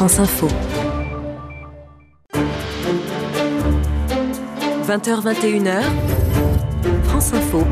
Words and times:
France 0.00 0.18
Info. 0.18 0.48
20h21h, 4.88 5.82
France 7.04 7.34
Info. 7.34 7.66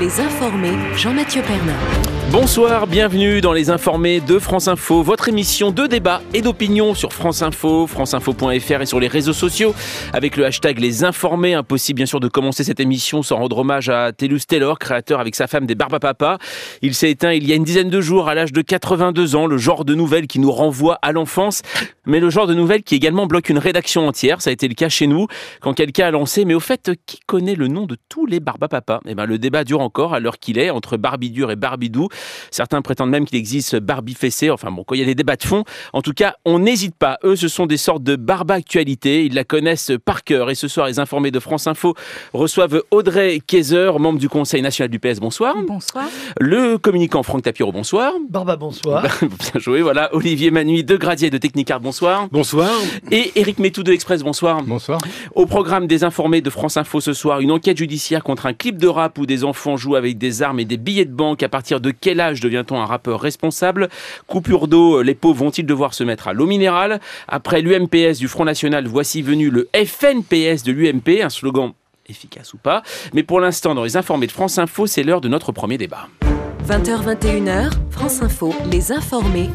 Les 0.00 0.20
informés, 0.20 0.72
Jean-Mathieu 0.96 1.42
Pernin. 1.42 2.09
Bonsoir, 2.32 2.86
bienvenue 2.86 3.40
dans 3.40 3.52
les 3.52 3.70
informés 3.70 4.20
de 4.20 4.38
France 4.38 4.68
Info, 4.68 5.02
votre 5.02 5.28
émission 5.28 5.72
de 5.72 5.88
débat 5.88 6.22
et 6.32 6.42
d'opinion 6.42 6.94
sur 6.94 7.12
France 7.12 7.42
Info, 7.42 7.88
franceinfo.fr 7.88 8.82
et 8.82 8.86
sur 8.86 9.00
les 9.00 9.08
réseaux 9.08 9.32
sociaux 9.32 9.74
avec 10.12 10.36
le 10.36 10.46
hashtag 10.46 10.78
les 10.78 11.02
informés. 11.02 11.54
Impossible 11.54 11.96
bien 11.96 12.06
sûr 12.06 12.20
de 12.20 12.28
commencer 12.28 12.62
cette 12.62 12.78
émission 12.78 13.24
sans 13.24 13.38
rendre 13.38 13.58
hommage 13.58 13.88
à 13.88 14.12
Telus 14.12 14.46
Taylor, 14.46 14.78
créateur 14.78 15.18
avec 15.18 15.34
sa 15.34 15.48
femme 15.48 15.66
des 15.66 15.74
Barbapapa. 15.74 16.38
Il 16.82 16.94
s'est 16.94 17.10
éteint 17.10 17.32
il 17.32 17.48
y 17.48 17.52
a 17.52 17.56
une 17.56 17.64
dizaine 17.64 17.90
de 17.90 18.00
jours 18.00 18.28
à 18.28 18.36
l'âge 18.36 18.52
de 18.52 18.62
82 18.62 19.34
ans, 19.34 19.48
le 19.48 19.58
genre 19.58 19.84
de 19.84 19.96
nouvelles 19.96 20.28
qui 20.28 20.38
nous 20.38 20.52
renvoie 20.52 21.00
à 21.02 21.10
l'enfance, 21.10 21.62
mais 22.06 22.20
le 22.20 22.30
genre 22.30 22.46
de 22.46 22.54
nouvelles 22.54 22.84
qui 22.84 22.94
également 22.94 23.26
bloque 23.26 23.48
une 23.48 23.58
rédaction 23.58 24.06
entière. 24.06 24.40
Ça 24.40 24.50
a 24.50 24.52
été 24.52 24.68
le 24.68 24.74
cas 24.74 24.88
chez 24.88 25.08
nous 25.08 25.26
quand 25.60 25.74
quelqu'un 25.74 26.06
a 26.06 26.10
lancé, 26.12 26.44
mais 26.44 26.54
au 26.54 26.60
fait, 26.60 26.92
qui 27.06 27.18
connaît 27.26 27.56
le 27.56 27.66
nom 27.66 27.86
de 27.86 27.96
tous 28.08 28.26
les 28.26 28.38
Barbapapa? 28.38 29.00
Eh 29.08 29.16
ben, 29.16 29.26
le 29.26 29.38
débat 29.38 29.64
dure 29.64 29.80
encore 29.80 30.14
à 30.14 30.20
l'heure 30.20 30.38
qu'il 30.38 30.60
est 30.60 30.70
entre 30.70 30.96
Barbidur 30.96 31.50
et 31.50 31.56
Barbidou. 31.56 32.08
Certains 32.50 32.82
prétendent 32.82 33.10
même 33.10 33.24
qu'il 33.24 33.38
existe 33.38 33.76
Barbie 33.76 34.14
fessée. 34.14 34.50
Enfin 34.50 34.70
bon, 34.70 34.84
quand 34.84 34.94
il 34.94 35.00
y 35.00 35.04
a 35.04 35.06
des 35.06 35.14
débats 35.14 35.36
de 35.36 35.44
fond, 35.44 35.64
en 35.92 36.02
tout 36.02 36.12
cas, 36.12 36.34
on 36.44 36.58
n'hésite 36.58 36.94
pas. 36.94 37.18
Eux, 37.24 37.36
ce 37.36 37.48
sont 37.48 37.66
des 37.66 37.76
sortes 37.76 38.02
de 38.02 38.16
barba 38.16 38.54
actualité. 38.54 39.24
Ils 39.24 39.34
la 39.34 39.44
connaissent 39.44 39.92
par 40.04 40.24
cœur. 40.24 40.50
Et 40.50 40.54
ce 40.54 40.68
soir, 40.68 40.86
les 40.86 40.98
informés 40.98 41.30
de 41.30 41.40
France 41.40 41.66
Info 41.66 41.94
reçoivent 42.32 42.82
Audrey 42.90 43.40
Kayser, 43.46 43.92
membre 43.98 44.18
du 44.18 44.28
Conseil 44.28 44.62
national 44.62 44.90
du 44.90 44.98
PS. 44.98 45.20
Bonsoir. 45.20 45.56
Bonsoir. 45.66 46.06
Le 46.38 46.78
communicant 46.78 47.22
Franck 47.22 47.42
Tapiro. 47.42 47.72
Bonsoir. 47.72 48.12
Barba, 48.28 48.56
bonsoir. 48.56 49.02
Bien 49.20 49.60
joué. 49.60 49.82
Voilà. 49.82 50.14
Olivier 50.14 50.50
Manui 50.50 50.84
de 50.84 50.96
Gradier 50.96 51.30
de 51.30 51.38
Technicart. 51.38 51.80
Bonsoir. 51.80 52.28
Bonsoir. 52.30 52.70
Et 53.10 53.32
Eric 53.36 53.58
Métou 53.58 53.82
de 53.82 53.92
Express. 53.92 54.22
Bonsoir. 54.22 54.62
Bonsoir. 54.62 55.00
Au 55.34 55.46
programme 55.46 55.86
des 55.86 56.04
informés 56.04 56.40
de 56.40 56.50
France 56.50 56.76
Info 56.76 57.00
ce 57.00 57.12
soir, 57.12 57.40
une 57.40 57.50
enquête 57.50 57.76
judiciaire 57.76 58.22
contre 58.22 58.46
un 58.46 58.52
clip 58.52 58.78
de 58.78 58.88
rap 58.88 59.18
où 59.18 59.26
des 59.26 59.44
enfants 59.44 59.76
jouent 59.76 59.96
avec 59.96 60.18
des 60.18 60.42
armes 60.42 60.60
et 60.60 60.64
des 60.64 60.76
billets 60.76 61.04
de 61.04 61.12
banque. 61.12 61.42
À 61.42 61.48
partir 61.48 61.80
de 61.80 61.90
quel 62.00 62.20
âge 62.20 62.40
devient-on 62.40 62.80
un 62.80 62.86
rappeur 62.86 63.20
responsable? 63.20 63.88
Coupure 64.26 64.68
d'eau, 64.68 65.02
les 65.02 65.14
pauvres 65.14 65.44
vont-ils 65.44 65.66
devoir 65.66 65.94
se 65.94 66.04
mettre 66.04 66.28
à 66.28 66.32
l'eau 66.32 66.46
minérale? 66.46 67.00
Après 67.28 67.60
l'UMPS 67.60 68.18
du 68.18 68.28
Front 68.28 68.44
National, 68.44 68.86
voici 68.86 69.22
venu 69.22 69.50
le 69.50 69.68
FNPS 69.74 70.62
de 70.64 70.72
l'UMP, 70.72 71.22
un 71.22 71.28
slogan 71.28 71.72
efficace 72.08 72.54
ou 72.54 72.58
pas. 72.58 72.82
Mais 73.12 73.22
pour 73.22 73.40
l'instant, 73.40 73.74
dans 73.74 73.84
les 73.84 73.96
informés 73.96 74.26
de 74.26 74.32
France 74.32 74.58
Info, 74.58 74.86
c'est 74.86 75.02
l'heure 75.02 75.20
de 75.20 75.28
notre 75.28 75.52
premier 75.52 75.78
débat. 75.78 76.08
20h21h, 76.70 77.72
France 77.90 78.22
Info, 78.22 78.54
les 78.70 78.92
informés. 78.92 79.50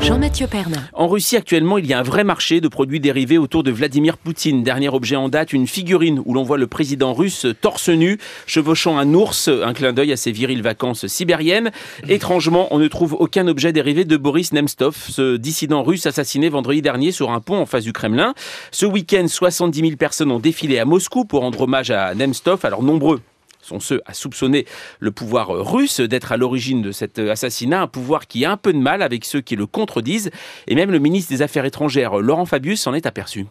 Jean-Mathieu 0.00 0.46
Pernin. 0.46 0.78
En 0.92 1.08
Russie, 1.08 1.36
actuellement, 1.36 1.76
il 1.76 1.86
y 1.86 1.92
a 1.92 1.98
un 1.98 2.04
vrai 2.04 2.22
marché 2.22 2.60
de 2.60 2.68
produits 2.68 3.00
dérivés 3.00 3.36
autour 3.36 3.64
de 3.64 3.72
Vladimir 3.72 4.16
Poutine. 4.16 4.62
Dernier 4.62 4.88
objet 4.88 5.16
en 5.16 5.28
date, 5.28 5.52
une 5.52 5.66
figurine 5.66 6.22
où 6.24 6.34
l'on 6.34 6.44
voit 6.44 6.56
le 6.56 6.68
président 6.68 7.14
russe 7.14 7.48
torse 7.60 7.88
nu, 7.88 8.18
chevauchant 8.46 8.96
un 8.96 9.12
ours, 9.12 9.48
un 9.48 9.72
clin 9.72 9.92
d'œil 9.92 10.12
à 10.12 10.16
ses 10.16 10.30
viriles 10.30 10.62
vacances 10.62 11.08
sibériennes. 11.08 11.72
Étrangement, 12.08 12.68
on 12.70 12.78
ne 12.78 12.86
trouve 12.86 13.14
aucun 13.14 13.48
objet 13.48 13.72
dérivé 13.72 14.04
de 14.04 14.16
Boris 14.16 14.52
Nemtsov, 14.52 14.94
ce 14.96 15.36
dissident 15.36 15.82
russe 15.82 16.06
assassiné 16.06 16.48
vendredi 16.48 16.80
dernier 16.80 17.10
sur 17.10 17.32
un 17.32 17.40
pont 17.40 17.58
en 17.58 17.66
face 17.66 17.82
du 17.82 17.92
Kremlin. 17.92 18.34
Ce 18.70 18.86
week-end, 18.86 19.26
70 19.26 19.80
000 19.80 19.96
personnes 19.96 20.30
ont 20.30 20.38
défilé 20.38 20.78
à 20.78 20.84
Moscou 20.84 21.24
pour 21.24 21.40
rendre 21.40 21.62
hommage 21.62 21.90
à 21.90 22.14
Nemtsov. 22.14 22.60
Alors 22.64 22.84
nombreux 22.84 23.20
sont 23.66 23.80
ceux 23.80 24.00
à 24.06 24.14
soupçonner 24.14 24.64
le 25.00 25.10
pouvoir 25.10 25.48
russe 25.48 26.00
d'être 26.00 26.32
à 26.32 26.36
l'origine 26.36 26.82
de 26.82 26.92
cet 26.92 27.18
assassinat, 27.18 27.82
un 27.82 27.86
pouvoir 27.86 28.26
qui 28.26 28.44
a 28.44 28.52
un 28.52 28.56
peu 28.56 28.72
de 28.72 28.78
mal 28.78 29.02
avec 29.02 29.24
ceux 29.24 29.40
qui 29.40 29.56
le 29.56 29.66
contredisent, 29.66 30.30
et 30.68 30.74
même 30.74 30.90
le 30.90 30.98
ministre 30.98 31.30
des 31.30 31.42
Affaires 31.42 31.64
étrangères, 31.64 32.16
Laurent 32.18 32.46
Fabius, 32.46 32.80
s'en 32.80 32.94
est 32.94 33.06
aperçu. 33.06 33.46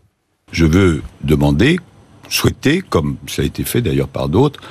Je 0.52 0.66
veux 0.66 1.02
demander, 1.24 1.80
souhaiter, 2.30 2.82
comme 2.82 3.18
ça 3.28 3.42
a 3.42 3.46
été 3.46 3.64
fait 3.64 3.82
d'ailleurs 3.82 4.08
par 4.08 4.30
d'autres, 4.30 4.62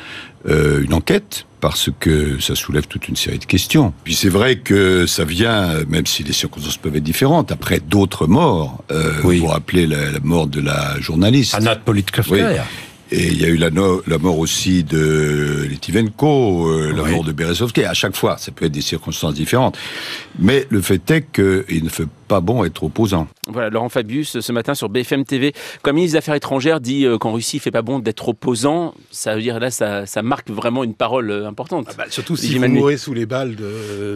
euh, 0.49 0.83
une 0.83 0.94
enquête 0.94 1.47
parce 1.60 1.88
que 1.99 2.38
ça 2.41 2.54
soulève 2.54 2.87
toute 2.87 3.09
une 3.09 3.16
série 3.16 3.38
de 3.38 3.47
questions. 3.47 3.94
Puis 4.04 4.15
c'est 4.15 4.28
vrai 4.28 4.56
que 4.56 5.06
ça 5.06 5.25
vient, 5.25 5.83
même 5.88 6.04
si 6.04 6.22
les 6.22 6.34
circonstances 6.34 6.77
peuvent 6.77 6.94
être 6.94 7.03
différentes, 7.03 7.50
après 7.53 7.81
d'autres 7.81 8.27
morts. 8.27 8.84
Euh, 8.91 9.15
Oui. 9.25 9.38
Vous 9.38 9.47
rappelez 9.47 9.87
la, 9.87 10.10
la 10.10 10.21
mort 10.21 10.47
de 10.47 10.60
la 10.60 11.00
journaliste. 11.00 11.54
Anna 11.54 11.75
Politkovskaya. 11.77 12.66
Et 13.12 13.26
il 13.28 13.41
y 13.41 13.44
a 13.44 13.48
eu 13.48 13.56
la, 13.56 13.70
no- 13.70 14.03
la 14.06 14.19
mort 14.19 14.38
aussi 14.38 14.82
de 14.82 15.66
Litivenko, 15.69 16.69
euh, 16.69 16.92
la 16.97 17.03
Oui. 17.03 17.10
mort 17.12 17.22
de 17.25 17.32
Berezovsky. 17.32 17.84
À 17.84 17.94
chaque 17.94 18.16
fois, 18.16 18.37
ça 18.38 18.50
peut 18.50 18.65
être 18.65 18.72
des 18.72 18.81
circonstances 18.81 19.34
différentes. 19.34 19.76
Mais 20.38 20.66
le 20.70 20.81
fait 20.81 21.09
est 21.10 21.26
qu'il 21.32 21.84
ne 21.84 21.88
fait 21.91 22.09
pas 22.09 22.15
bon 22.41 22.65
être 22.65 22.83
opposant. 22.84 23.27
Voilà, 23.47 23.71
Laurent 23.71 23.89
Fabius, 23.89 24.41
ce 24.41 24.53
matin 24.53 24.75
sur 24.75 24.89
BFM 24.89 25.25
TV, 25.25 25.53
comme 25.83 25.97
ministre 25.97 26.15
des 26.15 26.19
Affaires 26.19 26.34
étrangères, 26.34 26.81
dit 26.81 27.05
euh, 27.06 27.19
qu'en 27.19 27.33
Russie, 27.33 27.56
il 27.56 27.61
fait 27.61 27.71
pas 27.71 27.83
bon 27.83 27.99
d'être 27.99 28.28
opposant. 28.28 28.95
Ça 29.11 29.34
veut 29.34 29.43
dire, 29.43 29.61
là, 29.61 29.71
ça, 29.71 30.06
ça 30.06 30.22
marque 30.22 30.50
vraiment 30.50 30.84
une 30.84 30.95
parole 30.95 31.31
euh, 31.31 31.47
importante. 31.49 31.87
Ah 31.91 31.95
bah, 31.99 32.05
surtout 32.11 32.37
si 32.37 32.56
vous 32.59 32.69
mourrez 32.69 32.97
sous 32.97 33.15
les 33.15 33.27
balles 33.27 33.56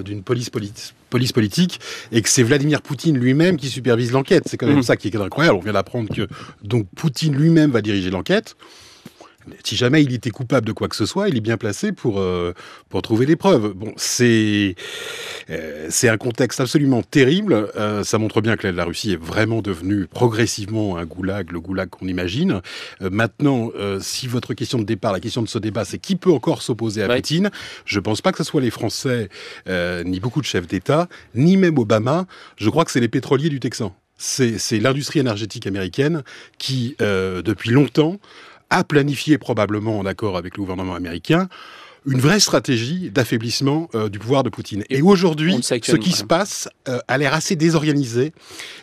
d'une 0.04 0.22
police, 0.22 0.50
politi- 0.50 0.92
police 1.10 1.32
politique 1.32 1.80
et 2.12 2.20
que 2.22 2.28
c'est 2.28 2.42
Vladimir 2.42 2.82
Poutine 2.82 3.16
lui-même 3.18 3.56
qui 3.56 3.68
supervise 3.68 4.12
l'enquête. 4.12 4.44
C'est 4.46 4.56
quand 4.56 4.66
même 4.66 4.76
Mhm. 4.76 4.82
ça 4.82 4.96
qui 4.96 5.08
est 5.08 5.16
incroyable. 5.16 5.56
On 5.56 5.60
vient 5.62 5.72
d'apprendre 5.72 6.08
que 6.14 6.26
donc 6.62 6.86
Poutine 6.96 7.34
lui-même 7.34 7.70
va 7.70 7.80
diriger 7.82 8.10
l'enquête. 8.10 8.56
Si 9.64 9.76
jamais 9.76 10.02
il 10.02 10.12
était 10.14 10.30
coupable 10.30 10.66
de 10.66 10.72
quoi 10.72 10.88
que 10.88 10.96
ce 10.96 11.06
soit, 11.06 11.28
il 11.28 11.36
est 11.36 11.40
bien 11.40 11.56
placé 11.56 11.92
pour, 11.92 12.20
euh, 12.20 12.52
pour 12.88 13.02
trouver 13.02 13.26
les 13.26 13.36
preuves. 13.36 13.72
Bon, 13.74 13.92
c'est 13.96 14.74
euh, 15.50 15.86
c'est 15.90 16.08
un 16.08 16.16
contexte 16.16 16.60
absolument 16.60 17.02
terrible. 17.02 17.70
Euh, 17.76 18.04
ça 18.04 18.18
montre 18.18 18.40
bien 18.40 18.56
que 18.56 18.66
la, 18.66 18.84
Russie 18.84 19.12
est 19.12 19.22
vraiment 19.22 19.60
devenue 19.60 20.06
progressivement 20.06 20.96
un 20.96 21.04
goulag, 21.04 21.52
le 21.52 21.60
goulag 21.60 21.88
qu'on 21.88 22.06
imagine. 22.06 22.60
Maintenant, 23.00 23.70
si 24.00 24.26
votre 24.26 24.54
question 24.54 24.78
de 24.78 24.84
départ, 24.84 25.12
la 25.12 25.20
question 25.20 25.42
de 25.42 25.48
ce 25.48 25.58
débat, 25.58 25.84
c'est 25.84 25.98
qui 25.98 26.16
peut 26.16 26.32
encore 26.32 26.62
s'opposer 26.62 27.02
à 27.02 27.08
Ouais. 27.08 27.16
Poutine, 27.16 27.50
je 27.84 28.00
pense 28.00 28.20
pas 28.20 28.32
que 28.32 28.38
ce 28.38 28.44
soit 28.44 28.60
les 28.60 28.70
Français, 28.70 29.28
ni 30.04 30.20
beaucoup 30.20 30.40
de 30.40 30.46
chefs 30.46 30.66
d'État, 30.66 31.08
ni 31.34 31.56
même 31.56 31.78
Obama. 31.78 32.26
Je 32.56 32.70
crois 32.70 32.84
que 32.84 32.90
c'est 32.90 33.00
les 33.00 33.08
pétroliers 33.08 33.48
du 33.48 33.60
Texan. 33.60 33.94
C'est 34.18 34.58
c'est 34.58 34.80
l'industrie 34.80 35.20
énergétique 35.20 35.66
américaine 35.66 36.22
qui, 36.58 36.96
euh, 37.00 37.40
depuis 37.40 37.70
longtemps, 37.70 38.18
a 38.70 38.84
planifié 38.84 39.38
probablement 39.38 39.98
en 39.98 40.06
accord 40.06 40.36
avec 40.36 40.56
le 40.56 40.62
gouvernement 40.62 40.94
américain 40.94 41.48
une 42.06 42.20
vraie 42.20 42.40
stratégie 42.40 43.10
d'affaiblissement 43.10 43.88
euh, 43.94 44.08
du 44.08 44.18
pouvoir 44.18 44.42
de 44.42 44.48
Poutine. 44.48 44.84
Et 44.88 45.02
aujourd'hui, 45.02 45.58
ce 45.62 45.74
qui 45.74 46.12
se 46.12 46.24
passe 46.24 46.68
euh, 46.88 46.98
a 47.08 47.18
l'air 47.18 47.34
assez 47.34 47.56
désorganisé. 47.56 48.32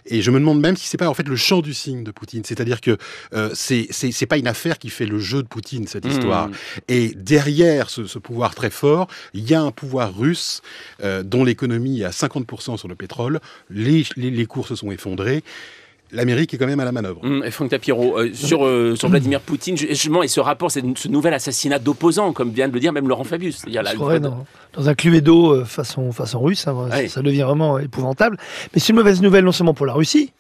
Et 0.06 0.22
je 0.22 0.32
me 0.32 0.40
demande 0.40 0.60
même 0.60 0.78
si 0.78 0.88
c'est 0.88 0.98
pas 0.98 1.10
en 1.10 1.14
fait 1.14 1.28
le 1.28 1.36
champ 1.36 1.62
du 1.62 1.74
signe 1.74 2.04
de 2.04 2.12
Poutine. 2.12 2.44
C'est-à-dire 2.44 2.82
que 2.82 2.98
euh, 3.34 3.50
c'est 3.54 4.26
pas 4.28 4.38
une 4.38 4.48
affaire 4.48 4.78
qui 4.78 4.90
fait 4.90 5.06
le 5.06 5.20
jeu 5.20 5.42
de 5.42 5.48
Poutine 5.48 5.88
cette 5.88 6.06
Mmh. 6.06 6.10
histoire. 6.10 6.50
Et 6.88 7.14
derrière 7.16 7.90
ce, 7.90 8.06
ce 8.06 8.20
pouvoir 8.20 8.54
très 8.54 8.70
fort, 8.70 9.08
il 9.34 9.50
y 9.50 9.56
a 9.56 9.62
un 9.62 9.72
pouvoir 9.72 10.16
russe 10.16 10.62
euh, 11.04 11.24
dont 11.24 11.44
l'économie 11.44 12.02
est 12.02 12.06
à 12.06 12.12
50% 12.12 12.78
sur 12.78 12.88
le 12.88 12.96
pétrole. 12.96 13.40
Les, 13.72 14.06
les, 14.18 14.30
les 14.30 14.46
cours 14.46 14.68
se 14.68 14.76
sont 14.76 14.92
effondrés. 14.92 15.44
L'Amérique 16.16 16.54
est 16.54 16.58
quand 16.58 16.66
même 16.68 16.80
à 16.80 16.86
la 16.86 16.92
manœuvre. 16.92 17.20
Hum, 17.24 17.44
et 17.46 17.52
Franck 17.52 17.70
Tapiro, 17.70 18.18
euh, 18.18 18.34
sur, 18.34 18.66
euh, 18.66 18.96
sur 18.96 19.10
Vladimir 19.10 19.42
Poutine, 19.42 19.78
justement, 19.78 20.24
et 20.24 20.28
ce 20.28 20.40
rapport, 20.40 20.72
c'est 20.72 20.82
ce 20.98 21.08
nouvel 21.08 21.34
assassinat 21.34 21.78
d'opposants, 21.80 22.34
comme 22.34 22.50
vient 22.52 22.68
de 22.68 22.74
le 22.74 22.80
dire 22.80 22.92
même 22.94 23.08
Laurent 23.08 23.24
Fabius. 23.24 23.66
Là 23.68 23.84
Je 23.86 23.98
de- 23.98 24.18
dans, 24.20 24.46
dans 24.74 24.90
un 24.90 24.94
cluedo 24.96 25.52
euh, 25.54 25.66
façon, 25.66 26.12
façon 26.12 26.40
russe, 26.42 26.68
hein, 26.68 26.74
Ouais. 26.90 27.08
ça, 27.08 27.16
ça 27.16 27.22
devient 27.22 27.42
vraiment 27.44 27.78
épouvantable. 27.80 28.38
Mais 28.74 28.80
c'est 28.80 28.90
une 28.90 28.96
mauvaise 28.96 29.22
nouvelle 29.22 29.44
non 29.46 29.52
seulement 29.52 29.74
pour 29.74 29.86
la 29.86 29.94
Russie, 29.94 30.32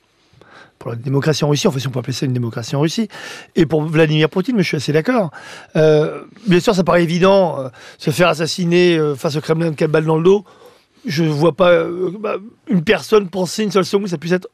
pour 0.80 0.92
la 0.92 0.96
démocratie 0.98 1.44
en 1.46 1.50
Russie, 1.50 1.68
enfin 1.68 1.80
si 1.80 1.88
on 1.88 1.92
peut 1.92 2.00
appeler 2.00 2.14
ça 2.14 2.26
une 2.26 2.34
démocratie 2.34 2.76
en 2.76 2.82
Russie, 2.82 3.08
et 3.56 3.66
pour 3.66 3.82
Vladimir 3.84 4.30
Poutine, 4.30 4.56
mais 4.56 4.64
je 4.64 4.68
suis 4.68 4.78
assez 4.78 4.94
d'accord. 4.94 5.32
Euh, 5.76 6.22
bien 6.48 6.60
sûr, 6.60 6.76
ça 6.76 6.84
paraît 6.84 7.04
évident, 7.04 7.60
euh, 7.60 7.70
se 7.98 8.12
faire 8.12 8.28
assassiner 8.30 8.98
euh, 8.98 9.16
face 9.16 9.36
au 9.36 9.42
Kremlin 9.42 9.72
de 9.72 9.76
quatre 9.76 9.92
balles 9.92 10.06
dans 10.06 10.18
le 10.18 10.24
dos, 10.24 10.44
je 11.06 11.24
ne 11.24 11.30
vois 11.30 11.54
pas 11.54 11.70
euh, 11.72 12.12
bah, 12.20 12.36
une 12.68 12.84
personne 12.84 13.30
penser 13.30 13.64
une 13.64 13.72
seule 13.72 13.86
seconde 13.86 14.06
que 14.06 14.10
ça 14.10 14.18
puisse 14.18 14.32
être 14.34 14.48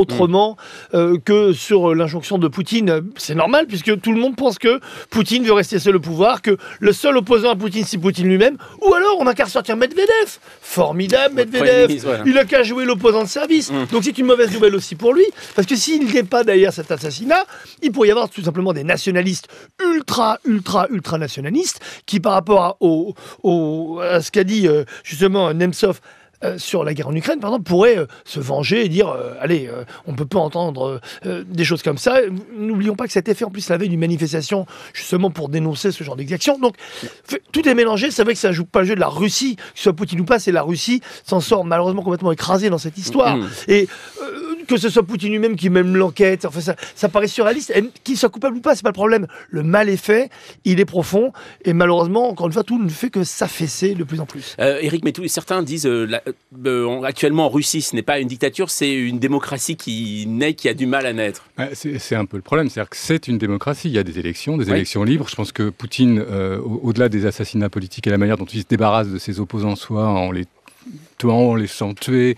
autrement 0.00 0.56
euh, 0.94 1.18
que 1.24 1.52
sur 1.52 1.94
l'injonction 1.94 2.38
de 2.38 2.48
Poutine. 2.48 3.02
C'est 3.16 3.34
normal, 3.34 3.66
puisque 3.66 4.00
tout 4.00 4.12
le 4.12 4.18
monde 4.20 4.36
pense 4.36 4.58
que 4.58 4.80
Poutine 5.10 5.44
veut 5.44 5.52
rester 5.52 5.78
seul 5.78 5.96
au 5.96 6.00
pouvoir, 6.00 6.42
que 6.42 6.56
le 6.80 6.92
seul 6.92 7.16
opposant 7.16 7.50
à 7.50 7.56
Poutine, 7.56 7.84
c'est 7.86 7.98
Poutine 7.98 8.26
lui-même, 8.28 8.56
ou 8.82 8.94
alors 8.94 9.16
on 9.20 9.24
n'a 9.24 9.34
qu'à 9.34 9.44
ressortir 9.44 9.76
Medvedev. 9.76 10.38
Formidable, 10.60 11.34
Medvedev. 11.34 11.88
ministre, 11.88 12.08
voilà. 12.08 12.24
Il 12.26 12.38
a 12.38 12.44
qu'à 12.44 12.62
jouer 12.62 12.84
l'opposant 12.84 13.22
de 13.24 13.28
service. 13.28 13.70
Mm. 13.70 13.86
Donc 13.92 14.04
c'est 14.04 14.16
une 14.18 14.26
mauvaise 14.26 14.52
nouvelle 14.52 14.74
aussi 14.74 14.94
pour 14.94 15.12
lui, 15.14 15.24
parce 15.54 15.66
que 15.66 15.76
s'il 15.76 16.06
n'est 16.12 16.22
pas 16.22 16.44
derrière 16.44 16.72
cet 16.72 16.90
assassinat, 16.90 17.44
il 17.82 17.92
pourrait 17.92 18.08
y 18.08 18.10
avoir 18.10 18.28
tout 18.30 18.42
simplement 18.42 18.72
des 18.72 18.84
nationalistes 18.84 19.48
ultra, 19.84 20.38
ultra, 20.44 20.86
ultra 20.90 21.18
nationalistes 21.18 21.80
qui, 22.06 22.20
par 22.20 22.32
rapport 22.32 22.62
à, 22.64 22.76
au, 22.80 23.14
au- 23.42 24.00
à 24.00 24.20
ce 24.22 24.30
qu'a 24.30 24.44
dit 24.44 24.66
euh, 24.68 24.84
justement 25.04 25.52
Nemtsov, 25.52 26.00
euh, 26.44 26.58
sur 26.58 26.84
la 26.84 26.94
guerre 26.94 27.08
en 27.08 27.14
Ukraine, 27.14 27.38
par 27.38 27.50
exemple, 27.50 27.68
pourrait 27.68 27.98
euh, 27.98 28.06
se 28.24 28.40
venger 28.40 28.84
et 28.84 28.88
dire 28.88 29.08
euh, 29.08 29.34
allez, 29.40 29.70
on 30.06 30.14
peut 30.14 30.26
pas 30.26 30.38
entendre 30.38 31.00
des 31.24 31.64
choses 31.64 31.82
comme 31.82 31.98
ça. 31.98 32.18
N'oublions 32.56 32.96
pas 32.96 33.06
que 33.06 33.18
été 33.18 33.34
fait 33.34 33.44
en 33.44 33.50
plus 33.50 33.68
la 33.68 33.76
veille 33.76 33.88
d'une 33.88 34.00
manifestation 34.00 34.66
justement 34.92 35.30
pour 35.30 35.48
dénoncer 35.48 35.92
ce 35.92 36.02
genre 36.04 36.16
d'exaction. 36.16 36.58
Donc 36.58 36.74
fait- 37.24 37.42
tout 37.52 37.68
est 37.68 37.74
mélangé. 37.74 38.10
C'est 38.10 38.24
vrai 38.24 38.34
que 38.34 38.38
ça 38.40 38.52
joue 38.52 38.64
pas 38.64 38.80
le 38.80 38.86
jeu 38.86 38.94
de 38.94 39.00
la 39.00 39.08
Russie, 39.08 39.56
que 39.56 39.62
ce 39.74 39.82
soit 39.84 39.92
Poutine 39.92 40.20
ou 40.20 40.24
pas, 40.24 40.38
c'est 40.38 40.52
la 40.52 40.62
Russie 40.62 41.00
s'en 41.24 41.40
sort 41.40 41.64
malheureusement 41.64 42.02
complètement 42.02 42.32
écrasée 42.32 42.70
dans 42.70 42.78
cette 42.78 42.98
histoire. 42.98 43.36
Mhm. 43.36 43.48
Et 43.68 43.88
euh, 44.22 44.49
que 44.74 44.80
ce 44.80 44.88
soit 44.88 45.02
Poutine 45.02 45.30
lui-même 45.32 45.56
qui 45.56 45.68
mène 45.70 45.92
l'enquête, 45.94 46.44
enfin 46.44 46.60
ça, 46.60 46.76
ça 46.94 47.08
paraît 47.08 47.26
surréaliste. 47.28 47.72
Qu'il 48.04 48.16
soit 48.16 48.28
coupable 48.28 48.56
ou 48.56 48.60
pas, 48.60 48.74
c'est 48.74 48.82
pas 48.82 48.90
le 48.90 48.94
problème. 48.94 49.26
Le 49.50 49.62
mal 49.62 49.88
est 49.88 49.96
fait, 49.96 50.30
il 50.64 50.80
est 50.80 50.84
profond, 50.84 51.32
et 51.64 51.72
malheureusement, 51.72 52.28
encore 52.30 52.46
une 52.46 52.52
fois, 52.52 52.62
tout 52.64 52.82
ne 52.82 52.88
fait 52.88 53.10
que 53.10 53.24
s'affaisser 53.24 53.94
de 53.94 54.04
plus 54.04 54.20
en 54.20 54.26
plus. 54.26 54.56
Euh, 54.60 54.78
Eric 54.80 55.04
Métou, 55.04 55.26
certains 55.28 55.62
disent 55.62 55.86
euh, 55.86 56.06
la- 56.06 56.22
euh, 56.66 56.86
en- 56.86 57.02
actuellement 57.02 57.46
en 57.46 57.48
Russie, 57.48 57.82
ce 57.82 57.94
n'est 57.96 58.02
pas 58.02 58.18
une 58.20 58.28
dictature, 58.28 58.70
c'est 58.70 58.92
une 58.92 59.18
démocratie 59.18 59.76
qui 59.76 60.26
naît, 60.28 60.54
qui 60.54 60.68
a 60.68 60.74
du 60.74 60.86
mal 60.86 61.06
à 61.06 61.12
naître. 61.12 61.44
C'est 61.74 62.14
un 62.16 62.24
peu 62.24 62.36
le 62.36 62.42
problème, 62.42 62.68
c'est-à-dire 62.68 62.90
que 62.90 62.96
c'est 62.96 63.28
une 63.28 63.38
démocratie, 63.38 63.88
il 63.88 63.94
y 63.94 63.98
a 63.98 64.02
des 64.04 64.18
élections, 64.18 64.56
des 64.56 64.66
Oui. 64.66 64.72
élections 64.72 65.02
libres. 65.04 65.26
Je 65.28 65.34
pense 65.36 65.52
que 65.52 65.70
Poutine, 65.70 66.18
euh, 66.30 66.58
au- 66.60 66.80
au-delà 66.84 67.08
des 67.08 67.26
assassinats 67.26 67.68
politiques 67.68 68.06
et 68.06 68.10
la 68.10 68.18
manière 68.18 68.36
dont 68.36 68.44
il 68.46 68.60
se 68.60 68.66
débarrasse 68.68 69.08
de 69.08 69.18
ses 69.18 69.40
opposants, 69.40 69.76
soit 69.76 70.06
en 70.06 70.30
les 70.30 70.46
tuant, 71.18 71.50
en 71.50 71.54
les 71.54 71.62
laissant 71.62 71.92
tuer, 71.94 72.36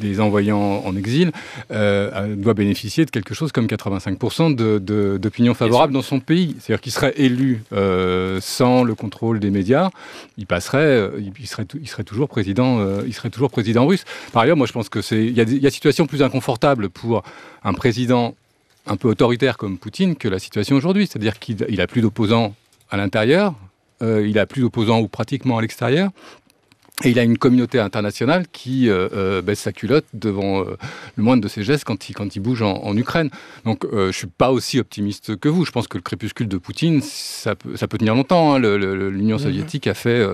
les 0.00 0.20
envoyant 0.20 0.58
en 0.84 0.96
exil, 0.96 1.32
euh, 1.70 2.10
euh, 2.14 2.34
doit 2.36 2.54
bénéficier 2.54 3.04
de 3.04 3.10
quelque 3.10 3.34
chose 3.34 3.52
comme 3.52 3.66
85% 3.66 4.50
de- 4.54 4.78
de- 4.78 5.18
d'opinion 5.20 5.54
favorable 5.54 5.92
dans 5.92 6.02
son 6.02 6.20
pays. 6.20 6.56
C'est-à-dire 6.60 6.80
qu'il 6.80 6.92
serait 6.92 7.14
élu 7.16 7.62
euh, 7.72 8.38
sans 8.40 8.84
le 8.84 8.94
contrôle 8.94 9.40
des 9.40 9.50
médias, 9.50 9.90
il 10.36 10.46
passerait, 10.46 11.10
il, 11.40 11.46
serait, 11.46 11.64
tou- 11.64 11.78
il 11.80 11.88
serait 11.88 12.04
toujours 12.04 12.28
président, 12.28 12.78
euh, 12.80 13.02
il 13.06 13.12
serait 13.14 13.30
toujours 13.30 13.50
président 13.50 13.86
russe. 13.86 14.04
Par 14.32 14.42
ailleurs, 14.42 14.56
moi 14.56 14.66
je 14.66 14.72
pense 14.72 14.88
que 14.88 15.02
c'est, 15.02 15.24
il 15.24 15.32
y 15.36 15.40
a 15.40 15.44
des 15.44 15.54
y 15.56 15.66
a 15.66 15.70
des 15.70 15.70
situations 15.70 16.06
plus 16.06 16.22
inconfortables 16.22 16.88
pour 16.88 17.22
un 17.64 17.72
président 17.74 18.34
un 18.86 18.96
peu 18.96 19.08
autoritaire 19.08 19.56
comme 19.58 19.76
Poutine 19.78 20.16
que 20.16 20.28
la 20.28 20.38
situation 20.38 20.76
aujourd'hui. 20.76 21.06
C'est-à-dire 21.06 21.38
qu'il 21.38 21.56
il 21.68 21.80
a 21.80 21.86
plus 21.86 22.00
d'opposants 22.00 22.54
à 22.90 22.96
l'intérieur, 22.96 23.54
euh, 24.02 24.26
il 24.26 24.38
a 24.38 24.46
plus 24.46 24.62
d'opposants 24.62 25.00
ou 25.00 25.08
pratiquement 25.08 25.58
à 25.58 25.62
l'extérieur. 25.62 26.10
Et 27.04 27.10
il 27.10 27.18
a 27.20 27.22
une 27.22 27.38
communauté 27.38 27.78
internationale 27.78 28.46
qui 28.50 28.88
euh, 28.88 29.08
euh, 29.12 29.40
baisse 29.40 29.60
sa 29.60 29.72
culotte 29.72 30.06
devant 30.14 30.62
euh, 30.62 30.76
le 31.14 31.22
moindre 31.22 31.40
de 31.44 31.46
ses 31.46 31.62
gestes 31.62 31.84
quand 31.84 32.08
il, 32.08 32.14
quand 32.14 32.34
il 32.34 32.40
bouge 32.40 32.60
en, 32.62 32.74
en 32.82 32.96
Ukraine. 32.96 33.30
Donc 33.64 33.84
euh, 33.84 33.90
je 33.90 34.06
ne 34.06 34.12
suis 34.12 34.26
pas 34.26 34.50
aussi 34.50 34.80
optimiste 34.80 35.36
que 35.36 35.48
vous. 35.48 35.64
Je 35.64 35.70
pense 35.70 35.86
que 35.86 35.96
le 35.96 36.02
crépuscule 36.02 36.48
de 36.48 36.58
Poutine, 36.58 37.00
ça 37.00 37.54
peut, 37.54 37.76
ça 37.76 37.86
peut 37.86 37.98
tenir 37.98 38.16
longtemps. 38.16 38.54
hein. 38.54 38.58
L'Union 38.58 39.38
soviétique 39.38 39.86
a 39.86 39.94
fait 39.94 40.26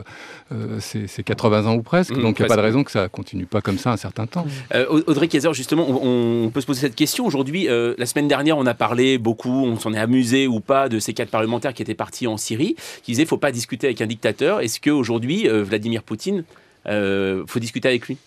euh, 0.53 0.79
ses 0.81 1.23
80 1.23 1.67
ans 1.67 1.75
ou 1.75 1.83
presque. 1.83 2.13
Mhm, 2.13 2.23
donc 2.23 2.39
il 2.39 2.43
n'y 2.43 2.47
a 2.47 2.49
pas 2.49 2.57
de 2.57 2.63
raison 2.63 2.85
que 2.85 2.91
ça 2.91 3.09
continue 3.09 3.47
pas 3.47 3.63
comme 3.63 3.79
ça 3.79 3.93
un 3.93 3.97
certain 3.97 4.27
temps. 4.27 4.47
Euh, 4.75 5.03
Audrey 5.07 5.27
Kayser, 5.29 5.55
justement, 5.55 5.87
on, 5.89 6.45
on 6.45 6.51
peut 6.51 6.61
se 6.61 6.67
poser 6.67 6.83
cette 6.83 6.95
question 6.95 7.25
aujourd'hui. 7.25 7.67
euh, 7.69 7.95
la 7.97 8.07
semaine 8.07 8.29
dernière, 8.29 8.59
on 8.59 8.67
a 8.67 8.75
parlé 8.75 9.17
beaucoup, 9.17 9.65
on 9.65 9.79
s'en 9.79 9.95
est 9.95 9.99
amusé 9.99 10.47
ou 10.47 10.61
pas, 10.61 10.89
de 10.89 10.99
ces 10.99 11.15
quatre 11.15 11.31
parlementaires 11.31 11.73
qui 11.73 11.83
étaient 11.83 11.95
partis 11.95 12.27
en 12.27 12.37
Syrie, 12.37 12.77
qui 13.03 13.13
disaient 13.13 13.25
faut 13.25 13.39
pas 13.39 13.53
discuter 13.53 13.87
avec 13.87 14.03
un 14.03 14.07
dictateur. 14.07 14.61
Est-ce 14.61 14.81
qu'aujourd'hui, 14.81 15.49
Vladimir 15.49 16.03
Poutine, 16.03 16.45
faut 16.87 17.59
discuter 17.59 17.89
avec 17.89 18.07
lui? 18.07 18.19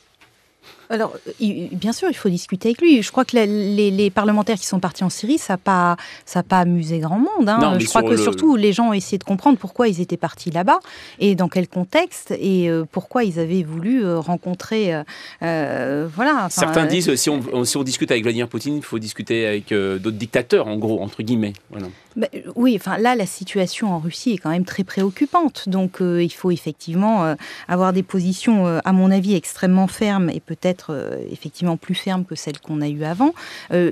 Alors, 0.89 1.13
bien 1.39 1.91
sûr, 1.91 2.07
il 2.09 2.13
faut 2.15 2.29
discuter 2.29 2.69
avec 2.69 2.81
lui. 2.81 3.01
Je 3.01 3.11
crois 3.11 3.25
que 3.25 3.35
les, 3.35 3.91
les 3.91 4.09
parlementaires 4.09 4.57
qui 4.57 4.65
sont 4.65 4.79
partis 4.79 5.03
en 5.03 5.09
Syrie, 5.09 5.37
ça 5.37 5.53
n'a 5.53 5.57
pas, 5.57 5.97
ça 6.25 6.39
a 6.39 6.43
pas 6.43 6.59
amusé 6.59 6.99
grand 6.99 7.17
monde. 7.19 7.47
hein. 7.49 7.57
Non, 7.73 7.79
Je 7.79 7.87
crois 7.87 8.03
que 8.03 8.09
le- 8.11 8.17
surtout, 8.17 8.55
les 8.55 8.71
gens 8.73 8.89
ont 8.89 8.93
essayé 8.93 9.17
de 9.17 9.23
comprendre 9.23 9.57
pourquoi 9.57 9.87
ils 9.87 9.99
étaient 10.01 10.17
partis 10.17 10.49
là-bas 10.51 10.79
et 11.19 11.35
dans 11.35 11.49
quel 11.49 11.67
contexte 11.67 12.31
et 12.39 12.69
euh, 12.69 12.85
pourquoi 12.89 13.23
ils 13.23 13.39
avaient 13.39 13.63
voulu 13.63 14.03
euh, 14.05 14.19
rencontrer. 14.19 14.95
euh, 15.41 16.07
voilà. 16.15 16.35
enfin, 16.45 16.49
Certains 16.49 16.85
disent 16.85 17.13
si 17.15 17.29
on, 17.29 17.63
si 17.65 17.77
on 17.77 17.83
discute 17.83 18.11
avec 18.11 18.23
Vladimir 18.23 18.47
Poutine, 18.47 18.77
il 18.77 18.83
faut 18.83 18.99
discuter 18.99 19.45
avec 19.45 19.69
d'autres 19.73 20.11
dictateurs, 20.17 20.67
en 20.67 20.77
gros, 20.77 21.01
entre 21.01 21.21
guillemets. 21.23 21.53
Voilà. 21.69 21.87
Euh, 22.17 22.25
oui, 22.55 22.75
enfin 22.79 22.97
là, 22.97 23.15
la 23.15 23.25
situation 23.25 23.93
en 23.93 23.99
Russie 23.99 24.31
est 24.31 24.37
quand 24.37 24.49
même 24.49 24.65
très 24.65 24.83
préoccupante. 24.83 25.69
Donc, 25.69 26.01
euh, 26.01 26.23
il 26.23 26.31
faut 26.33 26.51
effectivement 26.51 27.23
euh, 27.25 27.35
avoir 27.67 27.93
des 27.93 28.03
positions, 28.03 28.67
euh, 28.67 28.79
à 28.85 28.93
mon 28.93 29.11
avis, 29.11 29.35
extrêmement 29.35 29.87
fermes 29.87 30.29
et 30.29 30.39
peut-être 30.39 31.17
effectivement 31.31 31.77
plus 31.77 31.95
fermes 31.95 32.25
que 32.25 32.35
celles 32.35 32.59
qu'on 32.59 32.81
a 32.81 32.87
eues 32.87 33.03
avant. 33.03 33.33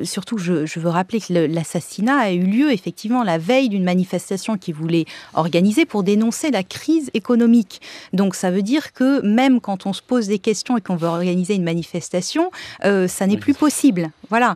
Surtout, 0.04 0.38
je, 0.38 0.66
je 0.66 0.80
veux 0.80 0.90
rappeler 0.90 1.20
que 1.20 1.34
l'assassinat 1.34 2.18
a 2.18 2.32
eu 2.32 2.44
lieu 2.44 2.72
effectivement 2.72 3.24
la 3.24 3.38
veille 3.38 3.70
d'une 3.70 3.84
manifestation 3.84 4.58
qui 4.58 4.72
voulait 4.72 5.06
organiser 5.34 5.86
pour 5.86 6.04
dénoncer 6.04 6.52
la 6.52 6.64
crise 6.64 7.10
économique. 7.14 7.82
Donc, 8.14 8.36
ça 8.36 8.52
veut 8.52 8.62
dire 8.62 8.94
que 8.94 9.22
même 9.22 9.62
quand 9.62 9.86
on 9.86 9.94
se 9.94 10.02
pose 10.02 10.28
des 10.28 10.40
questions 10.40 10.78
et 10.78 10.82
qu'on 10.82 10.96
veut 10.96 11.08
organiser 11.08 11.56
une 11.56 11.64
manifestation, 11.64 12.52
ça 12.82 13.28
n'est 13.28 13.34
Oui. 13.36 13.38
plus 13.38 13.54
possible. 13.54 14.10
Voilà. 14.30 14.56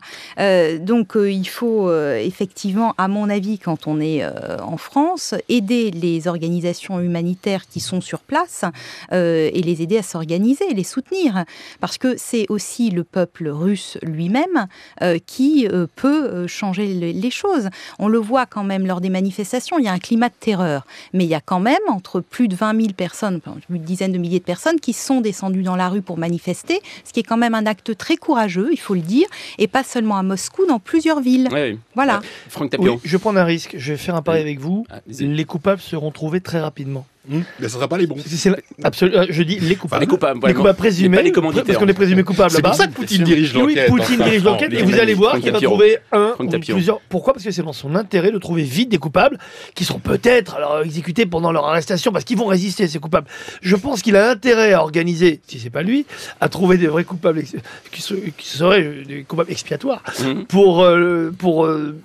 Donc 0.79 1.15
il 1.15 1.45
faut 1.47 1.91
effectivement, 2.15 2.93
à 2.97 3.07
mon 3.07 3.29
avis, 3.29 3.58
quand 3.59 3.87
on 3.87 3.99
est 3.99 4.23
euh, 4.23 4.57
en 4.61 4.77
France, 4.77 5.35
aider 5.49 5.91
les 5.91 6.27
organisations 6.27 6.99
humanitaires 6.99 7.67
qui 7.67 7.79
sont 7.79 8.01
sur 8.01 8.19
place 8.19 8.63
euh, 9.11 9.49
et 9.53 9.61
les 9.61 9.81
aider 9.81 9.97
à 9.97 10.03
s'organiser, 10.03 10.65
les 10.73 10.83
soutenir. 10.83 11.43
Parce 11.79 11.97
que 11.97 12.15
c'est 12.17 12.45
aussi 12.49 12.89
le 12.89 13.03
peuple 13.03 13.49
russe 13.49 13.97
lui-même 14.01 14.67
euh, 15.01 15.17
qui 15.25 15.67
euh, 15.67 15.85
peut 15.95 16.47
changer 16.47 16.93
le- 16.93 17.11
les 17.19 17.31
choses. 17.31 17.69
On 17.99 18.07
le 18.07 18.17
voit 18.17 18.45
quand 18.45 18.63
même 18.63 18.85
lors 18.87 19.01
des 19.01 19.09
manifestations, 19.09 19.77
il 19.79 19.85
y 19.85 19.87
a 19.87 19.93
un 19.93 19.99
climat 19.99 20.29
de 20.29 20.33
terreur. 20.39 20.85
Mais 21.13 21.25
il 21.25 21.29
y 21.29 21.35
a 21.35 21.41
quand 21.41 21.59
même 21.59 21.77
entre 21.89 22.21
plus 22.21 22.47
de 22.47 22.55
20 22.55 22.75
000 22.81 22.93
personnes, 22.93 23.41
une 23.69 23.77
dizaine 23.83 24.11
de 24.11 24.17
milliers 24.17 24.39
de 24.39 24.43
personnes 24.43 24.79
qui 24.79 24.93
sont 24.93 25.21
descendues 25.21 25.63
dans 25.63 25.75
la 25.75 25.89
rue 25.89 26.01
pour 26.01 26.17
manifester, 26.17 26.81
ce 27.03 27.13
qui 27.13 27.19
est 27.19 27.23
quand 27.23 27.37
même 27.37 27.55
un 27.55 27.65
acte 27.65 27.95
très 27.97 28.15
courageux, 28.17 28.69
il 28.71 28.79
faut 28.79 28.93
le 28.95 29.01
dire, 29.01 29.27
et 29.57 29.67
pas 29.67 29.83
seulement 29.83 30.17
à 30.17 30.23
Moscou, 30.23 30.65
dans 30.67 30.79
plusieurs 30.79 31.19
villes. 31.21 31.47
Oui. 31.51 31.77
Voilà. 31.95 32.21
Franck 32.49 32.73
Oui, 32.79 32.91
je 33.03 33.11
vais 33.11 33.19
prendre 33.21 33.39
un 33.39 33.43
risque. 33.49 33.75
Je 33.77 33.91
vais 33.93 33.97
faire 33.97 34.15
un 34.15 34.21
pari 34.21 34.37
Oui. 34.39 34.43
avec 34.43 34.59
vous. 34.59 34.85
Ah. 34.89 34.99
Les 35.19 35.45
coupables 35.45 35.81
seront 35.81 36.11
trouvés 36.11 36.41
très 36.41 36.59
rapidement. 36.59 37.05
Hum, 37.31 37.43
Mais 37.59 37.67
ce 37.67 37.73
ne 37.73 37.77
sera 37.77 37.87
pas 37.87 37.97
les 37.97 38.07
bons. 38.07 38.15
C'est- 38.25 38.37
c'est- 38.37 38.55
absolu- 38.83 39.13
euh, 39.13 39.25
je 39.29 39.43
dis 39.43 39.59
les 39.59 39.75
coupables. 39.75 40.01
les 40.01 40.07
coupables, 40.07 40.39
les 40.47 40.53
coupables 40.53 40.77
présumés. 40.77 41.17
pas 41.17 41.21
les 41.21 41.31
commanditaires. 41.31 41.65
Parce 41.65 41.77
qu'on 41.77 41.87
est 41.87 41.93
présumé 41.93 42.23
coupable 42.23 42.49
C'est 42.49 42.61
pour 42.63 42.73
ça 42.73 42.87
que 42.87 42.93
Poutine 42.93 43.23
dirige 43.23 43.53
Oui, 43.55 43.75
l'enquête. 43.75 43.87
Poutine 43.89 44.15
enfin. 44.15 44.23
dirige 44.23 44.43
l'enquête 44.43 44.73
et 44.73 44.81
vous 44.81 44.97
allez 44.99 45.13
voir 45.13 45.39
qu'il 45.39 45.51
va 45.51 45.59
trouver 45.59 45.97
un 46.11 46.33
ou 46.39 46.47
plusieurs. 46.59 47.01
Pourquoi? 47.09 47.33
Parce 47.33 47.45
que 47.45 47.51
c'est 47.51 47.61
dans 47.61 47.73
son 47.73 47.95
intérêt 47.95 48.31
de 48.31 48.37
trouver 48.39 48.63
vite 48.63 48.89
des 48.89 48.97
coupables 48.97 49.37
qui 49.75 49.83
seront 49.85 49.99
peut-être 49.99 50.55
alors 50.55 50.81
exécutés 50.81 51.25
pendant 51.27 51.51
leur 51.51 51.65
arrestation 51.67 52.11
parce 52.11 52.23
qu'ils 52.23 52.37
vont 52.37 52.45
résister 52.47 52.87
ces 52.87 52.99
coupables. 52.99 53.27
Je 53.61 53.75
pense 53.75 54.01
qu'il 54.01 54.15
a 54.15 54.31
intérêt 54.31 54.73
à 54.73 54.81
organiser, 54.81 55.41
si 55.45 55.59
c'est 55.59 55.69
pas 55.69 55.83
lui, 55.83 56.05
à 56.41 56.47
trouver 56.49 56.77
des 56.77 56.87
vrais 56.87 57.03
coupables 57.03 57.43
qui, 57.91 58.01
se- 58.01 58.13
qui 58.15 58.47
seraient 58.47 58.81
euh, 58.81 59.03
des 59.05 59.23
coupables 59.23 59.51
expiatoires 59.51 60.01
Mhm. 60.23 60.45
pour 60.45 60.81
euh, 60.83 61.31
pour 61.37 61.65
euh, 61.65 61.95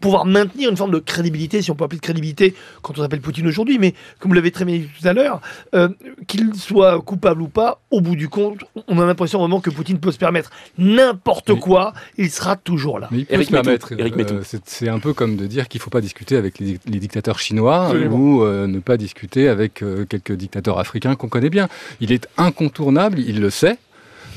pouvoir 0.00 0.24
maintenir 0.26 0.70
une 0.70 0.76
forme 0.76 0.90
de 0.92 0.98
crédibilité, 0.98 1.62
si 1.62 1.70
on 1.70 1.74
peut 1.74 1.84
appeler 1.84 1.98
de 1.98 2.02
crédibilité, 2.04 2.54
quand 2.82 2.98
on 2.98 3.02
appelle 3.02 3.20
Poutine 3.20 3.46
aujourd'hui, 3.46 3.78
mais 3.78 3.94
comme 4.18 4.30
vous 4.30 4.34
l'avez 4.34 4.50
très 4.50 4.64
bien 4.64 4.76
dit 4.78 4.88
tout 5.00 5.06
à 5.08 5.12
l'heure, 5.12 5.40
euh, 5.74 5.88
qu'il 6.26 6.54
soit 6.54 7.00
coupable 7.02 7.42
ou 7.42 7.48
pas, 7.48 7.80
au 7.90 8.00
bout 8.00 8.16
du 8.16 8.28
compte, 8.28 8.64
on 8.88 8.98
a 9.00 9.06
l'impression 9.06 9.38
vraiment 9.38 9.60
que 9.60 9.70
Poutine 9.70 9.98
peut 9.98 10.12
se 10.12 10.18
permettre 10.18 10.50
n'importe 10.78 11.50
Oui. 11.50 11.60
quoi, 11.60 11.92
il 12.18 12.30
sera 12.30 12.56
toujours 12.56 12.98
là. 12.98 13.08
Mais 13.10 13.18
il 13.20 13.26
peut 13.26 13.34
Eric 13.34 13.46
se 13.46 13.52
permettre. 13.52 13.92
Euh, 13.92 14.40
c'est- 14.44 14.62
c'est 14.66 14.88
un 14.88 14.98
peu 14.98 15.12
comme 15.12 15.36
de 15.36 15.46
dire 15.46 15.68
qu'il 15.68 15.78
ne 15.78 15.82
faut 15.82 15.90
pas 15.90 16.00
discuter 16.00 16.36
avec 16.36 16.58
les, 16.58 16.78
les 16.86 16.98
dictateurs 16.98 17.38
chinois 17.38 17.86
Absolument. 17.86 18.16
ou 18.16 18.44
euh, 18.44 18.66
ne 18.66 18.78
pas 18.78 18.96
discuter 18.96 19.48
avec 19.48 19.82
euh, 19.82 20.04
quelques 20.04 20.32
dictateurs 20.32 20.78
africains 20.78 21.14
qu'on 21.16 21.28
connaît 21.28 21.50
bien. 21.50 21.68
Il 22.00 22.12
est 22.12 22.28
incontournable, 22.36 23.18
il 23.18 23.40
le 23.40 23.50
sait. 23.50 23.78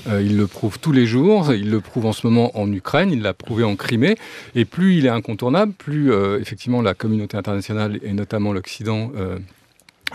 Euh, 0.08 0.22
il 0.22 0.38
le 0.38 0.48
prouve 0.48 0.80
tous 0.80 0.92
les 0.92 1.06
jours, 1.06 1.54
il 1.54 1.70
le 1.70 1.82
prouve 1.82 2.06
en 2.06 2.14
ce 2.14 2.26
moment 2.26 2.58
en 2.58 2.72
Ukraine, 2.72 3.12
il 3.12 3.22
l'a 3.22 3.34
prouvé 3.34 3.64
en 3.64 3.76
Crimée, 3.76 4.16
et 4.56 4.66
plus 4.66 4.96
il 4.96 5.06
est 5.06 5.10
incontournable, 5.10 5.74
plus 5.74 6.12
euh, 6.12 6.40
effectivement 6.40 6.82
la 6.82 6.94
communauté 6.94 7.38
internationale 7.38 8.00
et 8.04 8.14
notamment 8.14 8.54
l'Occident 8.54 9.12
euh, 9.18 9.38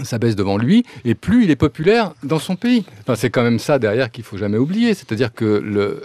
s'abaisse 0.02 0.36
devant 0.36 0.56
lui, 0.56 0.84
et 1.04 1.14
plus 1.14 1.44
il 1.44 1.50
est 1.50 1.56
populaire 1.56 2.12
dans 2.22 2.38
son 2.38 2.56
pays. 2.56 2.84
Enfin, 3.02 3.14
c'est 3.14 3.30
quand 3.30 3.42
même 3.42 3.58
ça 3.58 3.78
derrière 3.78 4.10
qu'il 4.10 4.24
faut 4.24 4.36
jamais 4.36 4.58
oublier, 4.58 4.94
c'est-à-dire 4.94 5.32
que 5.32 5.44
le, 5.44 6.02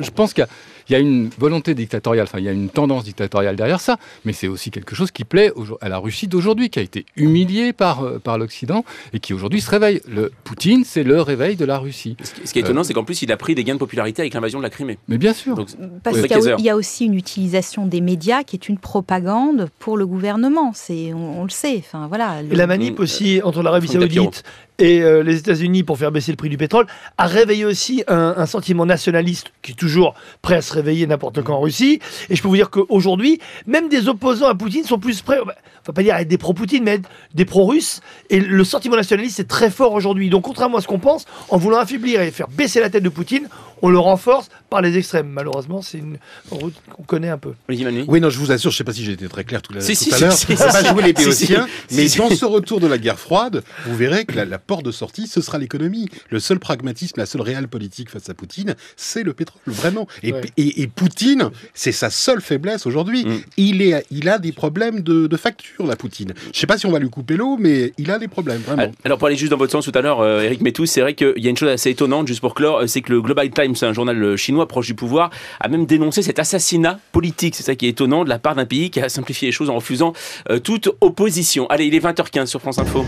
je 0.00 0.10
pense 0.10 0.32
qu'il 0.34 0.42
y 0.42 0.44
a 0.44 0.50
il 0.92 0.94
y 0.94 0.98
a 0.98 1.00
une 1.00 1.30
volonté 1.38 1.74
dictatoriale, 1.74 2.24
enfin 2.28 2.38
il 2.38 2.44
y 2.44 2.48
a 2.48 2.52
une 2.52 2.68
tendance 2.68 3.04
dictatoriale 3.04 3.56
derrière 3.56 3.80
ça, 3.80 3.96
mais 4.26 4.34
c'est 4.34 4.46
aussi 4.48 4.70
quelque 4.70 4.94
chose 4.94 5.10
qui 5.10 5.24
plaît 5.24 5.50
au- 5.56 5.78
à 5.80 5.88
la 5.88 5.96
Russie 5.96 6.28
d'aujourd'hui, 6.28 6.68
qui 6.68 6.78
a 6.78 6.82
été 6.82 7.06
humiliée 7.16 7.72
par, 7.72 8.04
euh, 8.04 8.18
par 8.18 8.36
l'Occident 8.36 8.84
et 9.14 9.18
qui 9.20 9.32
aujourd'hui 9.32 9.62
se 9.62 9.70
réveille. 9.70 10.02
Le 10.06 10.30
Poutine, 10.44 10.84
c'est 10.84 11.02
le 11.02 11.22
réveil 11.22 11.56
de 11.56 11.64
la 11.64 11.78
Russie. 11.78 12.16
Ce 12.44 12.52
qui 12.52 12.58
est 12.58 12.62
étonnant, 12.62 12.84
c'est 12.84 12.92
qu'en 12.92 13.04
plus, 13.04 13.22
il 13.22 13.32
a 13.32 13.38
pris 13.38 13.54
des 13.54 13.64
gains 13.64 13.74
de 13.74 13.78
popularité 13.78 14.20
avec 14.20 14.34
l'invasion 14.34 14.58
de 14.58 14.64
la 14.64 14.70
Crimée. 14.70 14.98
Mais 15.08 15.16
bien 15.16 15.32
sûr. 15.32 15.54
Donc, 15.56 15.68
Parce 16.02 16.16
Oui. 16.16 16.22
qu'il 16.22 16.30
y, 16.30 16.34
a- 16.34 16.36
Kaiser. 16.36 16.54
il 16.58 16.64
y 16.64 16.70
a 16.70 16.76
aussi 16.76 17.06
une 17.06 17.14
utilisation 17.14 17.86
des 17.86 18.02
médias 18.02 18.42
qui 18.44 18.56
est 18.56 18.68
une 18.68 18.76
propagande 18.78 19.68
pour 19.78 19.96
le 19.96 20.06
gouvernement. 20.06 20.72
C'est, 20.74 21.12
on, 21.14 21.40
on 21.40 21.44
le 21.44 21.50
sait. 21.50 21.76
Enfin 21.78 22.06
voilà. 22.08 22.42
le- 22.42 22.52
Et 22.52 22.56
la 22.56 22.66
manip 22.66 22.98
Mm, 22.98 23.02
aussi 23.02 23.40
entre 23.42 23.62
l'Arabie. 23.62 23.88
Saoudite 23.88 24.42
et 24.78 25.02
euh, 25.02 25.22
les 25.22 25.38
États-Unis 25.38 25.82
pour 25.84 25.96
faire 25.98 26.10
baisser 26.12 26.32
le 26.32 26.36
prix 26.36 26.48
du 26.48 26.56
pétrole 26.56 26.86
a 27.18 27.26
réveillé 27.26 27.64
aussi 27.64 28.02
un, 28.08 28.34
un 28.36 28.46
sentiment 28.46 28.84
nationaliste 28.86 29.52
qui 29.62 29.72
est 29.72 29.74
toujours 29.76 30.14
prêt 30.40 30.56
à 30.56 30.62
se 30.62 30.72
réveiller 30.72 30.81
n'importe 30.82 31.42
quand 31.42 31.54
en 31.54 31.60
Russie. 31.60 32.00
Et 32.30 32.36
je 32.36 32.42
peux 32.42 32.48
vous 32.48 32.56
dire 32.56 32.70
qu'aujourd'hui, 32.70 33.40
même 33.66 33.88
des 33.88 34.08
opposants 34.08 34.48
à 34.48 34.54
Poutine 34.54 34.84
sont 34.84 34.98
plus 34.98 35.22
prêts, 35.22 35.38
faut 35.84 35.92
pas 35.92 36.02
dire 36.02 36.14
être 36.16 36.28
des 36.28 36.38
pro-Poutine, 36.38 36.84
mais 36.84 36.92
être 36.92 37.08
des 37.34 37.44
pro-russes. 37.44 38.00
Et 38.30 38.40
le 38.40 38.64
sentiment 38.64 38.96
nationaliste 38.96 39.40
est 39.40 39.48
très 39.48 39.70
fort 39.70 39.92
aujourd'hui. 39.92 40.30
Donc 40.30 40.44
contrairement 40.44 40.78
à 40.78 40.80
ce 40.80 40.86
qu'on 40.86 40.98
pense, 40.98 41.24
en 41.48 41.56
voulant 41.56 41.78
affaiblir 41.78 42.20
et 42.20 42.30
faire 42.30 42.48
baisser 42.48 42.80
la 42.80 42.90
tête 42.90 43.02
de 43.02 43.08
Poutine, 43.08 43.48
on 43.82 43.90
le 43.90 43.98
renforce 43.98 44.48
par 44.70 44.80
les 44.80 44.96
extrêmes. 44.96 45.28
Malheureusement, 45.28 45.82
c'est 45.82 45.98
une 45.98 46.16
route 46.50 46.74
qu'on 46.90 47.02
connaît 47.02 47.28
un 47.28 47.38
peu. 47.38 47.52
Oui, 47.68 48.20
non, 48.20 48.30
je 48.30 48.38
vous 48.38 48.50
assure, 48.52 48.70
je 48.70 48.76
ne 48.76 48.78
sais 48.78 48.84
pas 48.84 48.92
si 48.92 49.04
j'ai 49.04 49.12
été 49.12 49.28
très 49.28 49.44
clair 49.44 49.60
tout, 49.62 49.72
la, 49.72 49.80
Si, 49.80 49.92
tout 49.92 50.04
si, 50.04 50.14
à 50.14 50.16
si, 50.16 50.22
l'heure. 50.22 50.32
si, 50.32 50.54
pas 50.54 50.84
jouer 50.92 51.02
les 51.02 51.12
béotiens, 51.12 51.66
si, 51.88 51.96
mais 51.96 52.08
si. 52.08 52.18
dans 52.18 52.30
ce 52.30 52.44
retour 52.44 52.80
de 52.80 52.86
la 52.86 52.98
guerre 52.98 53.18
froide, 53.18 53.62
vous 53.86 53.96
verrez 53.96 54.24
que 54.24 54.34
la, 54.34 54.44
la 54.44 54.58
porte 54.58 54.84
de 54.84 54.90
sortie, 54.92 55.26
ce 55.26 55.40
sera 55.40 55.58
l'économie. 55.58 56.08
Le 56.30 56.40
seul 56.40 56.58
pragmatisme, 56.58 57.14
la 57.18 57.26
seule 57.26 57.42
réelle 57.42 57.68
politique 57.68 58.08
face 58.10 58.28
à 58.30 58.34
Poutine, 58.34 58.74
c'est 58.96 59.22
le 59.22 59.32
pétrole, 59.32 59.60
vraiment. 59.66 60.06
Et, 60.22 60.32
Ouais. 60.32 60.40
et- 60.56 60.82
et 60.82 60.86
Poutine, 60.86 61.50
c'est 61.74 61.92
sa 61.92 62.08
seule 62.10 62.40
faiblesse 62.40 62.86
aujourd'hui. 62.86 63.24
Mm. 63.26 63.40
Il, 63.56 63.82
est, 63.82 64.06
il 64.10 64.28
a 64.28 64.38
des 64.38 64.52
problèmes 64.52 65.00
de, 65.00 65.26
de 65.26 65.36
facture, 65.36 65.84
la 65.86 65.96
Poutine. 65.96 66.32
Je 66.44 66.48
ne 66.48 66.54
sais 66.54 66.66
pas 66.66 66.78
si 66.78 66.86
on 66.86 66.92
va 66.92 66.98
lui 66.98 67.10
couper 67.10 67.36
l'eau, 67.36 67.56
mais 67.58 67.92
il 67.98 68.10
a 68.10 68.18
des 68.18 68.28
problèmes, 68.28 68.60
vraiment. 68.62 68.90
Alors 69.04 69.18
pour 69.18 69.26
aller 69.28 69.36
juste 69.36 69.50
dans 69.50 69.56
votre 69.58 69.72
sens 69.72 69.84
tout 69.84 69.92
à 69.94 70.00
l'heure, 70.00 70.20
euh, 70.20 70.42
Eric 70.42 70.60
Métou, 70.60 70.86
c'est 70.86 71.00
vrai 71.00 71.14
qu'il 71.14 71.34
y 71.38 71.46
a 71.46 71.50
une 71.50 71.56
chose 71.56 71.68
assez 71.68 71.90
étonnante, 71.90 72.26
juste 72.28 72.40
pour 72.40 72.54
clore, 72.54 72.78
euh, 72.82 72.86
c'est 72.86 73.00
que 73.02 73.12
le 73.12 73.20
Global 73.20 73.50
Times, 73.50 73.71
un 73.82 73.92
journal 73.92 74.22
euh, 74.22 74.36
chinois 74.36 74.68
proche 74.68 74.86
du 74.86 74.94
pouvoir, 74.94 75.30
a 75.60 75.68
même 75.68 75.86
dénoncé 75.86 76.22
cet 76.22 76.38
assassinat 76.38 76.98
politique. 77.12 77.54
C'est 77.54 77.62
ça 77.62 77.74
qui 77.74 77.86
est 77.86 77.90
étonnant 77.90 78.24
de 78.24 78.28
la 78.28 78.38
part 78.38 78.54
d'un 78.54 78.66
pays 78.66 78.90
qui 78.90 79.00
a 79.00 79.08
simplifié 79.08 79.48
les 79.48 79.52
choses 79.52 79.70
en 79.70 79.74
refusant 79.76 80.12
euh, 80.50 80.58
toute 80.58 80.88
opposition. 81.00 81.66
Allez, 81.68 81.86
il 81.86 81.94
est 81.94 82.04
20h15 82.04 82.46
sur 82.46 82.60
France 82.60 82.78
Info. 82.78 83.04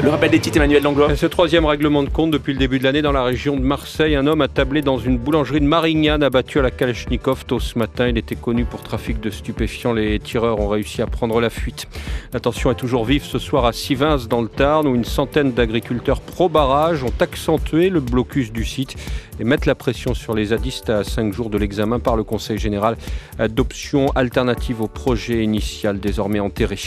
Le 0.00 0.10
rappel 0.10 0.30
des 0.30 0.38
titres, 0.38 0.58
Emmanuel 0.58 0.80
Langlois. 0.80 1.16
Ce 1.16 1.26
troisième 1.26 1.64
règlement 1.64 2.04
de 2.04 2.08
compte 2.08 2.30
depuis 2.30 2.52
le 2.52 2.58
début 2.60 2.78
de 2.78 2.84
l'année 2.84 3.02
dans 3.02 3.10
la 3.10 3.24
région 3.24 3.56
de 3.56 3.62
Marseille, 3.62 4.14
un 4.14 4.28
homme 4.28 4.40
a 4.42 4.46
tablé 4.46 4.80
dans 4.80 4.96
une 4.96 5.18
boulangerie 5.18 5.60
de 5.60 5.66
Marignane 5.66 6.22
abattu 6.22 6.60
à 6.60 6.62
la 6.62 6.70
Kalachnikov 6.70 7.44
tôt 7.46 7.58
ce 7.58 7.76
matin. 7.76 8.06
Il 8.06 8.16
était 8.16 8.36
connu 8.36 8.64
pour 8.64 8.84
trafic 8.84 9.18
de 9.18 9.28
stupéfiants. 9.28 9.92
Les 9.92 10.20
tireurs 10.20 10.60
ont 10.60 10.68
réussi 10.68 11.02
à 11.02 11.08
prendre 11.08 11.40
la 11.40 11.50
fuite. 11.50 11.88
La 12.32 12.38
tension 12.38 12.70
est 12.70 12.76
toujours 12.76 13.04
vive 13.04 13.24
ce 13.24 13.40
soir 13.40 13.64
à 13.64 13.72
Sivins 13.72 14.18
dans 14.30 14.40
le 14.40 14.48
Tarn 14.48 14.86
où 14.86 14.94
une 14.94 15.04
centaine 15.04 15.52
d'agriculteurs 15.52 16.20
pro-barrage 16.20 17.02
ont 17.02 17.12
accentué 17.18 17.90
le 17.90 17.98
blocus 17.98 18.52
du 18.52 18.64
site 18.64 18.94
et 19.40 19.44
mettent 19.44 19.66
la 19.66 19.74
pression 19.74 20.14
sur 20.14 20.34
les 20.34 20.46
zadistes 20.46 20.90
à 20.90 21.02
cinq 21.02 21.32
jours 21.32 21.50
de 21.50 21.58
l'examen 21.58 21.98
par 21.98 22.16
le 22.16 22.22
Conseil 22.22 22.58
général 22.58 22.96
d'options 23.50 24.10
alternatives 24.14 24.80
au 24.80 24.88
projet 24.88 25.42
initial 25.42 25.98
désormais 25.98 26.40
enterré. 26.40 26.78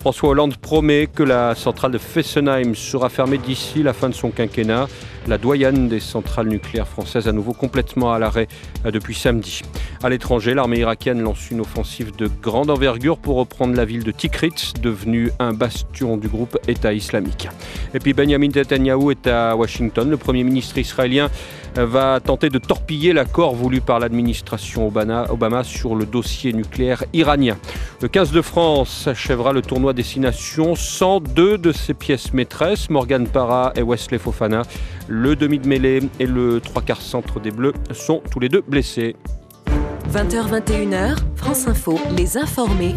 François 0.00 0.30
Hollande 0.30 0.56
promet 0.56 1.08
que 1.12 1.22
la 1.22 1.54
centrale 1.54 1.92
de 1.92 1.98
Fessenheim 1.98 2.55
sera 2.74 3.08
fermée 3.08 3.38
d'ici 3.38 3.82
la 3.82 3.92
fin 3.92 4.08
de 4.08 4.14
son 4.14 4.30
quinquennat. 4.30 4.88
La 5.26 5.38
doyenne 5.38 5.88
des 5.88 5.98
centrales 5.98 6.46
nucléaires 6.46 6.86
françaises 6.86 7.26
à 7.26 7.32
nouveau 7.32 7.52
complètement 7.52 8.12
à 8.12 8.18
l'arrêt 8.18 8.46
euh, 8.84 8.90
depuis 8.92 9.14
samedi. 9.14 9.62
À 10.02 10.08
l'étranger, 10.08 10.54
l'armée 10.54 10.78
irakienne 10.78 11.20
lance 11.20 11.50
une 11.50 11.60
offensive 11.60 12.14
de 12.14 12.30
grande 12.40 12.70
envergure 12.70 13.18
pour 13.18 13.36
reprendre 13.36 13.74
la 13.74 13.84
ville 13.84 14.04
de 14.04 14.12
Tikrit, 14.12 14.72
devenue 14.80 15.30
un 15.40 15.52
bastion 15.52 16.16
du 16.16 16.28
groupe 16.28 16.56
État 16.68 16.92
islamique. 16.92 17.48
Et 17.92 17.98
puis 17.98 18.12
Benjamin 18.12 18.48
Netanyahu 18.48 19.10
est 19.10 19.26
à 19.26 19.56
Washington. 19.56 20.08
Le 20.08 20.16
Premier 20.16 20.44
ministre 20.44 20.78
israélien 20.78 21.28
va 21.84 22.20
tenter 22.20 22.48
de 22.48 22.58
torpiller 22.58 23.12
l'accord 23.12 23.54
voulu 23.54 23.80
par 23.80 23.98
l'administration 23.98 24.86
Obama, 24.86 25.26
Obama 25.30 25.64
sur 25.64 25.94
le 25.94 26.06
dossier 26.06 26.52
nucléaire 26.52 27.04
iranien. 27.12 27.56
Le 28.00 28.08
15 28.08 28.32
de 28.32 28.42
France 28.42 29.06
achèvera 29.06 29.52
le 29.52 29.62
tournoi 29.62 29.92
Destination 29.92 30.74
sans 30.74 31.20
deux 31.20 31.58
de 31.58 31.72
ses 31.72 31.94
pièces 31.94 32.32
maîtresses, 32.32 32.90
Morgan 32.90 33.26
Parra 33.26 33.72
et 33.76 33.82
Wesley 33.82 34.18
Fofana. 34.18 34.62
Le 35.08 35.36
demi 35.36 35.58
de 35.58 35.68
mêlée 35.68 36.00
et 36.18 36.26
le 36.26 36.60
trois 36.60 36.82
quarts 36.82 37.02
centre 37.02 37.40
des 37.40 37.50
Bleus 37.50 37.74
sont 37.92 38.22
tous 38.30 38.40
les 38.40 38.48
deux 38.48 38.62
blessés. 38.66 39.16
20h21h, 40.12 41.16
France 41.36 41.66
Info, 41.66 41.98
les 42.16 42.36
informés. 42.36 42.94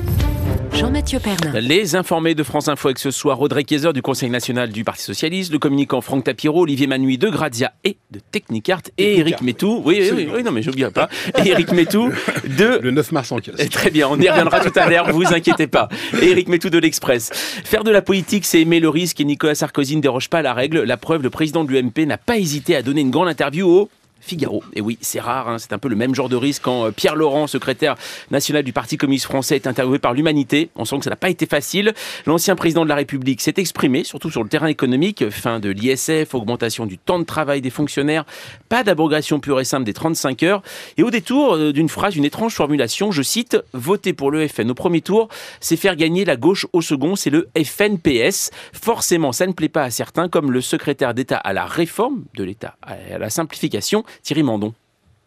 Jean-Mathieu 0.74 1.20
Pernin. 1.20 1.60
Les 1.60 1.96
informés 1.96 2.36
de 2.36 2.44
France 2.44 2.68
Info 2.68 2.88
avec 2.88 3.00
ce 3.00 3.12
soir 3.12 3.42
Audrey 3.42 3.64
Kayser 3.64 3.92
du 3.94 4.02
Conseil 4.02 4.30
national 4.30 4.70
du 4.70 4.84
Parti 4.84 5.04
socialiste, 5.04 5.52
le 5.52 5.60
communicant 5.60 6.02
Franck 6.02 6.24
Tapiro, 6.24 6.62
Olivier 6.62 6.88
Manui 6.88 7.18
de 7.18 7.30
Grazia 7.30 7.74
et 7.84 7.98
de 8.12 8.20
Technicart 8.32 8.82
et 8.98 9.20
Eric 9.20 9.42
Métou. 9.42 9.82
Oui, 9.86 10.00
oui, 10.02 10.12
oui, 10.16 10.30
oui, 10.36 10.44
non 10.44 10.52
mais 10.52 10.62
j'oublie 10.62 10.86
pas. 10.94 11.10
Et 11.44 11.50
Eric 11.50 11.72
Métou 11.72 12.12
de 12.46 12.80
Le 12.82 12.92
9 12.92 13.12
mars 13.12 13.32
en 13.32 13.40
casse. 13.40 13.56
Eh, 13.60 13.68
Très 13.68 13.90
bien, 13.92 14.08
on 14.10 14.20
y 14.20 14.30
reviendra 14.30 14.60
tout 14.62 14.78
à 14.78 14.90
l'heure, 14.90 15.12
vous 15.12 15.34
inquiétez 15.34 15.68
pas. 15.68 15.90
Éric 16.22 16.48
Métou 16.48 16.70
de 16.70 16.78
l'Express. 16.78 17.30
Faire 17.64 17.84
de 17.84 17.92
la 17.92 18.02
politique, 18.02 18.46
c'est 18.46 18.62
aimer 18.62 18.80
le 18.80 18.90
risque 18.90 19.20
et 19.20 19.26
Nicolas 19.26 19.56
Sarkozy 19.56 19.96
ne 19.96 20.02
déroge 20.02 20.30
pas 20.30 20.40
à 20.40 20.44
la 20.44 20.54
règle. 20.54 20.84
La 20.84 20.98
preuve, 20.98 21.24
le 21.24 21.30
président 21.30 21.64
de 21.64 21.72
l'UMP 21.72 22.06
n'a 22.06 22.18
pas 22.18 22.38
hésité 22.38 22.76
à 22.76 22.82
donner 22.82 23.02
une 23.02 23.12
grande 23.12 23.28
interview 23.28 23.68
au 23.68 23.90
Figaro. 24.22 24.64
Et 24.74 24.82
oui, 24.82 24.98
c'est 25.02 25.20
rare, 25.20 25.50
hein, 25.50 25.58
c'est 25.58 25.74
un 25.74 25.78
peu 25.78 25.90
le 25.90 25.96
même 25.96 26.16
genre 26.16 26.30
de 26.30 26.36
risque 26.36 26.64
quand 26.64 26.86
euh, 26.86 26.92
Pierre 26.92 27.16
Laurent, 27.16 27.48
secrétaire 27.48 27.96
national 28.32 28.64
du 28.64 28.74
Parti 28.74 28.98
communiste 28.98 29.26
français, 29.26 29.56
est 29.56 29.68
interviewé 29.68 30.00
par 30.00 30.14
l'Humanité. 30.14 30.70
On 30.76 30.86
sent 30.86 30.98
que 31.00 31.04
ça 31.04 31.10
n'a 31.10 31.16
pas 31.16 31.30
été 31.30 31.46
facile. 31.46 31.94
L'ancien 32.26 32.56
président 32.56 32.84
de 32.84 32.90
la 32.90 32.96
République 32.96 33.42
s'est 33.42 33.54
exprimé, 33.58 34.04
surtout 34.04 34.30
sur 34.30 34.44
le 34.44 34.50
terrain 34.50 34.68
économique, 34.68 35.30
fin 35.30 35.60
de 35.60 35.70
l'ISF, 35.70 36.34
augmentation 36.34 36.86
du 36.86 36.98
temps 36.98 37.20
de 37.20 37.24
travail 37.24 37.62
des 37.62 37.70
fonctionnaires, 37.70 38.26
pas 38.68 38.84
d'abrogation 38.84 39.40
pure 39.40 39.60
et 39.60 39.66
simple 39.66 39.86
des 39.86 39.94
35 39.94 40.44
heures, 40.44 40.62
et 40.98 41.04
au 41.04 41.12
détour 41.12 41.56
euh, 41.56 41.74
d'une 41.74 41.90
phrase, 41.90 42.16
une 42.16 42.26
étrange 42.26 42.54
formulation, 42.54 43.12
je 43.12 43.22
cite, 43.22 43.58
voter 43.74 44.14
pour 44.14 44.32
le 44.32 44.48
FN 44.48 44.70
au 44.70 44.76
premier 44.76 45.02
tour, 45.02 45.30
c'est 45.60 45.78
faire 45.78 45.96
gagner 45.96 46.26
la 46.26 46.36
gauche 46.36 46.68
au 46.74 46.82
second, 46.82 47.16
c'est 47.16 47.30
le 47.30 47.50
FNPS. 47.58 48.52
Forcément, 48.74 49.32
ça 49.32 49.48
ne 49.48 49.54
plaît 49.54 49.70
pas 49.70 49.84
à 49.84 49.90
certains, 49.90 50.30
comme 50.30 50.52
le 50.52 50.62
secrétaire 50.62 51.14
d'État 51.14 51.38
à 51.38 51.54
la 51.54 51.66
réforme 51.66 52.24
de 52.36 52.44
l'État, 52.44 52.76
à 52.82 53.18
la 53.18 53.30
simplification, 53.30 54.04
Thierry 54.24 54.44
Mandon. 54.44 54.74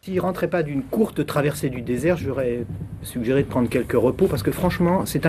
S'il 0.01 0.19
rentrait 0.19 0.49
pas 0.49 0.63
d'une 0.63 0.83
courte 0.83 1.25
traversée 1.25 1.69
du 1.69 1.81
désert, 1.81 2.17
j'aurais 2.17 2.65
suggéré 3.03 3.43
de 3.43 3.47
prendre 3.47 3.69
quelques 3.69 3.93
repos 3.93 4.27
parce 4.27 4.43
que 4.43 4.51
franchement, 4.51 5.05
cet, 5.05 5.25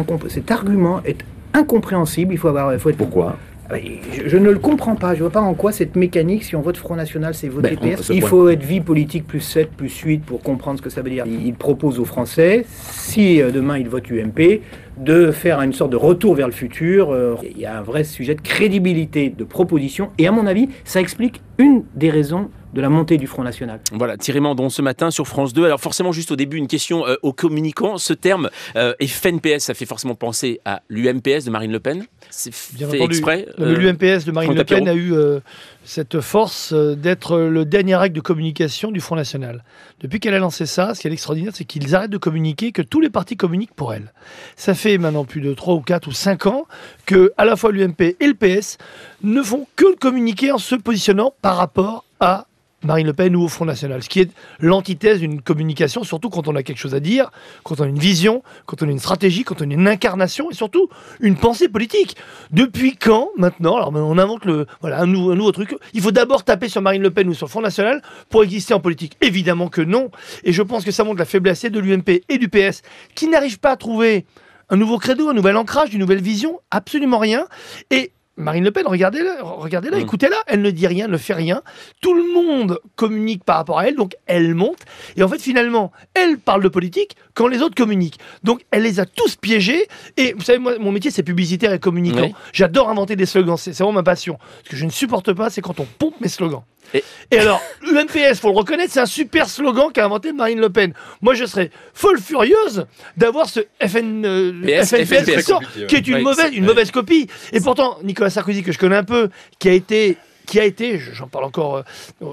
argument 0.50 1.00
est 1.04 1.24
incompréhensible. 1.52 2.34
Il 2.34 2.38
faut 2.38 2.48
avoir. 2.48 2.72
il 2.74 2.80
faut 2.80 2.90
être... 2.90 2.96
Pourquoi? 2.96 3.36
Ah, 3.70 3.76
je, 4.12 4.28
je 4.28 4.36
ne 4.36 4.50
le 4.50 4.58
comprends 4.58 4.96
pas. 4.96 5.14
Je 5.14 5.20
vois 5.20 5.30
pas 5.30 5.40
en 5.40 5.54
quoi 5.54 5.70
cette 5.72 5.96
mécanique, 5.96 6.42
si 6.44 6.54
on 6.56 6.60
vote 6.60 6.76
Front 6.76 6.96
National, 6.96 7.34
c'est 7.34 7.48
voter 7.48 7.76
Ben, 7.80 7.94
PS. 7.96 8.02
ce 8.02 8.12
Il 8.12 8.20
point- 8.20 8.28
faut 8.28 8.48
être 8.50 8.62
vie 8.62 8.80
politique 8.80 9.26
plus 9.26 9.40
7, 9.40 9.70
plus 9.70 9.96
8 9.96 10.18
pour 10.24 10.42
comprendre 10.42 10.78
ce 10.78 10.82
que 10.82 10.90
ça 10.90 11.00
veut 11.02 11.08
dire. 11.10 11.24
Il, 11.26 11.46
il 11.46 11.54
propose 11.54 11.98
aux 12.00 12.04
Français, 12.04 12.66
si 12.68 13.40
euh, 13.40 13.50
demain 13.52 13.78
ils 13.78 13.88
votent 13.88 14.10
UMP, 14.10 14.60
de 14.98 15.30
faire 15.30 15.62
une 15.62 15.72
sorte 15.72 15.92
de 15.92 15.96
retour 15.96 16.34
vers 16.34 16.46
le 16.46 16.52
futur. 16.52 17.10
Euh, 17.12 17.36
Il 17.48 17.58
y 17.58 17.64
a 17.64 17.78
un 17.78 17.82
vrai 17.82 18.04
sujet 18.04 18.34
de 18.34 18.40
crédibilité 18.42 19.30
de 19.30 19.44
proposition. 19.44 20.10
Et 20.18 20.26
à 20.26 20.32
mon 20.32 20.46
avis, 20.46 20.68
ça 20.84 21.00
explique 21.00 21.40
une 21.58 21.84
des 21.94 22.10
raisons 22.10 22.50
de 22.74 22.80
la 22.80 22.88
montée 22.88 23.16
du 23.18 23.26
Front 23.26 23.44
National. 23.44 23.80
Voilà, 23.92 24.16
Thierry 24.16 24.40
Mandon 24.40 24.68
ce 24.68 24.82
matin 24.82 25.10
sur 25.10 25.28
France 25.28 25.52
2. 25.52 25.64
Alors 25.64 25.80
forcément, 25.80 26.10
juste 26.12 26.32
au 26.32 26.36
début, 26.36 26.56
une 26.56 26.66
question 26.66 27.06
euh, 27.06 27.14
aux 27.22 27.32
communicants. 27.32 27.98
Ce 27.98 28.12
terme 28.12 28.50
euh, 28.76 28.94
FNPS, 29.00 29.60
ça 29.60 29.74
fait 29.74 29.86
forcément 29.86 30.16
penser 30.16 30.60
à 30.64 30.82
l'UMPS 30.88 31.44
de 31.44 31.50
Marine 31.50 31.70
Le 31.70 31.80
Pen. 31.80 32.04
C'est 32.30 32.52
Bien 32.74 32.88
fait 32.88 32.96
entendu. 32.96 33.16
exprès. 33.16 33.46
Euh, 33.60 33.76
L'UMPS 33.76 34.24
de 34.24 34.32
Marine 34.32 34.54
Le 34.54 34.64
Pen 34.64 34.88
a 34.88 34.94
eu 34.94 35.14
euh, 35.14 35.38
cette 35.84 36.20
force 36.20 36.72
euh, 36.72 36.96
d'être 36.96 37.38
le 37.38 37.64
dernier 37.64 37.94
acte 37.94 38.16
de 38.16 38.20
communication 38.20 38.90
du 38.90 39.00
Front 39.00 39.14
National. 39.14 39.62
Depuis 40.00 40.18
qu'elle 40.18 40.34
a 40.34 40.40
lancé 40.40 40.66
ça, 40.66 40.94
ce 40.94 41.00
qui 41.00 41.06
est 41.06 41.12
extraordinaire, 41.12 41.52
c'est 41.54 41.64
qu'ils 41.64 41.94
arrêtent 41.94 42.10
de 42.10 42.18
communiquer, 42.18 42.72
que 42.72 42.82
tous 42.82 43.00
les 43.00 43.10
partis 43.10 43.36
communiquent 43.36 43.74
pour 43.74 43.94
elle. 43.94 44.12
Ça 44.56 44.74
fait 44.74 44.98
maintenant 44.98 45.24
plus 45.24 45.40
de 45.40 45.54
3 45.54 45.74
ou 45.74 45.80
4 45.80 46.08
ou 46.08 46.12
5 46.12 46.46
ans 46.46 46.66
que 47.06 47.32
à 47.36 47.44
la 47.44 47.54
fois 47.54 47.70
l'UMP 47.70 48.16
et 48.18 48.26
le 48.26 48.34
PS 48.34 48.78
ne 49.22 49.42
font 49.42 49.66
que 49.76 49.94
communiquer 49.96 50.50
en 50.50 50.58
se 50.58 50.74
positionnant 50.74 51.32
par 51.40 51.56
rapport 51.56 52.04
à 52.18 52.46
Marine 52.84 53.06
Le 53.06 53.12
Pen 53.12 53.34
ou 53.36 53.42
au 53.42 53.48
Front 53.48 53.64
National, 53.64 54.02
ce 54.02 54.08
qui 54.08 54.20
est 54.20 54.30
l'antithèse 54.60 55.20
d'une 55.20 55.40
communication, 55.40 56.04
surtout 56.04 56.30
quand 56.30 56.48
on 56.48 56.56
a 56.56 56.62
quelque 56.62 56.78
chose 56.78 56.94
à 56.94 57.00
dire, 57.00 57.30
quand 57.62 57.80
on 57.80 57.84
a 57.84 57.88
une 57.88 57.98
vision, 57.98 58.42
quand 58.66 58.82
on 58.82 58.88
a 58.88 58.90
une 58.90 58.98
stratégie, 58.98 59.44
quand 59.44 59.60
on 59.62 59.70
a 59.70 59.72
une 59.72 59.88
incarnation 59.88 60.50
et 60.50 60.54
surtout 60.54 60.88
une 61.20 61.36
pensée 61.36 61.68
politique. 61.68 62.16
Depuis 62.50 62.96
quand 62.96 63.30
maintenant 63.36 63.76
Alors 63.76 63.92
on 63.94 64.18
invente 64.18 64.44
le 64.44 64.66
voilà 64.80 65.00
un 65.00 65.06
nouveau, 65.06 65.30
un 65.30 65.36
nouveau 65.36 65.52
truc. 65.52 65.74
Il 65.92 66.00
faut 66.00 66.12
d'abord 66.12 66.44
taper 66.44 66.68
sur 66.68 66.82
Marine 66.82 67.02
Le 67.02 67.10
Pen 67.10 67.28
ou 67.28 67.34
sur 67.34 67.46
le 67.46 67.50
Front 67.50 67.62
National 67.62 68.02
pour 68.28 68.42
exister 68.44 68.74
en 68.74 68.80
politique. 68.80 69.16
Évidemment 69.20 69.68
que 69.68 69.80
non. 69.80 70.10
Et 70.44 70.52
je 70.52 70.62
pense 70.62 70.84
que 70.84 70.90
ça 70.90 71.04
montre 71.04 71.18
la 71.18 71.24
faiblesse 71.24 71.64
de 71.64 71.80
l'UMP 71.80 72.22
et 72.28 72.38
du 72.38 72.48
PS 72.48 72.82
qui 73.14 73.28
n'arrivent 73.28 73.60
pas 73.60 73.72
à 73.72 73.76
trouver 73.76 74.26
un 74.70 74.76
nouveau 74.76 74.98
credo, 74.98 75.28
un 75.28 75.34
nouvel 75.34 75.56
ancrage, 75.56 75.92
une 75.92 76.00
nouvelle 76.00 76.22
vision, 76.22 76.60
absolument 76.70 77.18
rien. 77.18 77.46
Et 77.90 78.12
Marine 78.36 78.64
Le 78.64 78.72
Pen, 78.72 78.84
regardez-la, 78.86 79.42
regardez-la, 79.42 79.98
Mm. 79.98 80.00
écoutez-la, 80.00 80.36
elle 80.48 80.60
ne 80.62 80.70
dit 80.70 80.86
rien, 80.88 81.06
ne 81.06 81.16
fait 81.16 81.34
rien. 81.34 81.62
Tout 82.00 82.14
le 82.14 82.24
monde 82.34 82.80
communique 82.96 83.44
par 83.44 83.56
rapport 83.56 83.78
à 83.78 83.86
elle, 83.86 83.94
donc 83.94 84.14
elle 84.26 84.54
monte. 84.54 84.80
Et 85.16 85.22
en 85.22 85.28
fait, 85.28 85.40
finalement, 85.40 85.92
elle 86.14 86.38
parle 86.38 86.62
de 86.62 86.68
politique 86.68 87.16
quand 87.34 87.46
les 87.46 87.62
autres 87.62 87.76
communiquent. 87.76 88.18
Donc 88.42 88.62
elle 88.72 88.82
les 88.82 88.98
a 88.98 89.06
tous 89.06 89.36
piégés. 89.36 89.86
Et 90.16 90.32
vous 90.32 90.42
savez, 90.42 90.58
moi, 90.58 90.78
mon 90.80 90.90
métier, 90.90 91.10
c'est 91.12 91.22
publicitaire 91.22 91.72
et 91.72 91.78
communicant. 91.78 92.22
Oui. 92.22 92.34
J'adore 92.52 92.88
inventer 92.88 93.14
des 93.16 93.26
slogans, 93.26 93.56
c'est 93.56 93.72
c'est 93.72 93.82
vraiment 93.82 94.00
ma 94.00 94.02
passion. 94.02 94.38
Ce 94.64 94.70
que 94.70 94.76
je 94.76 94.84
ne 94.84 94.90
supporte 94.90 95.32
pas, 95.32 95.48
c'est 95.50 95.60
quand 95.60 95.78
on 95.80 95.86
pompe 95.98 96.20
mes 96.20 96.28
slogans. 96.28 96.62
Et- 96.92 97.02
Et 97.30 97.38
alors, 97.38 97.60
l'UMPS, 97.82 98.38
faut 98.40 98.50
le 98.50 98.56
reconnaître, 98.56 98.92
c'est 98.92 99.00
un 99.00 99.06
super 99.06 99.48
slogan 99.48 99.90
qu'a 99.92 100.04
inventé 100.04 100.32
Marine 100.32 100.60
Le 100.60 100.70
Pen. 100.70 100.92
Moi, 101.22 101.34
je 101.34 101.44
serais 101.44 101.70
folle 101.94 102.20
furieuse 102.20 102.86
d'avoir 103.16 103.48
ce 103.48 103.60
FN, 103.80 104.24
euh, 104.24 104.52
PS, 104.64 104.90
FNPS 104.90 105.24
qui 105.24 105.30
FNPS. 105.32 105.42
sort, 105.46 105.62
qui 105.88 105.96
est 105.96 106.06
une 106.06 106.14
Ouais, 106.14 106.22
mauvaise, 106.22 106.52
une 106.54 106.64
mauvaise 106.66 106.90
copie. 106.90 107.28
Et 107.52 107.60
pourtant, 107.60 107.98
Nicolas 108.04 108.30
Sarkozy, 108.30 108.62
que 108.62 108.72
je 108.72 108.78
connais 108.78 108.96
un 108.96 109.04
peu, 109.04 109.30
qui 109.58 109.68
a 109.68 109.72
été 109.72 110.16
qui 110.46 110.60
a 110.60 110.64
été, 110.64 110.98
je- 110.98 111.12
j'en 111.14 111.26
parle 111.26 111.46
encore, 111.46 111.76
euh, 111.76 111.82
euh, 112.20 112.26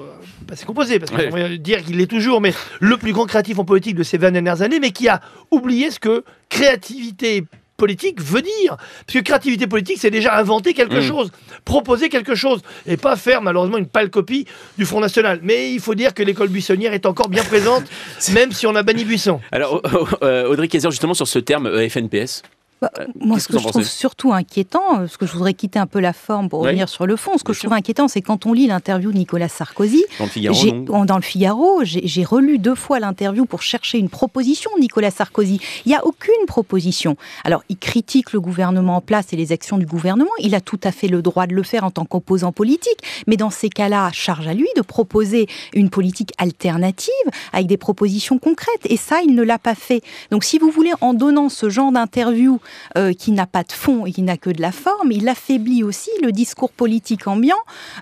pas 0.45 0.57
c'est 0.57 0.65
composé, 0.65 0.99
parce 0.99 1.11
que 1.11 1.15
Ouais. 1.15 1.23
j'aimerais 1.31 1.57
dire 1.57 1.81
qu'il 1.81 1.95
l'est 1.95 2.07
toujours, 2.07 2.41
mais 2.41 2.53
le 2.81 2.97
plus 2.97 3.13
grand 3.13 3.25
créatif 3.25 3.57
en 3.57 3.63
politique 3.63 3.95
de 3.95 4.03
ces 4.03 4.17
20 4.17 4.31
dernières 4.31 4.61
années, 4.61 4.81
mais 4.81 4.91
qui 4.91 5.07
a 5.07 5.21
oublié 5.49 5.89
ce 5.91 5.97
que 5.97 6.25
créativité 6.49 7.45
politique 7.81 8.21
veut 8.21 8.43
dire. 8.43 8.77
Parce 9.05 9.17
que 9.17 9.23
créativité 9.23 9.65
politique, 9.65 9.97
c'est 9.99 10.11
déjà 10.11 10.37
inventer 10.37 10.75
quelque 10.75 10.99
Mm. 10.99 11.07
chose, 11.11 11.31
proposer 11.65 12.09
quelque 12.09 12.35
chose, 12.35 12.61
et 12.85 12.95
pas 12.95 13.15
faire 13.15 13.41
malheureusement 13.41 13.79
une 13.79 13.87
pâle 13.87 14.11
copie 14.11 14.45
du 14.77 14.85
Front 14.85 14.99
National. 14.99 15.39
Mais 15.41 15.73
il 15.73 15.79
faut 15.79 15.95
dire 15.95 16.13
que 16.13 16.21
l'école 16.21 16.49
buissonnière 16.49 16.93
est 16.93 17.07
encore 17.07 17.29
bien 17.29 17.43
présente, 17.43 17.85
même 18.33 18.51
si 18.51 18.67
on 18.67 18.75
a 18.75 18.83
banni 18.83 19.03
Buisson. 19.03 19.39
Alors, 19.51 19.81
euh, 20.21 20.47
Audrey 20.51 20.67
Kayser, 20.67 20.91
justement, 20.91 21.15
sur 21.15 21.27
ce 21.27 21.39
terme 21.39 21.65
euh, 21.65 21.89
FNPS. 21.89 22.43
Bah, 22.81 22.89
Euh, 22.99 23.05
moi, 23.19 23.39
ce 23.39 23.47
que 23.47 23.59
je 23.59 23.67
trouve 23.67 23.83
surtout 23.83 24.33
inquiétant, 24.33 24.81
euh, 24.93 24.97
parce 25.01 25.15
que 25.17 25.27
je 25.27 25.33
voudrais 25.33 25.53
quitter 25.53 25.77
un 25.77 25.85
peu 25.85 25.99
la 25.99 26.13
forme 26.13 26.49
pour 26.49 26.61
Oui. 26.61 26.67
revenir 26.67 26.89
sur 26.89 27.05
le 27.05 27.15
fond, 27.15 27.37
ce 27.37 27.43
que 27.43 27.51
Bien 27.51 27.53
je 27.53 27.59
trouve 27.59 27.73
inquiétant, 27.73 28.07
c'est 28.07 28.21
quand 28.23 28.47
on 28.47 28.53
lit 28.53 28.65
l'interview 28.65 29.11
de 29.11 29.17
Nicolas 29.17 29.49
Sarkozy, 29.49 30.03
Dans 30.17 30.25
le 30.25 30.29
Figaro, 30.31 30.55
j'ai- 30.55 30.71
non 30.71 30.93
en- 30.95 31.05
dans 31.05 31.15
le 31.17 31.21
Figaro, 31.21 31.81
j'ai 31.83 32.01
j'ai 32.07 32.23
relu 32.23 32.57
deux 32.57 32.73
fois 32.73 32.99
l'interview 32.99 33.45
pour 33.45 33.61
chercher 33.61 33.99
une 33.99 34.09
proposition 34.09 34.71
de 34.75 34.81
Nicolas 34.81 35.11
Sarkozy. 35.11 35.59
Il 35.85 35.89
n'y 35.89 35.95
a 35.95 36.03
aucune 36.05 36.45
proposition. 36.47 37.17
Alors, 37.43 37.63
il 37.69 37.77
critique 37.77 38.33
le 38.33 38.41
gouvernement 38.41 38.95
en 38.95 39.01
place 39.01 39.31
et 39.31 39.35
les 39.35 39.51
actions 39.51 39.77
du 39.77 39.85
gouvernement. 39.85 40.31
Il 40.39 40.55
a 40.55 40.61
tout 40.61 40.79
à 40.83 40.91
fait 40.91 41.07
le 41.07 41.21
droit 41.21 41.45
de 41.45 41.53
le 41.53 41.63
faire 41.63 41.83
en 41.83 41.91
tant 41.91 42.05
qu'opposant 42.05 42.51
politique. 42.51 42.97
Mais 43.27 43.37
dans 43.37 43.51
ces 43.51 43.69
cas-là, 43.69 44.09
charge 44.11 44.47
à 44.47 44.53
lui 44.55 44.67
de 44.75 44.81
proposer 44.81 45.47
une 45.73 45.89
politique 45.91 46.31
alternative 46.39 47.11
avec 47.53 47.67
des 47.67 47.77
propositions 47.77 48.39
concrètes. 48.39 48.85
Et 48.85 48.97
ça, 48.97 49.19
il 49.23 49.35
ne 49.35 49.43
l'a 49.43 49.59
pas 49.59 49.75
fait. 49.75 50.01
Donc, 50.31 50.43
si 50.43 50.57
vous 50.57 50.71
voulez, 50.71 50.91
en 51.01 51.13
donnant 51.13 51.49
ce 51.49 51.69
genre 51.69 51.91
d'interview 51.91 52.59
euh, 52.97 53.13
qui 53.13 53.31
n'a 53.31 53.45
pas 53.45 53.63
de 53.63 53.71
fond 53.71 54.05
et 54.05 54.11
qui 54.11 54.21
n'a 54.21 54.37
que 54.37 54.49
de 54.49 54.61
la 54.61 54.71
forme, 54.71 55.11
il 55.11 55.27
affaiblit 55.29 55.83
aussi 55.83 56.09
le 56.23 56.31
discours 56.31 56.71
politique 56.71 57.27
ambiant. 57.27 57.55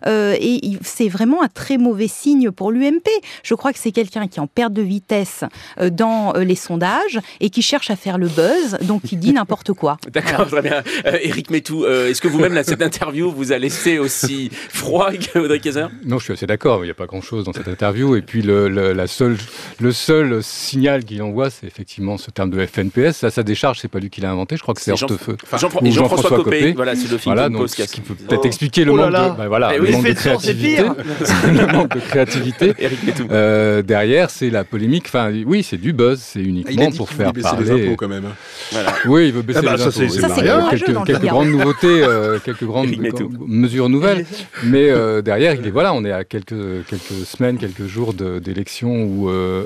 euh, 0.07 0.35
et 0.39 0.77
c'est 0.81 1.09
vraiment 1.09 1.43
un 1.43 1.47
très 1.47 1.77
mauvais 1.77 2.07
signe 2.07 2.51
pour 2.51 2.71
l'UMP. 2.71 3.07
Je 3.43 3.53
crois 3.55 3.73
que 3.73 3.79
c'est 3.79 3.91
quelqu'un 3.91 4.27
qui 4.27 4.39
est 4.39 4.41
en 4.41 4.47
perte 4.47 4.73
de 4.73 4.81
vitesse 4.81 5.43
euh, 5.79 5.89
dans 5.89 6.35
euh, 6.35 6.43
les 6.43 6.55
sondages 6.55 7.19
et 7.39 7.49
qui 7.49 7.61
cherche 7.61 7.89
à 7.89 7.95
faire 7.95 8.17
le 8.17 8.27
buzz, 8.27 8.77
donc 8.81 9.11
il 9.11 9.19
dit 9.19 9.33
n'importe 9.33 9.73
quoi. 9.73 9.97
D'accord, 10.11 10.47
très 10.47 10.61
bien. 10.61 10.83
Euh, 11.05 11.17
Éric 11.21 11.49
Métou, 11.49 11.85
euh, 11.85 12.09
est-ce 12.09 12.21
que 12.21 12.27
vous-même, 12.27 12.61
cette 12.63 12.81
interview 12.81 13.31
vous 13.31 13.51
a 13.51 13.57
laissé 13.57 13.99
aussi 13.99 14.49
froid 14.69 15.11
que 15.11 15.39
Audrey 15.39 15.59
Kayser 15.59 15.85
Non, 16.05 16.17
je 16.19 16.23
suis 16.25 16.33
assez 16.33 16.45
d'accord. 16.47 16.83
Il 16.83 16.87
n'y 16.87 16.91
a 16.91 16.95
pas 16.95 17.05
grand-chose 17.05 17.43
dans 17.45 17.53
cette 17.53 17.67
interview. 17.67 18.15
Et 18.15 18.21
puis 18.21 18.41
le, 18.41 18.69
le- 18.69 18.93
la 18.93 19.07
seule, 19.07 19.37
le 19.79 19.91
seul 19.91 20.43
signal 20.43 21.03
qu'il 21.05 21.21
envoie, 21.21 21.49
c'est 21.49 21.67
effectivement 21.67 22.17
ce 22.17 22.31
terme 22.31 22.49
de 22.49 22.65
FNPS. 22.65 23.13
Ça, 23.17 23.29
sa 23.29 23.43
décharge, 23.43 23.79
c'est 23.79 23.87
pas 23.87 23.99
lui 23.99 24.09
qui 24.09 24.21
l'a 24.21 24.31
inventé. 24.31 24.57
Je 24.59 24.63
crois 24.63 24.73
que 24.75 24.81
c'est 24.81 24.93
Jean- 24.93 25.05
Hortefeux. 25.09 25.37
Jean- 25.57 25.69
ou 25.81 25.85
et 25.85 25.91
Jean-François 25.91 26.17
Jean-François 26.17 26.37
Copé, 26.43 26.59
Copé. 26.59 26.73
voilà, 26.73 26.93
c'est 26.93 27.09
le 27.09 27.17
film 27.17 27.33
Voilà, 27.33 27.47
de 27.47 27.53
donc, 27.53 27.67
qui 27.67 27.81
a- 27.81 27.87
ce 27.87 27.93
qui 27.93 28.01
peut 28.01 28.13
peut-être 28.13 28.45
expliquer 28.45 28.83
le 28.83 28.91
Oh 28.91 28.97
là 28.97 29.03
manque, 29.05 29.13
là. 29.13 29.29
de, 29.29 29.37
bah, 29.37 29.47
voilà, 29.47 29.77
le 29.77 29.81
oui, 29.83 29.91
manque 29.93 30.05
de 30.05 30.11
créativité. 30.11 30.83
le 31.47 31.73
manque 31.73 31.95
de 31.95 31.99
créativité. 32.01 32.73
Euh, 33.31 33.81
derrière, 33.81 34.29
c'est 34.29 34.49
la 34.49 34.63
polémique. 34.65 35.05
Enfin, 35.07 35.31
oui, 35.45 35.63
c'est 35.63 35.77
du 35.77 35.93
buzz. 35.93 36.19
C'est 36.21 36.39
Ah, 36.39 36.41
il 36.41 36.49
uniquement 36.49 36.91
pour 36.91 37.09
faire 37.09 37.27
voulait 37.29 37.41
baisser 37.41 37.55
parler. 37.55 37.73
les 37.75 37.85
impôts 37.87 37.95
quand 37.95 38.07
même. 38.09 38.23
Voilà. 38.71 38.93
Oui, 39.07 39.27
il 39.27 39.33
veut 39.33 39.41
baisser 39.43 39.59
Ah 39.61 39.65
bah, 39.65 39.75
les 39.77 39.81
impôts. 39.83 39.91
c'est- 39.91 40.03
oui. 40.03 40.09
c'est 40.11 40.19
Ça, 40.21 40.29
c'est 40.29 40.41
Il 40.41 40.47
y 40.47 40.49
a 40.49 40.57
courageux 40.59 40.85
quelques, 41.05 41.21
grandes 41.25 41.47
nouveautés, 41.49 42.03
euh, 42.03 42.39
quelques 42.43 42.63
grandes 42.65 42.89
mesures 43.47 43.87
nouvelles. 43.87 44.25
Mais 44.63 44.89
euh, 44.89 45.21
derrière, 45.21 45.53
il 45.53 45.65
est 45.65 45.69
voilà, 45.71 45.93
on 45.93 46.03
est 46.03 46.11
à 46.11 46.23
quelques 46.25 46.85
quelques 46.89 47.25
semaines, 47.25 47.57
quelques 47.57 47.85
jours 47.87 48.13
d'élections 48.13 49.03
où 49.03 49.29
euh, 49.29 49.63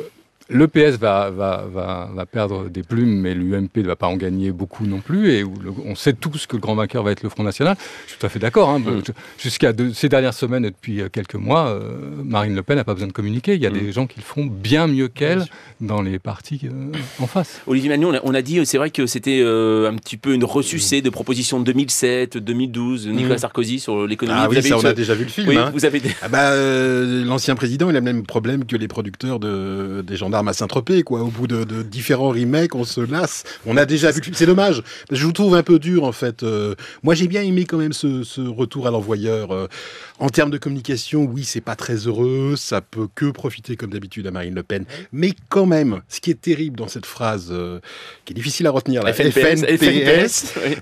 le 0.53 0.67
PS 0.67 0.97
va, 0.99 1.29
va, 1.29 1.65
va, 1.71 2.09
va 2.13 2.25
perdre 2.25 2.69
des 2.69 2.83
plumes, 2.83 3.19
mais 3.19 3.33
l'UMP 3.33 3.77
ne 3.77 3.87
va 3.87 3.95
pas 3.95 4.07
en 4.07 4.15
gagner 4.17 4.51
beaucoup 4.51 4.85
non 4.85 4.99
plus. 4.99 5.31
Et 5.31 5.43
on 5.85 5.95
sait 5.95 6.13
tous 6.13 6.45
que 6.47 6.55
le 6.55 6.61
grand 6.61 6.75
vainqueur 6.75 7.03
va 7.03 7.11
être 7.11 7.23
le 7.23 7.29
Front 7.29 7.43
National. 7.43 7.75
Je 8.05 8.11
suis 8.11 8.19
tout 8.19 8.25
à 8.25 8.29
fait 8.29 8.39
d'accord. 8.39 8.69
hein. 8.69 8.79
Mm. 8.79 9.01
Jusqu'à 9.39 9.73
de- 9.73 9.91
ces 9.91 10.09
dernières 10.09 10.33
semaines 10.33 10.65
et 10.65 10.69
depuis 10.71 11.01
euh, 11.01 11.09
quelques 11.11 11.35
mois, 11.35 11.67
euh, 11.67 11.81
Marine 12.23 12.55
Le 12.55 12.63
Pen 12.63 12.75
n'a 12.77 12.83
pas 12.83 12.93
besoin 12.93 13.07
de 13.07 13.13
communiquer. 13.13 13.55
Il 13.55 13.61
y 13.61 13.65
a 13.67 13.69
Mm. 13.69 13.73
des 13.73 13.91
gens 13.91 14.07
qui 14.07 14.19
le 14.19 14.23
font 14.23 14.45
bien 14.45 14.87
mieux 14.87 15.07
qu'elle 15.07 15.45
dans 15.81 16.01
les 16.01 16.19
partis 16.19 16.61
euh, 16.65 16.91
en 17.19 17.27
face. 17.27 17.61
Olivier 17.67 17.89
Magnon, 17.89 18.09
on 18.09 18.13
a, 18.15 18.19
on 18.23 18.33
a 18.33 18.41
dit, 18.41 18.65
c'est 18.65 18.77
vrai 18.77 18.89
que 18.91 19.05
c'était 19.05 19.41
euh, 19.43 19.89
un 19.89 19.95
petit 19.95 20.17
peu 20.17 20.33
une 20.33 20.43
ressucée 20.45 21.01
de 21.01 21.09
propositions 21.09 21.59
de 21.59 21.65
2007, 21.65 22.37
2012, 22.37 23.05
de 23.07 23.11
Nicolas 23.11 23.35
Mm. 23.35 23.39
Sarkozy 23.39 23.79
sur 23.79 24.05
l'économie. 24.07 24.39
Ah 24.41 24.45
Vous 24.47 24.51
oui, 24.51 24.57
avez 24.57 24.69
ça 24.69 24.75
eu 24.75 24.77
on 24.77 24.81
ce- 24.81 24.87
a 24.87 24.93
déjà 24.93 25.15
vu 25.15 25.23
le 25.23 25.29
film. 25.29 25.47
Oui, 25.49 25.57
hein. 25.57 25.71
vous 25.73 25.85
avez 25.85 25.99
des- 25.99 26.11
Ah 26.21 26.27
bah, 26.29 26.51
euh, 26.51 27.23
l'ancien 27.25 27.55
président, 27.55 27.89
il 27.89 27.95
a 27.95 27.99
le 27.99 28.05
même 28.05 28.23
problème 28.23 28.65
que 28.65 28.75
les 28.75 28.87
producteurs 28.87 29.39
de, 29.39 30.03
des 30.05 30.15
gendarmes 30.15 30.42
à 30.47 30.53
Saint-Tropez, 30.53 31.03
quoi. 31.03 31.21
Au 31.21 31.27
bout 31.27 31.47
de, 31.47 31.63
de 31.63 31.83
différents 31.83 32.29
remakes, 32.29 32.75
on 32.75 32.83
se 32.83 33.01
lasse. 33.01 33.43
On 33.65 33.77
a 33.77 33.85
déjà 33.85 34.11
vu 34.11 34.19
le 34.19 34.23
film. 34.23 34.35
C'est 34.35 34.45
dommage. 34.45 34.83
Je 35.11 35.25
vous 35.25 35.31
trouve 35.31 35.55
un 35.55 35.63
peu 35.63 35.79
dur, 35.79 36.03
en 36.03 36.11
fait. 36.11 36.43
Euh, 36.43 36.75
moi, 37.03 37.15
j'ai 37.15 37.27
bien 37.27 37.41
aimé 37.43 37.65
quand 37.65 37.77
même 37.77 37.93
ce, 37.93 38.23
ce 38.23 38.41
retour 38.41 38.87
à 38.87 38.91
l'envoyeur. 38.91 39.51
Euh, 39.51 39.67
en 40.19 40.29
termes 40.29 40.51
de 40.51 40.57
communication, 40.57 41.23
oui, 41.23 41.43
c'est 41.43 41.61
pas 41.61 41.75
très 41.75 41.95
heureux. 41.95 42.55
Ça 42.57 42.81
peut 42.81 43.07
que 43.13 43.25
profiter, 43.31 43.75
comme 43.75 43.91
d'habitude, 43.91 44.27
à 44.27 44.31
Marine 44.31 44.55
Le 44.55 44.63
Pen. 44.63 44.85
Mais 45.11 45.33
quand 45.49 45.65
même, 45.65 46.01
ce 46.09 46.21
qui 46.21 46.31
est 46.31 46.39
terrible 46.39 46.77
dans 46.77 46.87
cette 46.87 47.05
phrase, 47.05 47.49
euh, 47.51 47.79
qui 48.25 48.33
est 48.33 48.35
difficile 48.35 48.67
à 48.67 48.71
retenir, 48.71 49.03
la 49.03 49.13
FNPS, 49.13 49.65
FNPS, 49.65 50.53
oui. 50.65 50.75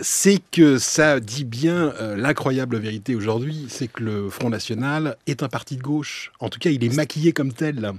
c'est 0.00 0.40
que 0.52 0.78
ça 0.78 1.20
dit 1.20 1.44
bien 1.44 1.92
l'incroyable 2.16 2.78
vérité 2.78 3.14
aujourd'hui, 3.14 3.66
c'est 3.68 3.88
que 3.88 4.02
le 4.02 4.28
Front 4.30 4.50
National 4.50 5.16
est 5.26 5.42
un 5.42 5.48
parti 5.48 5.76
de 5.76 5.82
gauche. 5.82 6.32
En 6.40 6.48
tout 6.48 6.58
cas, 6.58 6.70
il 6.70 6.84
est 6.84 6.94
maquillé 6.94 7.32
comme 7.32 7.52
tel. 7.52 7.80
là. 7.80 7.94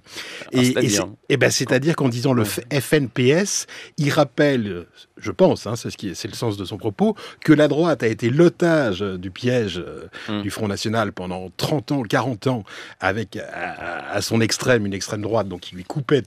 Et 0.51 0.86
c'est-à-dire 0.89 1.09
c'est- 1.29 1.33
et 1.33 1.37
ben, 1.37 1.49
c'est-à-dire 1.51 1.95
qu'en 1.95 2.09
disant 2.09 2.33
le 2.33 2.43
FNPS, 2.45 3.67
il 3.97 4.09
rappelle, 4.11 4.85
je 5.17 5.31
pense, 5.31 5.67
hein, 5.67 5.75
c'est 5.75 5.89
ce 5.89 5.97
qui 5.97 6.09
est, 6.09 6.25
le 6.25 6.33
sens 6.33 6.57
de 6.57 6.65
son 6.65 6.77
propos, 6.77 7.15
que 7.41 7.53
la 7.53 7.67
droite 7.67 8.03
a 8.03 8.07
été 8.07 8.29
l'otage 8.29 9.01
du 9.01 9.31
piège 9.31 9.83
Mm. 10.29 10.41
du 10.41 10.49
Front 10.49 10.67
National 10.67 11.11
pendant 11.11 11.49
30 11.57 11.91
ans, 11.91 12.01
40 12.03 12.47
ans, 12.47 12.63
avec 12.99 13.37
à, 13.37 14.11
à 14.11 14.21
son 14.21 14.41
extrême 14.41 14.85
une 14.85 14.93
extrême 14.93 15.21
droite, 15.21 15.47
donc 15.47 15.61
qui 15.61 15.75
lui 15.75 15.83
coupait 15.83 16.21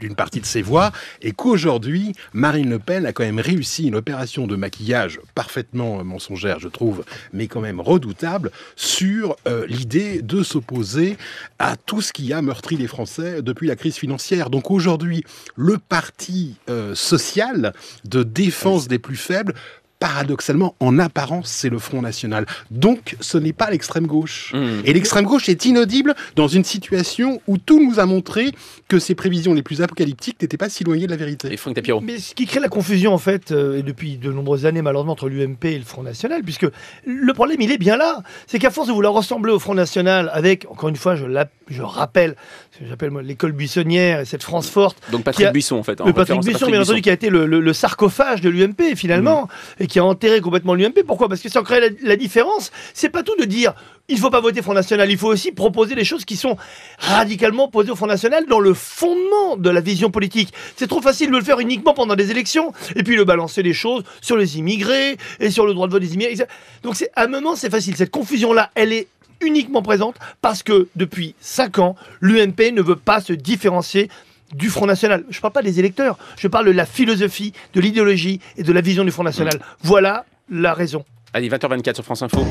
d'une 0.00 0.14
partie 0.14 0.40
de 0.40 0.46
ses 0.46 0.62
voix, 0.62 0.92
et 1.22 1.32
qu'aujourd'hui, 1.32 2.12
Marine 2.32 2.70
Le 2.70 2.78
Pen 2.78 3.06
a 3.06 3.12
quand 3.12 3.24
même 3.24 3.40
réussi 3.40 3.86
une 3.86 3.94
opération 3.94 4.46
de 4.46 4.56
maquillage 4.56 5.20
parfaitement 5.34 6.02
mensongère, 6.04 6.58
je 6.60 6.68
trouve, 6.68 7.04
mais 7.32 7.46
quand 7.46 7.60
même 7.60 7.80
redoutable, 7.80 8.50
sur 8.76 9.36
euh, 9.46 9.66
l'idée 9.68 10.22
de 10.22 10.42
s'opposer 10.42 11.16
à 11.58 11.76
tout 11.76 12.00
ce 12.02 12.12
qui 12.12 12.32
a 12.32 12.42
meurtri 12.42 12.76
les 12.76 12.86
Français 12.86 13.42
depuis 13.42 13.66
la 13.66 13.76
crise 13.76 13.85
financière. 13.94 14.50
Donc 14.50 14.70
aujourd'hui, 14.70 15.24
le 15.54 15.78
parti 15.78 16.56
euh, 16.68 16.94
social 16.94 17.72
de 18.04 18.22
défense 18.22 18.88
des 18.88 18.98
plus 18.98 19.16
faibles, 19.16 19.54
paradoxalement, 19.98 20.74
en 20.80 20.98
apparence, 20.98 21.48
c'est 21.48 21.68
le 21.70 21.78
Front 21.78 22.02
National. 22.02 22.46
Donc, 22.70 23.16
ce 23.20 23.38
n'est 23.38 23.52
pas 23.52 23.70
l'extrême 23.70 24.06
gauche. 24.06 24.52
Mm. 24.54 24.80
Et 24.84 24.92
l'extrême 24.92 25.24
gauche 25.24 25.48
est 25.48 25.64
inaudible 25.64 26.14
dans 26.36 26.48
une 26.48 26.64
situation 26.64 27.40
où 27.46 27.58
tout 27.58 27.82
nous 27.84 27.98
a 27.98 28.06
montré 28.06 28.52
que 28.88 28.98
ses 28.98 29.14
prévisions 29.14 29.54
les 29.54 29.62
plus 29.62 29.82
apocalyptiques 29.82 30.40
n'étaient 30.42 30.56
pas 30.56 30.68
si 30.68 30.82
éloignées 30.82 31.06
de 31.06 31.10
la 31.10 31.16
vérité. 31.16 31.52
Et 31.52 31.56
Franck 31.56 31.74
Tapiro. 31.76 32.00
Mais 32.00 32.18
ce 32.18 32.34
qui 32.34 32.46
crée 32.46 32.60
la 32.60 32.68
confusion, 32.68 33.12
en 33.14 33.18
fait, 33.18 33.52
euh, 33.52 33.78
et 33.78 33.82
depuis 33.82 34.16
de 34.18 34.30
nombreuses 34.32 34.66
années, 34.66 34.82
malheureusement, 34.82 35.12
entre 35.12 35.28
l'UMP 35.28 35.64
et 35.64 35.78
le 35.78 35.84
Front 35.84 36.02
National, 36.02 36.42
puisque 36.42 36.66
le 37.06 37.32
problème, 37.32 37.60
il 37.60 37.72
est 37.72 37.78
bien 37.78 37.96
là. 37.96 38.22
C'est 38.46 38.58
qu'à 38.58 38.70
force 38.70 38.88
de 38.88 38.92
vouloir 38.92 39.12
ressembler 39.14 39.52
au 39.52 39.58
Front 39.58 39.74
National, 39.74 40.30
avec, 40.32 40.66
encore 40.70 40.88
une 40.88 40.96
fois, 40.96 41.16
je, 41.16 41.24
je 41.68 41.82
rappelle, 41.82 42.36
ce 42.72 42.80
que 42.80 42.84
j'appelle 42.88 43.10
moi, 43.10 43.22
l'école 43.22 43.52
buissonnière 43.52 44.20
et 44.20 44.24
cette 44.24 44.42
France 44.42 44.68
forte, 44.68 44.98
Donc 45.10 45.24
Patrick 45.24 45.46
a- 45.46 45.50
Buisson, 45.52 45.76
en 45.76 45.82
fait. 45.82 46.00
en 46.00 46.06
le 46.06 46.12
Patrick 46.12 46.40
Buisson, 46.42 46.66
bien 46.66 46.82
entendu, 46.82 47.00
qui 47.02 47.10
a 47.10 47.14
été 47.14 47.30
le, 47.30 47.46
le- 47.46 47.60
le 47.60 47.72
sarcophage 47.72 48.40
de 48.40 48.50
l'UMP, 48.50 48.94
finalement, 48.94 49.48
et 49.80 49.85
qui 49.86 49.98
a 49.98 50.04
enterré 50.04 50.40
complètement 50.40 50.74
l'UMP. 50.74 51.02
Pourquoi? 51.06 51.28
Parce 51.28 51.40
que 51.40 51.48
sans 51.48 51.62
créer 51.62 51.80
la, 51.80 51.88
la 52.02 52.16
différence, 52.16 52.70
c'est 52.94 53.10
pas 53.10 53.22
tout 53.22 53.36
de 53.36 53.44
dire 53.44 53.74
il 54.08 54.18
faut 54.18 54.30
pas 54.30 54.40
voter 54.40 54.62
Front 54.62 54.74
National, 54.74 55.10
il 55.10 55.18
faut 55.18 55.28
aussi 55.28 55.52
proposer 55.52 55.94
des 55.94 56.04
choses 56.04 56.24
qui 56.24 56.36
sont 56.36 56.56
radicalement 56.98 57.68
posées 57.68 57.90
au 57.90 57.96
Front 57.96 58.06
National 58.06 58.46
dans 58.46 58.60
le 58.60 58.72
fondement 58.72 59.56
de 59.56 59.70
la 59.70 59.80
vision 59.80 60.10
politique. 60.10 60.52
C'est 60.76 60.86
trop 60.86 61.00
facile 61.00 61.30
de 61.30 61.36
le 61.36 61.42
faire 61.42 61.58
uniquement 61.58 61.94
pendant 61.94 62.14
des 62.14 62.30
élections, 62.30 62.72
et 62.94 63.02
puis 63.02 63.16
de 63.16 63.24
balancer 63.24 63.62
les 63.62 63.72
choses 63.72 64.04
sur 64.20 64.36
les 64.36 64.58
immigrés 64.58 65.16
et 65.40 65.50
sur 65.50 65.66
le 65.66 65.74
droit 65.74 65.86
de 65.88 65.92
vote 65.92 66.02
des 66.02 66.14
immigrés. 66.14 66.46
Donc 66.82 66.94
c'est 66.96 67.10
à 67.16 67.24
un 67.24 67.28
moment, 67.28 67.56
c'est 67.56 67.70
facile. 67.70 67.96
Cette 67.96 68.10
confusion-là, 68.10 68.70
elle 68.74 68.92
est 68.92 69.08
uniquement 69.40 69.82
présente 69.82 70.16
parce 70.40 70.62
que 70.62 70.88
depuis 70.96 71.34
5 71.40 71.78
ans, 71.78 71.96
l'UMP 72.20 72.72
ne 72.72 72.82
veut 72.82 72.96
pas 72.96 73.20
se 73.20 73.32
différencier 73.32 74.08
du 74.56 74.70
Front 74.70 74.86
National. 74.86 75.24
Je 75.30 75.38
ne 75.38 75.40
parle 75.40 75.52
pas 75.52 75.62
des 75.62 75.78
électeurs, 75.78 76.18
je 76.36 76.48
parle 76.48 76.66
de 76.66 76.72
la 76.72 76.86
philosophie, 76.86 77.52
de 77.74 77.80
l'idéologie 77.80 78.40
et 78.56 78.62
de 78.62 78.72
la 78.72 78.80
vision 78.80 79.04
du 79.04 79.10
Front 79.10 79.24
National. 79.24 79.60
Voilà 79.82 80.24
la 80.50 80.74
raison. 80.74 81.04
Allez, 81.32 81.48
20h24 81.48 81.94
sur 81.94 82.04
France 82.04 82.22
Info. 82.22 82.46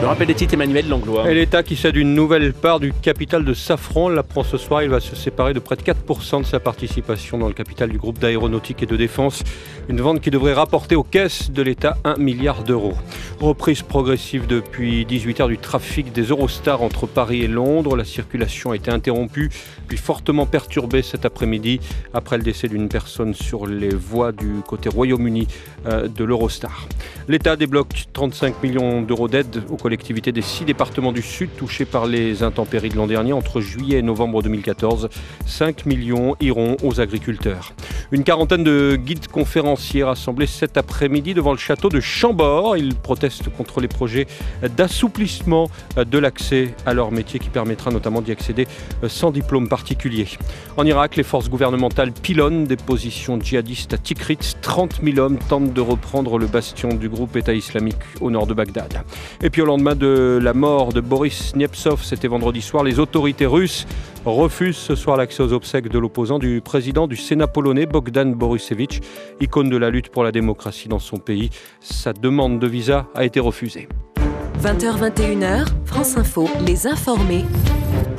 Le 0.00 0.06
rappel 0.06 0.28
des 0.28 0.34
titres, 0.34 0.54
Emmanuel 0.54 0.88
Langlois. 0.88 1.30
Et 1.30 1.34
l'État 1.34 1.62
qui 1.62 1.76
cède 1.76 1.94
une 1.94 2.14
nouvelle 2.14 2.54
part 2.54 2.80
du 2.80 2.90
capital 2.90 3.44
de 3.44 3.52
Safran 3.52 4.08
l'apprend 4.08 4.42
ce 4.42 4.56
soir. 4.56 4.82
Il 4.82 4.88
va 4.88 4.98
se 4.98 5.14
séparer 5.14 5.52
de 5.52 5.58
près 5.58 5.76
de 5.76 5.82
4% 5.82 6.40
de 6.40 6.46
sa 6.46 6.58
participation 6.58 7.36
dans 7.36 7.48
le 7.48 7.52
capital 7.52 7.90
du 7.90 7.98
groupe 7.98 8.18
d'aéronautique 8.18 8.82
et 8.82 8.86
de 8.86 8.96
défense. 8.96 9.42
Une 9.90 10.00
vente 10.00 10.22
qui 10.22 10.30
devrait 10.30 10.54
rapporter 10.54 10.96
aux 10.96 11.02
caisses 11.02 11.50
de 11.50 11.60
l'État 11.60 11.98
1 12.04 12.16
milliard 12.16 12.64
d'euros. 12.64 12.94
Reprise 13.40 13.82
progressive 13.82 14.46
depuis 14.46 15.04
18 15.04 15.40
heures 15.40 15.48
du 15.48 15.58
trafic 15.58 16.12
des 16.12 16.22
Eurostars 16.22 16.80
entre 16.80 17.06
Paris 17.06 17.42
et 17.42 17.48
Londres. 17.48 17.94
La 17.94 18.04
circulation 18.04 18.70
a 18.70 18.76
été 18.76 18.90
interrompue 18.90 19.50
puis 19.86 19.98
fortement 19.98 20.46
perturbée 20.46 21.02
cet 21.02 21.26
après-midi 21.26 21.78
après 22.14 22.38
le 22.38 22.42
décès 22.42 22.68
d'une 22.68 22.88
personne 22.88 23.34
sur 23.34 23.66
les 23.66 23.94
voies 23.94 24.32
du 24.32 24.62
côté 24.66 24.88
Royaume-Uni 24.88 25.46
euh, 25.86 26.08
de 26.08 26.24
l'Eurostar. 26.24 26.86
L'État 27.28 27.56
débloque 27.56 28.06
35 28.12 28.62
millions 28.62 29.02
d'euros 29.02 29.28
d'aide 29.28 29.62
aux 29.68 29.76
collectivités 29.90 30.30
des 30.30 30.40
six 30.40 30.64
départements 30.64 31.10
du 31.10 31.20
Sud 31.20 31.50
touchés 31.56 31.84
par 31.84 32.06
les 32.06 32.44
intempéries 32.44 32.90
de 32.90 32.96
l'an 32.96 33.08
dernier. 33.08 33.32
Entre 33.32 33.60
juillet 33.60 33.98
et 33.98 34.02
novembre 34.02 34.40
2014, 34.40 35.08
5 35.46 35.84
millions 35.84 36.36
iront 36.38 36.76
aux 36.84 37.00
agriculteurs. 37.00 37.72
Une 38.12 38.22
quarantaine 38.22 38.62
de 38.62 38.94
guides 38.94 39.26
conférenciers 39.26 40.04
rassemblés 40.04 40.46
cet 40.46 40.76
après-midi 40.76 41.34
devant 41.34 41.50
le 41.50 41.58
château 41.58 41.88
de 41.88 41.98
Chambord. 41.98 42.76
Ils 42.76 42.94
protestent 42.94 43.48
contre 43.48 43.80
les 43.80 43.88
projets 43.88 44.28
d'assouplissement 44.76 45.68
de 45.96 46.18
l'accès 46.18 46.72
à 46.86 46.94
leur 46.94 47.10
métier 47.10 47.40
qui 47.40 47.48
permettra 47.48 47.90
notamment 47.90 48.20
d'y 48.20 48.30
accéder 48.30 48.68
sans 49.08 49.32
diplôme 49.32 49.68
particulier. 49.68 50.28
En 50.76 50.86
Irak, 50.86 51.16
les 51.16 51.24
forces 51.24 51.50
gouvernementales 51.50 52.12
pilonnent 52.12 52.64
des 52.64 52.76
positions 52.76 53.40
djihadistes 53.40 53.94
à 53.94 53.98
Tikrit. 53.98 54.38
30 54.62 55.00
000 55.02 55.18
hommes 55.18 55.38
tentent 55.48 55.72
de 55.72 55.80
reprendre 55.80 56.38
le 56.38 56.46
bastion 56.46 56.90
du 56.90 57.08
groupe 57.08 57.34
État 57.34 57.54
islamique 57.54 57.96
au 58.20 58.30
nord 58.30 58.46
de 58.46 58.54
Bagdad. 58.54 59.02
Et 59.42 59.50
puis 59.50 59.62
au 59.62 59.66
lendemain 59.80 59.96
de 59.96 60.38
la 60.42 60.52
mort 60.52 60.92
de 60.92 61.00
Boris 61.00 61.56
Nemtsov, 61.56 62.04
c'était 62.04 62.28
vendredi 62.28 62.60
soir, 62.60 62.84
les 62.84 62.98
autorités 62.98 63.46
russes 63.46 63.86
refusent 64.26 64.76
ce 64.76 64.94
soir 64.94 65.16
l'accès 65.16 65.42
aux 65.42 65.54
obsèques 65.54 65.88
de 65.88 65.98
l'opposant 65.98 66.38
du 66.38 66.60
président 66.60 67.06
du 67.06 67.16
Sénat 67.16 67.46
polonais, 67.46 67.86
Bogdan 67.86 68.34
Borusewicz, 68.34 69.00
icône 69.40 69.70
de 69.70 69.78
la 69.78 69.88
lutte 69.88 70.10
pour 70.10 70.22
la 70.22 70.32
démocratie 70.32 70.88
dans 70.88 70.98
son 70.98 71.16
pays. 71.16 71.48
Sa 71.80 72.12
demande 72.12 72.58
de 72.58 72.66
visa 72.66 73.06
a 73.14 73.24
été 73.24 73.40
refusée. 73.40 73.88
20h21h, 74.62 75.66
France 75.86 76.18
Info, 76.18 76.46
les 76.66 76.86
informés. 76.86 77.46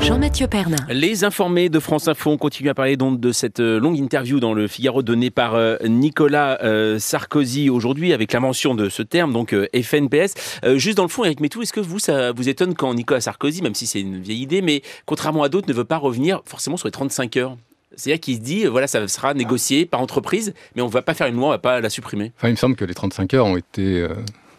Jean-Mathieu 0.01 0.47
Pernin. 0.47 0.77
Les 0.89 1.23
informés 1.23 1.69
de 1.69 1.79
France 1.79 2.07
Info 2.07 2.31
ont 2.31 2.37
continué 2.37 2.71
à 2.71 2.73
parler 2.73 2.97
donc 2.97 3.19
de 3.19 3.31
cette 3.31 3.59
euh, 3.59 3.79
longue 3.79 3.99
interview 3.99 4.39
dans 4.39 4.55
le 4.55 4.67
Figaro 4.67 5.03
donnée 5.03 5.29
par 5.29 5.53
euh, 5.53 5.77
Nicolas 5.85 6.57
euh, 6.63 6.97
Sarkozy 6.97 7.69
aujourd'hui 7.69 8.11
avec 8.11 8.33
la 8.33 8.39
mention 8.39 8.73
de 8.73 8.89
ce 8.89 9.03
terme, 9.03 9.31
donc 9.31 9.55
FNPS. 9.75 10.33
juste 10.75 10.97
dans 10.97 11.03
le 11.03 11.09
fond, 11.09 11.23
Eric 11.23 11.39
Métou, 11.39 11.61
est-ce 11.61 11.71
que 11.71 11.79
vous, 11.79 11.99
ça 11.99 12.31
vous 12.31 12.49
étonne 12.49 12.73
quand 12.73 12.93
Nicolas 12.95 13.21
Sarkozy, 13.21 13.61
même 13.61 13.75
si 13.75 13.85
c'est 13.85 14.01
une 14.01 14.19
vieille 14.19 14.41
idée, 14.41 14.63
mais 14.63 14.81
contrairement 15.05 15.43
à 15.43 15.49
d'autres, 15.49 15.67
ne 15.67 15.73
veut 15.73 15.85
pas 15.85 15.97
revenir 15.97 16.41
forcément 16.45 16.77
sur 16.77 16.87
les 16.87 16.91
35 16.91 17.37
heures? 17.37 17.57
C'est-à-dire 17.95 18.21
qu'il 18.21 18.35
se 18.37 18.41
dit, 18.41 18.65
voilà, 18.65 18.87
ça 18.87 19.07
sera 19.07 19.33
négocié 19.35 19.85
par 19.85 20.01
entreprise, 20.01 20.53
mais 20.75 20.81
on 20.81 20.87
ne 20.87 20.91
va 20.91 21.03
pas 21.03 21.13
faire 21.13 21.27
une 21.27 21.35
loi, 21.35 21.45
on 21.45 21.49
ne 21.49 21.55
va 21.55 21.59
pas 21.59 21.79
la 21.79 21.89
supprimer. 21.89 22.31
Enfin, 22.37 22.47
il 22.47 22.51
me 22.51 22.57
semble 22.57 22.75
que 22.75 22.85
les 22.85 22.93
35 22.93 23.33
heures 23.35 23.45
ont 23.45 23.57
été 23.57 24.07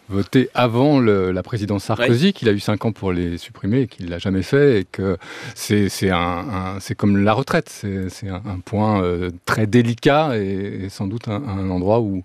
voté 0.09 0.49
avant 0.53 0.99
la 0.99 1.43
présidence 1.43 1.85
Sarkozy, 1.85 2.33
qu'il 2.33 2.49
a 2.49 2.51
eu 2.51 2.59
5 2.59 2.85
ans 2.85 2.91
pour 2.91 3.11
les 3.11 3.37
supprimer 3.37 3.81
et 3.81 3.87
qu'il 3.87 4.05
ne 4.05 4.11
l'a 4.11 4.19
jamais 4.19 4.43
fait, 4.43 4.81
et 4.81 4.85
que 4.85 5.17
c'est 5.55 6.09
un, 6.09 6.77
comme 6.97 7.17
la 7.17 7.33
retraite, 7.33 7.69
c'est 7.69 8.29
un, 8.29 8.59
point 8.65 9.01
euh, 9.03 9.31
très 9.45 9.67
délicat 9.67 10.37
et, 10.37 10.87
sans 10.89 11.07
doute 11.07 11.27
un, 11.27 11.69
endroit 11.69 11.99
où, 12.01 12.23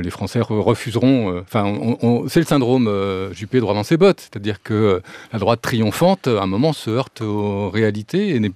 les 0.00 0.10
Français 0.10 0.40
refuseront. 0.40 1.30
Euh, 1.30 1.40
enfin, 1.42 1.72
c'est 2.28 2.40
le 2.40 2.46
syndrome 2.46 2.88
euh, 2.88 3.32
Juppé 3.32 3.60
droit 3.60 3.74
dans 3.74 3.84
ses 3.84 3.96
bottes, 3.96 4.20
c'est-à-dire 4.20 4.60
que 4.62 5.00
la 5.32 5.38
droite 5.38 5.60
triomphante, 5.60 6.26
à 6.26 6.42
un 6.42 6.46
moment, 6.46 6.72
se 6.72 6.90
heurte 6.90 7.20
aux 7.20 7.70
réalités 7.70 8.34
et 8.34 8.40
n'est 8.40 8.52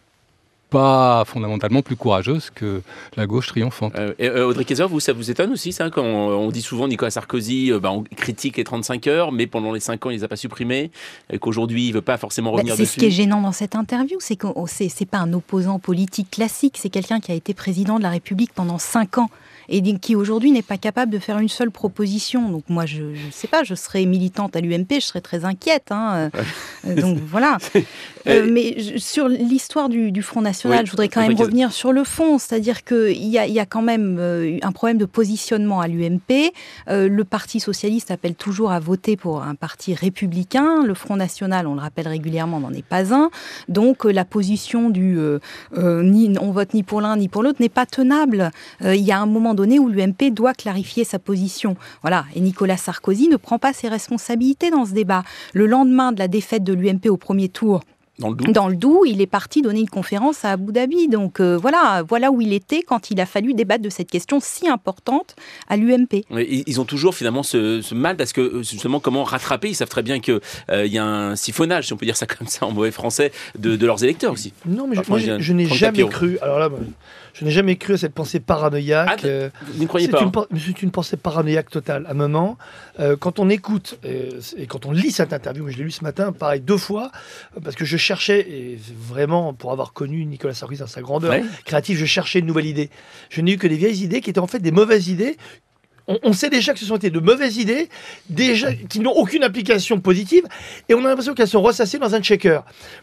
pas 0.70 1.24
fondamentalement 1.26 1.82
plus 1.82 1.96
courageuse 1.96 2.50
que 2.54 2.82
la 3.16 3.26
gauche 3.26 3.48
triomphante. 3.48 3.92
Euh, 3.96 4.14
euh, 4.20 4.46
Audrey 4.46 4.64
Kayser, 4.64 4.86
vous, 4.88 5.00
ça 5.00 5.12
vous 5.12 5.30
étonne 5.30 5.52
aussi, 5.52 5.72
ça, 5.72 5.90
quand 5.90 6.02
on, 6.04 6.48
dit 6.50 6.62
souvent 6.62 6.88
Nicolas 6.88 7.10
Sarkozy, 7.10 7.72
euh, 7.72 7.80
bah, 7.80 7.90
on 7.90 8.02
critique 8.02 8.56
les 8.56 8.64
35 8.64 9.06
heures, 9.08 9.32
mais 9.32 9.46
pendant 9.46 9.72
les 9.72 9.80
5 9.80 10.06
ans, 10.06 10.10
il 10.10 10.14
ne 10.14 10.18
les 10.18 10.24
a 10.24 10.28
pas 10.28 10.36
supprimés, 10.36 10.90
et 11.30 11.38
qu'aujourd'hui, 11.38 11.86
il 11.86 11.88
ne 11.88 11.94
veut 11.94 12.02
pas 12.02 12.16
forcément 12.16 12.50
bah, 12.50 12.58
revenir 12.58 12.74
dessus. 12.74 12.86
C'est 12.86 12.94
ce 12.94 12.98
qui 13.00 13.06
est 13.06 13.10
gênant 13.10 13.40
dans 13.40 13.52
cette 13.52 13.74
interview, 13.74 14.18
c'est 14.20 14.36
que 14.36 14.46
c'est 14.66 15.06
pas 15.06 15.18
un 15.18 15.32
opposant 15.32 15.78
politique 15.78 16.30
classique, 16.30 16.76
c'est 16.78 16.90
quelqu'un 16.90 17.20
qui 17.20 17.32
a 17.32 17.34
été 17.34 17.52
président 17.52 17.98
de 17.98 18.02
la 18.02 18.10
République 18.10 18.52
pendant 18.54 18.78
5 18.78 19.18
ans 19.18 19.30
et 19.70 19.82
qui 19.98 20.16
aujourd'hui 20.16 20.50
n'est 20.50 20.62
pas 20.62 20.78
capable 20.78 21.12
de 21.12 21.18
faire 21.18 21.38
une 21.38 21.48
seule 21.48 21.70
proposition. 21.70 22.48
Donc 22.50 22.64
moi, 22.68 22.86
je 22.86 23.02
ne 23.02 23.30
sais 23.30 23.46
pas, 23.46 23.62
je 23.62 23.74
serais 23.76 24.04
militante 24.04 24.56
à 24.56 24.60
l'UMP, 24.60 24.94
je 24.94 25.00
serais 25.00 25.20
très 25.20 25.44
inquiète. 25.44 25.92
Hein. 25.92 26.30
donc 26.84 27.18
voilà. 27.24 27.58
Euh, 28.26 28.46
mais 28.50 28.98
sur 28.98 29.28
l'histoire 29.28 29.88
du, 29.88 30.22
Front 30.22 30.42
National, 30.42 30.84
je 30.86 30.90
voudrais 30.90 31.08
quand 31.08 31.22
même 31.22 31.36
revenir 31.36 31.72
sur 31.72 31.92
le 31.92 32.04
fond, 32.04 32.38
c'est-à-dire 32.38 32.84
qu'il 32.84 33.26
y, 33.26 33.38
a, 33.38 33.46
y 33.46 33.58
a 33.58 33.66
quand 33.66 33.82
même 33.82 34.18
euh, 34.18 34.58
un 34.62 34.72
problème 34.72 34.98
de 34.98 35.04
positionnement 35.04 35.80
à 35.80 35.88
l'UMP. 35.88 36.52
Euh, 36.88 37.08
le 37.08 37.24
Parti 37.24 37.60
socialiste 37.60 38.10
appelle 38.10 38.34
toujours 38.34 38.72
à 38.72 38.80
voter 38.80 39.16
pour 39.16 39.42
un 39.42 39.54
parti 39.54 39.94
républicain. 39.94 40.82
Le 40.84 40.94
Front 40.94 41.16
National, 41.16 41.66
on 41.66 41.74
le 41.74 41.80
rappelle 41.80 42.08
régulièrement, 42.08 42.60
n'en 42.60 42.72
est 42.72 42.84
pas 42.84 43.14
un. 43.14 43.30
Donc 43.68 44.04
la 44.04 44.24
position 44.24 44.90
du 44.90 45.18
ni 45.76 46.38
on 46.40 46.50
vote 46.50 46.74
ni 46.74 46.82
pour 46.82 47.00
l'un 47.00 47.16
ni 47.16 47.28
pour 47.28 47.42
l'autre 47.42 47.60
n'est 47.60 47.68
pas 47.68 47.86
tenable. 47.86 48.50
Il 48.82 48.96
y 48.96 49.12
a 49.12 49.18
un 49.18 49.26
moment 49.26 49.54
donné 49.54 49.78
où 49.78 49.88
l'UMP 49.88 50.30
doit 50.32 50.54
clarifier 50.54 51.04
sa 51.04 51.18
position. 51.18 51.76
Voilà. 52.02 52.24
Et 52.34 52.40
Nicolas 52.40 52.76
Sarkozy 52.76 53.28
ne 53.28 53.36
prend 53.36 53.58
pas 53.58 53.72
ses 53.72 53.88
responsabilités 53.88 54.70
dans 54.70 54.84
ce 54.84 54.92
débat. 54.92 55.24
Le 55.52 55.66
lendemain 55.66 56.12
de 56.12 56.18
la 56.18 56.28
défaite 56.28 56.64
de 56.64 56.72
l'UMP 56.72 57.06
au 57.08 57.16
premier 57.16 57.48
tour, 57.48 57.80
dans 58.20 58.68
le, 58.68 58.76
Doubs. 58.76 59.04
il 59.06 59.20
est 59.20 59.26
parti 59.26 59.62
donner 59.62 59.80
une 59.80 59.88
conférence 59.88 60.44
à 60.44 60.52
Abu 60.52 60.72
Dhabi. 60.72 61.08
Donc 61.08 61.40
euh, 61.40 61.56
voilà, 61.56 62.02
voilà 62.08 62.30
où 62.30 62.40
il 62.40 62.52
était 62.52 62.82
quand 62.82 63.10
il 63.10 63.20
a 63.20 63.26
fallu 63.26 63.54
débattre 63.54 63.82
de 63.82 63.90
cette 63.90 64.10
question 64.10 64.38
si 64.40 64.68
importante 64.68 65.34
à 65.68 65.76
l'UMP. 65.76 66.24
Ils 66.30 66.80
ont 66.80 66.84
toujours 66.84 67.14
finalement 67.14 67.42
ce, 67.42 67.94
mal 67.94 68.16
parce 68.16 68.32
que 68.32 68.40
euh, 68.40 68.62
justement 68.62 69.00
comment 69.00 69.24
rattraper? 69.24 69.68
Ils 69.70 69.74
savent 69.74 69.88
très 69.88 70.02
bien 70.02 70.20
qu'il 70.20 70.40
euh, 70.70 70.86
y 70.86 70.98
a 70.98 71.04
un 71.04 71.36
siphonnage, 71.36 71.86
si 71.86 71.92
on 71.92 71.96
peut 71.96 72.06
dire 72.06 72.16
ça 72.16 72.26
comme 72.26 72.46
ça 72.46 72.66
en 72.66 72.72
mauvais 72.72 72.90
français, 72.90 73.32
de, 73.58 73.84
leurs 73.84 74.04
électeurs 74.04 74.32
aussi. 74.32 74.52
Non, 74.66 74.86
mais 74.86 74.96
je, 74.96 75.52
n'ai 75.52 75.66
jamais 75.66 76.06
cru. 76.06 76.38
Alors 76.42 76.58
là, 76.58 76.68
je 77.40 77.46
n'ai 77.46 77.50
jamais 77.50 77.76
cru 77.76 77.94
à 77.94 77.96
cette 77.96 78.12
pensée 78.12 78.38
paranoïaque. 78.38 79.24
Ah, 79.24 79.48
vous 79.72 79.82
ne 79.82 79.86
croyez 79.86 80.08
pas 80.08 80.18
C'est 80.54 80.82
une 80.82 80.90
pensée 80.90 81.16
paranoïaque 81.16 81.70
totale. 81.70 82.04
À 82.06 82.10
un 82.10 82.14
moment, 82.14 82.58
quand 83.18 83.38
on 83.38 83.48
écoute 83.48 83.98
et 84.04 84.66
quand 84.66 84.84
on 84.84 84.92
lit 84.92 85.10
cette 85.10 85.32
interview, 85.32 85.68
je 85.68 85.78
l'ai 85.78 85.84
lu 85.84 85.90
ce 85.90 86.04
matin, 86.04 86.32
pareil 86.32 86.60
deux 86.60 86.76
fois, 86.76 87.10
parce 87.64 87.76
que 87.76 87.86
je 87.86 87.96
cherchais, 87.96 88.40
et 88.40 88.78
vraiment 89.08 89.54
pour 89.54 89.72
avoir 89.72 89.94
connu 89.94 90.26
Nicolas 90.26 90.52
Sarkozy 90.52 90.80
dans 90.80 90.86
sa 90.86 91.00
grandeur 91.00 91.34
créative, 91.64 91.96
je 91.96 92.06
cherchais 92.06 92.40
une 92.40 92.46
nouvelle 92.46 92.66
idée. 92.66 92.90
Je 93.30 93.40
n'ai 93.40 93.52
eu 93.52 93.56
que 93.56 93.66
des 93.66 93.76
vieilles 93.76 94.04
idées 94.04 94.20
qui 94.20 94.28
étaient 94.28 94.38
en 94.38 94.46
fait 94.46 94.60
des 94.60 94.72
mauvaises 94.72 95.08
idées 95.08 95.38
on, 96.22 96.32
sait 96.32 96.50
déjà 96.50 96.72
que 96.72 96.78
ce 96.78 96.86
sont 96.86 96.96
été 96.96 97.10
de 97.10 97.20
mauvaises 97.20 97.56
idées, 97.56 97.88
déjà 98.28 98.72
qui 98.74 99.00
n'ont 99.00 99.12
aucune 99.12 99.44
application 99.44 100.00
positive, 100.00 100.44
et 100.88 100.94
on 100.94 101.04
a 101.04 101.08
l'impression 101.08 101.34
qu'elles 101.34 101.48
sont 101.48 101.62
ressassées 101.62 101.98
dans 101.98 102.14
un 102.14 102.20
checker. 102.20 102.60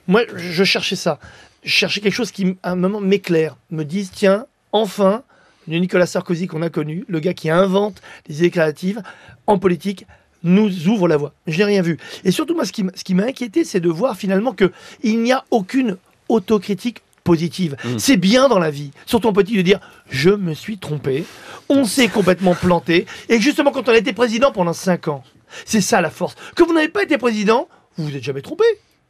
Moi, 0.08 0.24
je 0.36 0.64
cherchais 0.64 0.96
ça. 0.96 1.20
Je 1.64 1.70
cherchais 1.70 2.02
quelque 2.02 2.14
chose 2.14 2.32
qui, 2.32 2.58
à 2.64 2.72
un 2.72 2.76
moment, 2.76 3.00
m'éclaire, 3.00 3.58
me 3.72 3.84
dise 3.84 4.12
tiens, 4.12 4.46
enfin, 4.72 5.24
le 5.68 5.78
Nicolas 5.78 6.06
Sarkozy 6.06 6.48
qu'on 6.48 6.62
a 6.62 6.70
connu, 6.70 7.04
le 7.08 7.20
gars 7.20 7.34
qui 7.34 7.50
invente 7.50 8.02
les 8.28 8.40
idées 8.40 8.52
créatives 8.52 9.02
en 9.48 9.58
politique, 9.58 10.06
nous 10.44 10.88
ouvre 10.88 11.08
la 11.08 11.18
voie. 11.18 11.34
Je 11.46 11.58
n'ai 11.58 11.64
rien 11.66 11.82
vu. 11.82 11.98
Et 12.24 12.32
surtout, 12.32 12.56
moi, 12.56 12.66
ce 12.66 12.72
qui, 12.72 13.14
m'a 13.14 13.24
inquiété, 13.24 13.64
c'est 13.64 13.80
de 13.80 13.90
voir 13.90 14.16
finalement 14.16 14.54
qu'il 14.54 15.22
n'y 15.22 15.32
a 15.32 15.44
aucune 15.52 15.98
autocritique 16.30 17.02
positive. 17.24 17.76
Mm. 17.84 17.98
C'est 17.98 18.18
bien 18.18 18.48
dans 18.48 18.60
la 18.60 18.72
vie, 18.72 18.92
surtout 19.06 19.28
en 19.28 19.34
petit, 19.34 19.58
de 19.58 19.62
dire 19.62 19.80
je 20.10 20.30
me 20.30 20.54
suis 20.54 20.78
trompé, 20.78 21.26
on 21.68 21.84
s'est 21.84 22.08
complètement 22.08 22.56
planté. 22.56 23.06
Et 23.30 23.42
justement, 23.42 23.72
quand 23.72 23.90
on 23.90 23.92
a 23.92 23.98
été 23.98 24.14
président 24.14 24.52
pendant 24.52 24.74
5 24.74 25.10
ans, 25.10 25.24
c'est 25.66 25.82
ça 25.82 26.02
la 26.02 26.10
force. 26.10 26.36
Que 26.56 26.64
vous 26.64 26.74
n'avez 26.74 26.90
pas 26.90 27.04
été 27.04 27.18
président, 27.18 27.68
vous 27.98 28.06
vous 28.06 28.16
êtes 28.16 28.24
jamais 28.24 28.42
trompé. 28.42 28.64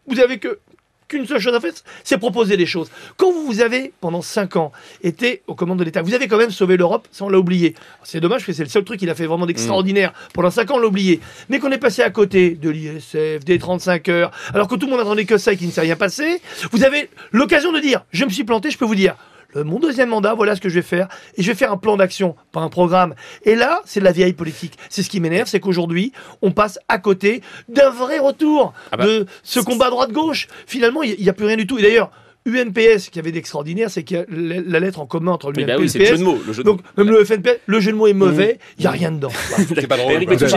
Vous 0.07 0.19
avez 0.19 0.39
que 0.39 0.59
qu'une 1.07 1.25
seule 1.25 1.39
chose 1.39 1.55
à 1.55 1.59
faire, 1.59 1.71
c'est 2.03 2.17
proposer 2.17 2.57
des 2.57 2.65
choses. 2.65 2.89
Quand 3.17 3.31
vous 3.31 3.61
avez, 3.61 3.93
pendant 4.01 4.21
5 4.21 4.55
ans, 4.55 4.71
été 5.03 5.41
aux 5.47 5.55
commandes 5.55 5.79
de 5.79 5.83
l'État, 5.83 6.01
vous 6.01 6.13
avez 6.13 6.27
quand 6.27 6.37
même 6.37 6.51
sauvé 6.51 6.77
l'Europe, 6.77 7.07
ça 7.11 7.25
on 7.25 7.29
l'a 7.29 7.39
oublié. 7.39 7.75
C'est 8.03 8.19
dommage 8.19 8.45
que 8.45 8.53
c'est 8.53 8.63
le 8.63 8.69
seul 8.69 8.83
truc 8.83 8.99
qu'il 8.99 9.09
a 9.09 9.15
fait 9.15 9.25
vraiment 9.25 9.45
d'extraordinaire. 9.45 10.11
Mm. 10.11 10.33
Pendant 10.33 10.51
5 10.51 10.71
ans, 10.71 10.75
on 10.75 10.79
l'a 10.79 10.87
oublié. 10.87 11.19
Mais 11.49 11.59
qu'on 11.59 11.71
est 11.71 11.77
passé 11.77 12.01
à 12.01 12.09
côté 12.09 12.51
de 12.51 12.69
l'ISF, 12.69 13.43
des 13.45 13.59
35 13.59 14.09
heures, 14.09 14.31
alors 14.53 14.67
que 14.67 14.75
tout 14.75 14.85
le 14.85 14.91
monde 14.91 14.99
n'attendait 14.99 15.25
que 15.25 15.37
ça 15.37 15.53
et 15.53 15.57
qu'il 15.57 15.67
ne 15.67 15.71
s'est 15.71 15.81
rien 15.81 15.95
passé, 15.95 16.41
vous 16.71 16.83
avez 16.83 17.09
l'occasion 17.31 17.71
de 17.71 17.79
dire, 17.79 18.03
je 18.11 18.25
me 18.25 18.29
suis 18.29 18.43
planté, 18.43 18.71
je 18.71 18.77
peux 18.77 18.85
vous 18.85 18.95
dire, 18.95 19.15
euh, 19.57 19.63
mon 19.63 19.79
deuxième 19.79 20.09
mandat, 20.09 20.33
voilà 20.33 20.55
ce 20.55 20.61
que 20.61 20.69
je 20.69 20.75
vais 20.75 20.81
faire. 20.81 21.07
Et 21.35 21.43
je 21.43 21.51
vais 21.51 21.57
faire 21.57 21.71
un 21.71 21.77
plan 21.77 21.97
d'action, 21.97 22.35
pas 22.51 22.61
un 22.61 22.69
programme. 22.69 23.15
Et 23.43 23.55
là, 23.55 23.81
c'est 23.85 23.99
de 23.99 24.05
la 24.05 24.11
vieille 24.11 24.33
politique. 24.33 24.77
C'est 24.89 25.03
ce 25.03 25.09
qui 25.09 25.19
m'énerve, 25.19 25.47
c'est 25.47 25.59
qu'aujourd'hui, 25.59 26.11
on 26.41 26.51
passe 26.51 26.79
à 26.87 26.97
côté 26.99 27.41
d'un 27.67 27.89
vrai 27.89 28.19
retour 28.19 28.73
ah 28.91 28.97
bah, 28.97 29.05
de 29.05 29.25
ce 29.43 29.59
combat 29.59 29.89
droite-gauche. 29.89 30.47
Finalement, 30.65 31.03
il 31.03 31.19
n'y 31.19 31.29
a 31.29 31.33
plus 31.33 31.45
rien 31.45 31.57
du 31.57 31.67
tout. 31.67 31.77
Et 31.79 31.81
d'ailleurs, 31.81 32.11
UNPS, 32.47 33.09
qui 33.11 33.19
avait 33.19 33.31
d'extraordinaire, 33.31 33.89
c'est 33.89 34.03
qu'il 34.03 34.17
y 34.17 34.19
a 34.19 34.25
la 34.29 34.79
lettre 34.79 34.99
en 34.99 35.05
commun 35.05 35.33
entre 35.33 35.51
l'UNPS 35.51 35.67
bah 35.67 35.75
oui, 35.79 35.89
c'est 35.89 35.99
le 35.99 36.05
jeu 36.05 36.17
de 36.17 36.23
mots. 36.23 36.39
Donc, 36.63 36.81
même 36.97 37.09
le 37.09 37.23
FNPS, 37.23 37.59
le 37.65 37.79
jeu 37.79 37.91
de 37.91 37.97
mots 37.97 38.07
est 38.07 38.13
mauvais, 38.13 38.59
il 38.77 38.81
n'y 38.81 38.87
a 38.87 38.91
rien 38.91 39.11
dedans. 39.11 39.31
c'est 39.57 39.87
pas 39.87 39.97
drôle. 39.97 40.13
je, 40.13 40.55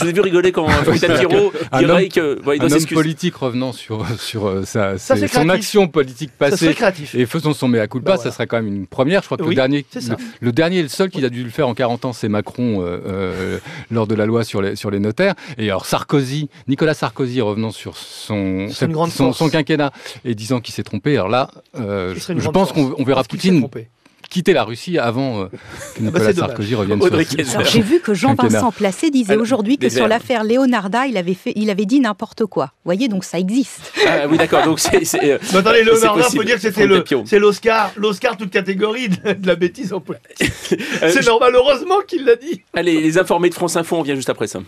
vous 0.00 0.08
ai 0.08 0.12
vu, 0.12 0.20
rigoler 0.20 0.52
quand 0.52 0.66
Tapiro 1.00 1.52
dirait 1.78 2.08
que. 2.08 2.38
un 2.46 2.72
homme 2.72 2.86
politique 2.86 3.36
revenant 3.36 3.72
sur, 3.72 4.06
sur 4.18 4.46
euh, 4.46 4.64
sa, 4.64 4.98
son 4.98 5.48
action 5.48 5.88
politique 5.88 6.30
passée 6.38 6.74
et 7.14 7.26
faisant 7.26 7.52
son 7.52 7.68
mea 7.68 7.86
culpa, 7.86 8.12
bah 8.12 8.16
ça 8.16 8.30
serait 8.30 8.46
quand 8.46 8.56
même 8.56 8.68
une 8.68 8.86
première. 8.86 9.22
Je 9.22 9.26
crois 9.26 9.38
que 9.38 9.44
le, 9.44 9.54
dernier, 9.54 9.84
le, 10.40 10.52
dernier 10.52 10.78
et 10.78 10.82
le 10.82 10.88
seul 10.88 11.10
qui 11.10 11.24
a 11.24 11.28
dû 11.28 11.42
le 11.42 11.50
faire 11.50 11.68
en 11.68 11.74
40 11.74 12.04
ans, 12.04 12.12
c'est 12.12 12.28
Macron 12.28 12.80
euh, 12.80 13.00
euh, 13.06 13.58
lors 13.90 14.06
de 14.06 14.14
la 14.14 14.26
loi 14.26 14.44
sur 14.44 14.62
les, 14.62 14.76
sur 14.76 14.90
les 14.90 14.98
notaires. 14.98 15.34
Et 15.58 15.64
alors 15.64 15.86
Sarkozy, 15.86 16.48
Nicolas 16.68 16.94
Sarkozy 16.94 17.40
revenant 17.40 17.70
sur 17.70 17.96
son, 17.96 18.68
son, 18.70 19.32
son, 19.32 19.48
quinquennat 19.48 19.92
et 20.24 20.34
disant 20.34 20.60
qu'il 20.60 20.74
s'est 20.74 20.82
trompé. 20.82 21.16
Alors 21.16 21.28
là, 21.32 21.50
euh, 21.78 22.14
je 22.16 22.48
pense 22.48 22.70
qu'on 22.72 23.02
verra 23.04 23.24
Poutine 23.24 23.66
quitter 24.32 24.54
la 24.54 24.64
Russie 24.64 24.98
avant 24.98 25.42
euh, 25.42 25.44
que 25.46 25.50
Ah 25.56 25.58
bah, 25.98 26.00
Nicolas 26.00 26.32
dommage. 26.32 26.48
Sarkozy 26.48 26.74
revienne 26.74 27.02
Audrey 27.02 27.24
sur 27.24 27.36
Kessler. 27.36 27.54
Alors, 27.56 27.66
J'ai 27.68 27.82
vu 27.82 28.00
que. 28.00 28.14
Jean-Vincent 28.14 28.72
Placé 28.72 29.10
disait 29.10 29.36
aujourd'hui 29.36 29.76
que 29.76 29.90
sur 29.90 30.08
l'affaire 30.08 30.42
Leonarda, 30.44 31.06
il 31.06 31.16
avait, 31.18 31.34
fait, 31.34 31.52
il 31.54 31.68
avait 31.68 31.84
dit 31.84 32.00
n'importe 32.00 32.46
quoi. 32.46 32.66
Vous 32.66 32.86
voyez, 32.86 33.08
donc 33.08 33.24
ça 33.24 33.38
existe. 33.38 33.92
Ah 34.06 34.26
oui, 34.28 34.38
d'accord. 34.38 34.64
Donc 34.64 34.80
c'est. 34.80 35.04
c'est, 35.04 35.32
euh, 35.32 35.38
Mais 35.52 35.58
attendez, 35.58 35.78
C'est 35.80 35.84
Leonardo, 35.84 36.22
possible. 36.22 36.42
faut 36.42 36.46
dire 36.46 36.60
que 36.60 37.26
c'est 37.26 37.38
l'Oscar, 37.38 37.92
l'Oscar 37.96 38.36
toute 38.38 38.50
catégorie 38.50 39.10
de, 39.10 39.32
de 39.34 39.46
la 39.46 39.54
bêtise 39.54 39.92
en 39.92 40.00
politique. 40.00 40.50
euh, 41.02 41.10
c'est 41.12 41.26
normal, 41.26 41.52
heureusement 41.54 42.00
qu'il 42.06 42.24
l'a 42.24 42.36
dit. 42.36 42.62
Allez, 42.74 43.00
les 43.02 43.18
informés 43.18 43.50
de 43.50 43.54
France 43.54 43.76
Info, 43.76 43.96
on 43.96 44.02
vient 44.02 44.14
juste 44.14 44.30
après 44.30 44.46
ça. 44.46 44.60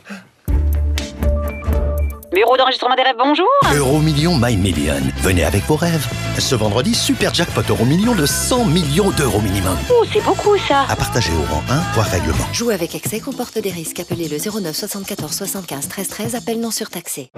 Bureau 2.35 2.57
d'enregistrement 2.57 2.97
des 2.97 3.03
rêves, 3.03 3.15
bonjour 3.17 3.47
Euro 3.77 4.01
Million 4.01 4.37
My 4.37 4.57
Million. 4.57 5.01
Venez 5.19 5.45
avec 5.45 5.63
vos 5.67 5.77
rêves. 5.77 6.05
Ce 6.37 6.57
vendredi, 6.57 6.93
super 6.93 7.33
jackpot 7.33 7.63
Euro 7.69 7.85
Million 7.85 8.13
de 8.13 8.27
100 8.27 8.65
millions 8.65 9.11
d'euros 9.13 9.41
minimum. 9.41 9.77
Oh, 9.89 10.05
c'est 10.13 10.23
beaucoup 10.25 10.57
ça 10.59 10.85
À 10.89 10.97
partager 10.97 11.31
au 11.33 11.55
rang 11.55 11.63
1, 11.71 11.93
voire 11.95 12.07
règlement. 12.07 12.45
Jouer 12.53 12.75
avec 12.75 12.97
excès 12.97 13.21
comporte 13.21 13.59
des 13.59 13.71
risques. 13.71 14.01
Appelez 14.01 14.27
le 14.29 14.39
09 14.39 14.75
74 14.75 15.33
75 15.33 15.89
13 15.89 16.09
13. 16.09 16.35
Appel 16.35 16.59
non 16.59 16.73
surtaxé. 16.73 17.31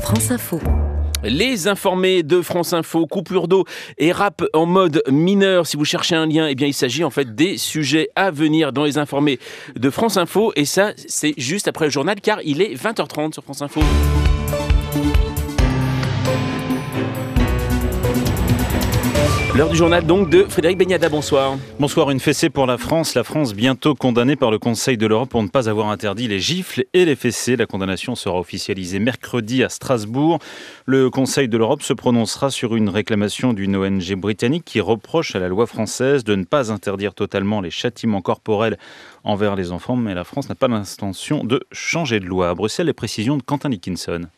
France 0.00 0.32
Info. 0.32 0.60
Les 1.24 1.68
informés 1.68 2.24
de 2.24 2.42
France 2.42 2.72
Info, 2.72 3.06
coupure 3.06 3.46
d'eau 3.46 3.64
et 3.96 4.10
rap 4.10 4.42
en 4.52 4.66
mode 4.66 5.02
mineur. 5.08 5.66
Si 5.68 5.76
vous 5.76 5.84
cherchez 5.84 6.16
un 6.16 6.26
lien, 6.26 6.48
eh 6.48 6.56
bien, 6.56 6.66
il 6.66 6.74
s'agit 6.74 7.04
en 7.04 7.10
fait 7.10 7.34
des 7.34 7.58
sujets 7.58 8.08
à 8.16 8.32
venir 8.32 8.72
dans 8.72 8.84
les 8.84 8.98
informés 8.98 9.38
de 9.76 9.90
France 9.90 10.16
Info. 10.16 10.52
Et 10.56 10.64
ça, 10.64 10.92
c'est 10.96 11.34
juste 11.36 11.68
après 11.68 11.84
le 11.84 11.90
journal, 11.92 12.20
car 12.20 12.40
il 12.44 12.60
est 12.60 12.74
20h30 12.74 13.34
sur 13.34 13.44
France 13.44 13.62
Info. 13.62 13.80
L'heure 19.54 19.68
du 19.68 19.76
journal 19.76 20.06
donc 20.06 20.30
de 20.30 20.44
Frédéric 20.44 20.78
Beignada, 20.78 21.10
bonsoir. 21.10 21.58
Bonsoir, 21.78 22.10
une 22.10 22.20
fessée 22.20 22.48
pour 22.48 22.64
la 22.64 22.78
France. 22.78 23.14
La 23.14 23.22
France 23.22 23.52
bientôt 23.52 23.94
condamnée 23.94 24.34
par 24.34 24.50
le 24.50 24.58
Conseil 24.58 24.96
de 24.96 25.06
l'Europe 25.06 25.28
pour 25.28 25.42
ne 25.42 25.48
pas 25.48 25.68
avoir 25.68 25.88
interdit 25.88 26.26
les 26.26 26.40
gifles 26.40 26.86
et 26.94 27.04
les 27.04 27.14
fessées. 27.14 27.56
La 27.56 27.66
condamnation 27.66 28.14
sera 28.14 28.38
officialisée 28.38 28.98
mercredi 28.98 29.62
à 29.62 29.68
Strasbourg. 29.68 30.38
Le 30.86 31.10
Conseil 31.10 31.48
de 31.48 31.58
l'Europe 31.58 31.82
se 31.82 31.92
prononcera 31.92 32.50
sur 32.50 32.76
une 32.76 32.88
réclamation 32.88 33.52
d'une 33.52 33.76
ONG 33.76 34.14
britannique 34.14 34.64
qui 34.64 34.80
reproche 34.80 35.36
à 35.36 35.38
la 35.38 35.48
loi 35.48 35.66
française 35.66 36.24
de 36.24 36.34
ne 36.34 36.44
pas 36.44 36.72
interdire 36.72 37.12
totalement 37.12 37.60
les 37.60 37.70
châtiments 37.70 38.22
corporels 38.22 38.78
envers 39.22 39.54
les 39.54 39.70
enfants, 39.70 39.96
mais 39.96 40.14
la 40.14 40.24
France 40.24 40.48
n'a 40.48 40.54
pas 40.54 40.68
l'intention 40.68 41.44
de 41.44 41.62
changer 41.72 42.20
de 42.20 42.24
loi. 42.24 42.48
À 42.48 42.54
Bruxelles, 42.54 42.86
les 42.86 42.94
précisions 42.94 43.36
de 43.36 43.42
Quentin 43.42 43.68
Dickinson. 43.68 44.28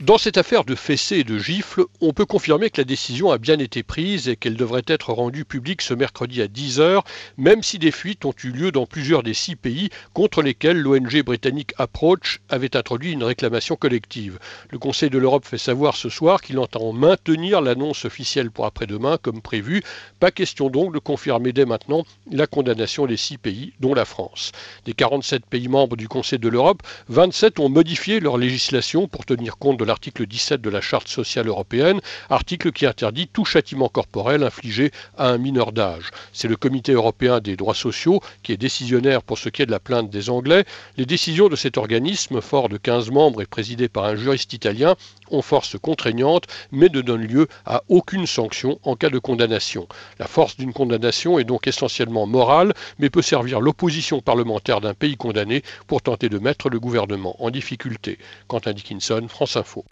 Dans 0.00 0.18
cette 0.18 0.38
affaire 0.38 0.64
de 0.64 0.74
fessées 0.74 1.18
et 1.18 1.24
de 1.24 1.38
gifles, 1.38 1.84
on 2.00 2.12
peut 2.12 2.26
confirmer 2.26 2.68
que 2.68 2.80
la 2.80 2.84
décision 2.84 3.30
a 3.30 3.38
bien 3.38 3.60
été 3.60 3.84
prise 3.84 4.28
et 4.28 4.34
qu'elle 4.34 4.56
devrait 4.56 4.82
être 4.88 5.12
rendue 5.12 5.44
publique 5.44 5.82
ce 5.82 5.94
mercredi 5.94 6.42
à 6.42 6.48
10h, 6.48 7.02
même 7.36 7.62
si 7.62 7.78
des 7.78 7.92
fuites 7.92 8.24
ont 8.24 8.34
eu 8.42 8.48
lieu 8.48 8.72
dans 8.72 8.86
plusieurs 8.86 9.22
des 9.22 9.34
six 9.34 9.54
pays 9.54 9.90
contre 10.12 10.42
lesquels 10.42 10.80
l'ONG 10.80 11.22
britannique 11.22 11.74
Approach 11.78 12.40
avait 12.48 12.76
introduit 12.76 13.12
une 13.12 13.22
réclamation 13.22 13.76
collective. 13.76 14.40
Le 14.70 14.80
Conseil 14.80 15.10
de 15.10 15.18
l'Europe 15.18 15.46
fait 15.46 15.58
savoir 15.58 15.94
ce 15.94 16.08
soir 16.08 16.42
qu'il 16.42 16.58
entend 16.58 16.92
maintenir 16.92 17.60
l'annonce 17.60 18.04
officielle 18.04 18.50
pour 18.50 18.66
après-demain 18.66 19.16
comme 19.22 19.42
prévu. 19.42 19.80
Pas 20.18 20.32
question 20.32 20.70
donc 20.70 20.92
de 20.92 20.98
confirmer 20.98 21.52
dès 21.52 21.66
maintenant 21.66 22.04
la 22.32 22.48
condamnation 22.48 23.06
des 23.06 23.16
six 23.16 23.38
pays, 23.38 23.74
dont 23.78 23.94
la 23.94 24.04
France. 24.04 24.50
Des 24.86 24.92
47 24.92 25.46
pays 25.46 25.68
membres 25.68 25.96
du 25.96 26.08
Conseil 26.08 26.40
de 26.40 26.48
l'Europe, 26.48 26.82
27 27.10 27.60
ont 27.60 27.68
modifié 27.68 28.18
leur 28.18 28.38
législation 28.38 29.06
pour 29.06 29.24
tenir 29.24 29.56
compte 29.56 29.78
de 29.78 29.84
l'article 29.94 30.26
17 30.26 30.60
de 30.60 30.70
la 30.70 30.80
Charte 30.80 31.06
sociale 31.06 31.46
européenne, 31.46 32.00
article 32.28 32.72
qui 32.72 32.84
interdit 32.84 33.28
tout 33.28 33.44
châtiment 33.44 33.88
corporel 33.88 34.42
infligé 34.42 34.90
à 35.16 35.28
un 35.28 35.38
mineur 35.38 35.70
d'âge. 35.70 36.10
C'est 36.32 36.48
le 36.48 36.56
Comité 36.56 36.90
européen 36.90 37.38
des 37.38 37.56
droits 37.56 37.76
sociaux 37.76 38.20
qui 38.42 38.50
est 38.50 38.56
décisionnaire 38.56 39.22
pour 39.22 39.38
ce 39.38 39.48
qui 39.48 39.62
est 39.62 39.66
de 39.66 39.70
la 39.70 39.78
plainte 39.78 40.10
des 40.10 40.30
Anglais. 40.30 40.64
Les 40.96 41.06
décisions 41.06 41.48
de 41.48 41.54
cet 41.54 41.76
organisme, 41.76 42.40
fort 42.40 42.68
de 42.68 42.76
15 42.76 43.12
membres 43.12 43.40
et 43.40 43.46
présidé 43.46 43.88
par 43.88 44.02
un 44.06 44.16
juriste 44.16 44.52
italien, 44.52 44.96
ont 45.30 45.42
force 45.42 45.78
contraignante, 45.78 46.48
mais 46.72 46.88
ne 46.88 47.00
donnent 47.00 47.28
lieu 47.28 47.46
à 47.64 47.84
aucune 47.88 48.26
sanction 48.26 48.80
en 48.82 48.96
cas 48.96 49.10
de 49.10 49.20
condamnation. 49.20 49.86
La 50.18 50.26
force 50.26 50.56
d'une 50.56 50.72
condamnation 50.72 51.38
est 51.38 51.44
donc 51.44 51.68
essentiellement 51.68 52.26
morale, 52.26 52.74
mais 52.98 53.10
peut 53.10 53.22
servir 53.22 53.60
l'opposition 53.60 54.20
parlementaire 54.20 54.80
d'un 54.80 54.94
pays 54.94 55.16
condamné 55.16 55.62
pour 55.86 56.02
tenter 56.02 56.28
de 56.28 56.40
mettre 56.40 56.68
le 56.68 56.80
gouvernement 56.80 57.36
en 57.38 57.50
difficulté. 57.50 58.18
Quentin 58.48 58.72
Dickinson, 58.72 59.24
France 59.28 59.56
Info. 59.56 59.83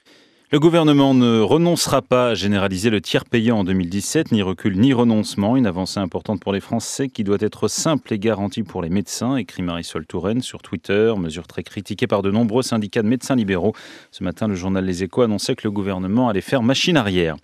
Le 0.53 0.61
gouvernement 0.61 1.15
ne 1.15 1.41
renoncera 1.41 2.03
pas 2.03 2.29
à 2.29 2.35
généraliser 2.35 2.91
le 2.91 3.01
tiers 3.01 3.25
payant 3.25 3.61
en 3.61 3.65
2017, 3.65 4.33
ni 4.33 4.43
recul 4.43 4.79
ni 4.79 4.93
renoncement. 4.93 5.57
Une 5.57 5.67
avancée 5.67 5.99
importante 5.99 6.41
pour 6.41 6.53
les 6.53 6.61
Français 6.61 7.09
qui 7.09 7.25
doit 7.25 7.38
être 7.41 7.69
simple 7.69 8.12
et 8.12 8.19
garantie 8.19 8.62
pour 8.62 8.83
les 8.83 8.91
médecins, 8.91 9.37
écrit 9.37 9.62
Marisol 9.62 10.05
Touraine 10.05 10.43
sur 10.43 10.61
Twitter. 10.61 11.15
Mesure 11.17 11.47
très 11.47 11.62
critiquée 11.62 12.07
par 12.07 12.21
de 12.21 12.31
nombreux 12.31 12.62
syndicats 12.62 13.01
de 13.01 13.09
médecins 13.09 13.35
libéraux. 13.35 13.73
Ce 14.11 14.23
matin, 14.23 14.47
le 14.47 14.55
journal 14.55 14.85
Les 14.85 15.03
Échos 15.03 15.23
annonçait 15.23 15.57
que 15.57 15.62
le 15.65 15.71
gouvernement 15.71 16.29
allait 16.29 16.43
faire 16.43 16.62
machine 16.62 16.99
arrière. 16.99 17.37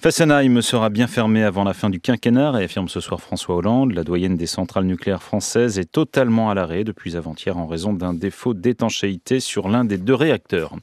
Fessenheim 0.00 0.60
sera 0.60 0.90
bien 0.90 1.06
fermé 1.06 1.44
avant 1.44 1.64
la 1.64 1.72
fin 1.72 1.88
du 1.88 2.00
quinquennat, 2.00 2.60
et 2.60 2.64
affirme 2.64 2.90
ce 2.90 3.00
soir 3.00 3.22
François 3.22 3.56
Hollande. 3.56 3.94
La 3.94 4.04
doyenne 4.04 4.36
des 4.36 4.44
centrales 4.44 4.84
nucléaires 4.84 5.22
françaises 5.22 5.78
est 5.78 5.90
totalement 5.90 6.50
à 6.50 6.54
l'arrêt 6.54 6.84
depuis 6.84 7.16
avant-hier 7.16 7.56
en 7.56 7.66
raison 7.66 7.94
d'un 7.94 8.12
défaut 8.12 8.52
d'étanchéité 8.52 9.40
sur 9.40 9.70
l'un 9.70 9.86
des 9.86 9.96
deux 9.96 10.14
réacteurs. 10.14 10.74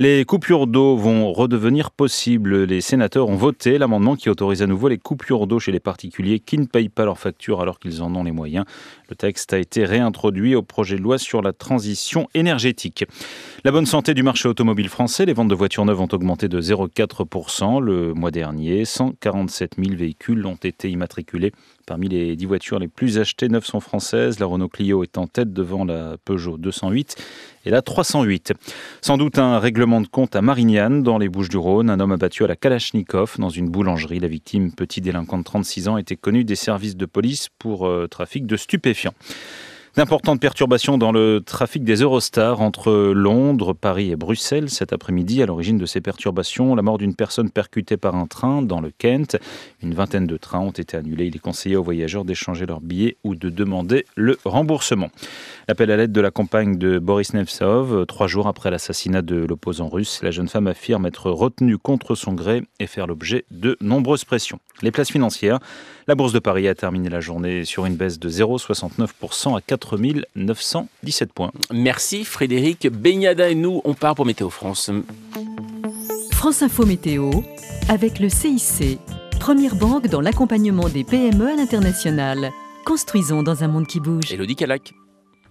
Les 0.00 0.24
coupures 0.24 0.66
d'eau 0.66 0.96
vont 0.96 1.32
redevenir 1.32 1.92
possibles. 1.92 2.64
Les 2.64 2.80
sénateurs 2.80 3.28
ont 3.28 3.36
voté 3.36 3.78
l'amendement 3.78 4.16
qui 4.16 4.28
autorise 4.28 4.60
à 4.60 4.66
nouveau 4.66 4.88
les 4.88 4.98
coupures 4.98 5.46
d'eau 5.46 5.60
chez 5.60 5.70
les 5.70 5.78
particuliers 5.78 6.40
qui 6.40 6.58
ne 6.58 6.64
payent 6.64 6.88
pas 6.88 7.04
leurs 7.04 7.18
factures 7.18 7.60
alors 7.60 7.78
qu'ils 7.78 8.02
en 8.02 8.12
ont 8.16 8.24
les 8.24 8.32
moyens. 8.32 8.64
Le 9.08 9.14
texte 9.14 9.52
a 9.52 9.58
été 9.58 9.84
réintroduit 9.84 10.56
au 10.56 10.62
projet 10.62 10.96
de 10.96 11.02
loi 11.02 11.18
sur 11.18 11.42
la 11.42 11.52
transition 11.52 12.28
énergétique. 12.34 13.04
La 13.66 13.72
bonne 13.72 13.86
santé 13.86 14.12
du 14.12 14.22
marché 14.22 14.46
automobile 14.46 14.90
français, 14.90 15.24
les 15.24 15.32
ventes 15.32 15.48
de 15.48 15.54
voitures 15.54 15.86
neuves 15.86 16.02
ont 16.02 16.08
augmenté 16.12 16.48
de 16.48 16.60
0,4% 16.60 17.80
le 17.80 18.12
mois 18.12 18.30
dernier. 18.30 18.84
147 18.84 19.76
000 19.82 19.96
véhicules 19.96 20.44
ont 20.44 20.56
été 20.56 20.90
immatriculés. 20.90 21.50
Parmi 21.86 22.10
les 22.10 22.36
10 22.36 22.44
voitures 22.44 22.78
les 22.78 22.88
plus 22.88 23.18
achetées, 23.18 23.48
9 23.48 23.64
sont 23.64 23.80
françaises. 23.80 24.38
La 24.38 24.44
Renault 24.44 24.68
Clio 24.68 25.02
est 25.02 25.16
en 25.16 25.26
tête 25.26 25.54
devant 25.54 25.86
la 25.86 26.18
Peugeot 26.26 26.58
208 26.58 27.16
et 27.64 27.70
la 27.70 27.80
308. 27.80 28.52
Sans 29.00 29.16
doute 29.16 29.38
un 29.38 29.58
règlement 29.58 30.02
de 30.02 30.08
compte 30.08 30.36
à 30.36 30.42
Marignane, 30.42 31.02
dans 31.02 31.16
les 31.16 31.30
Bouches-du-Rhône. 31.30 31.88
Un 31.88 32.00
homme 32.00 32.12
abattu 32.12 32.44
à 32.44 32.48
la 32.48 32.56
Kalachnikov 32.56 33.36
dans 33.38 33.48
une 33.48 33.70
boulangerie. 33.70 34.20
La 34.20 34.28
victime, 34.28 34.74
petit 34.74 35.00
délinquant 35.00 35.38
de 35.38 35.42
36 35.42 35.88
ans, 35.88 35.96
était 35.96 36.16
connu 36.16 36.44
des 36.44 36.54
services 36.54 36.98
de 36.98 37.06
police 37.06 37.48
pour 37.58 37.86
euh, 37.86 38.08
trafic 38.08 38.44
de 38.44 38.58
stupéfiants. 38.58 39.14
D'importantes 39.96 40.40
perturbations 40.40 40.98
dans 40.98 41.12
le 41.12 41.40
trafic 41.40 41.84
des 41.84 42.02
Eurostars 42.02 42.60
entre 42.60 43.12
Londres, 43.12 43.74
Paris 43.74 44.10
et 44.10 44.16
Bruxelles 44.16 44.68
cet 44.68 44.92
après-midi. 44.92 45.40
À 45.40 45.46
l'origine 45.46 45.78
de 45.78 45.86
ces 45.86 46.00
perturbations, 46.00 46.74
la 46.74 46.82
mort 46.82 46.98
d'une 46.98 47.14
personne 47.14 47.48
percutée 47.48 47.96
par 47.96 48.16
un 48.16 48.26
train 48.26 48.60
dans 48.60 48.80
le 48.80 48.90
Kent. 48.90 49.36
Une 49.84 49.94
vingtaine 49.94 50.26
de 50.26 50.36
trains 50.36 50.58
ont 50.58 50.72
été 50.72 50.96
annulés. 50.96 51.26
Il 51.26 51.36
est 51.36 51.38
conseillé 51.38 51.76
aux 51.76 51.84
voyageurs 51.84 52.24
d'échanger 52.24 52.66
leurs 52.66 52.80
billets 52.80 53.18
ou 53.22 53.36
de 53.36 53.50
demander 53.50 54.04
le 54.16 54.36
remboursement. 54.44 55.10
L'appel 55.68 55.92
à 55.92 55.96
l'aide 55.96 56.10
de 56.10 56.20
la 56.20 56.32
compagne 56.32 56.76
de 56.76 56.98
Boris 56.98 57.32
Nemtsov, 57.32 58.04
trois 58.06 58.26
jours 58.26 58.48
après 58.48 58.72
l'assassinat 58.72 59.22
de 59.22 59.36
l'opposant 59.36 59.88
russe, 59.88 60.22
la 60.24 60.32
jeune 60.32 60.48
femme 60.48 60.66
affirme 60.66 61.06
être 61.06 61.30
retenue 61.30 61.78
contre 61.78 62.16
son 62.16 62.32
gré 62.32 62.64
et 62.80 62.88
faire 62.88 63.06
l'objet 63.06 63.44
de 63.52 63.76
nombreuses 63.80 64.24
pressions. 64.24 64.58
Les 64.82 64.90
places 64.90 65.12
financières, 65.12 65.60
la 66.08 66.16
Bourse 66.16 66.32
de 66.32 66.40
Paris 66.40 66.66
a 66.66 66.74
terminé 66.74 67.08
la 67.08 67.20
journée 67.20 67.64
sur 67.64 67.86
une 67.86 67.94
baisse 67.94 68.18
de 68.18 68.28
0,69% 68.28 69.56
à 69.56 69.60
4 69.84 70.26
917 70.36 71.32
points. 71.32 71.52
Merci 71.72 72.24
Frédéric 72.24 72.88
Beignada 72.88 73.50
et 73.50 73.54
nous, 73.54 73.82
on 73.84 73.94
part 73.94 74.14
pour 74.14 74.26
Météo 74.26 74.50
France. 74.50 74.90
France 76.32 76.62
Info 76.62 76.86
Météo 76.86 77.30
avec 77.88 78.18
le 78.18 78.28
CIC, 78.28 78.98
première 79.38 79.76
banque 79.76 80.08
dans 80.08 80.20
l'accompagnement 80.20 80.88
des 80.88 81.04
PME 81.04 81.48
à 81.48 81.56
l'international. 81.56 82.50
Construisons 82.84 83.42
dans 83.42 83.64
un 83.64 83.68
monde 83.68 83.86
qui 83.86 84.00
bouge. 84.00 84.32
Elodie 84.32 84.56
Calac. 84.56 84.94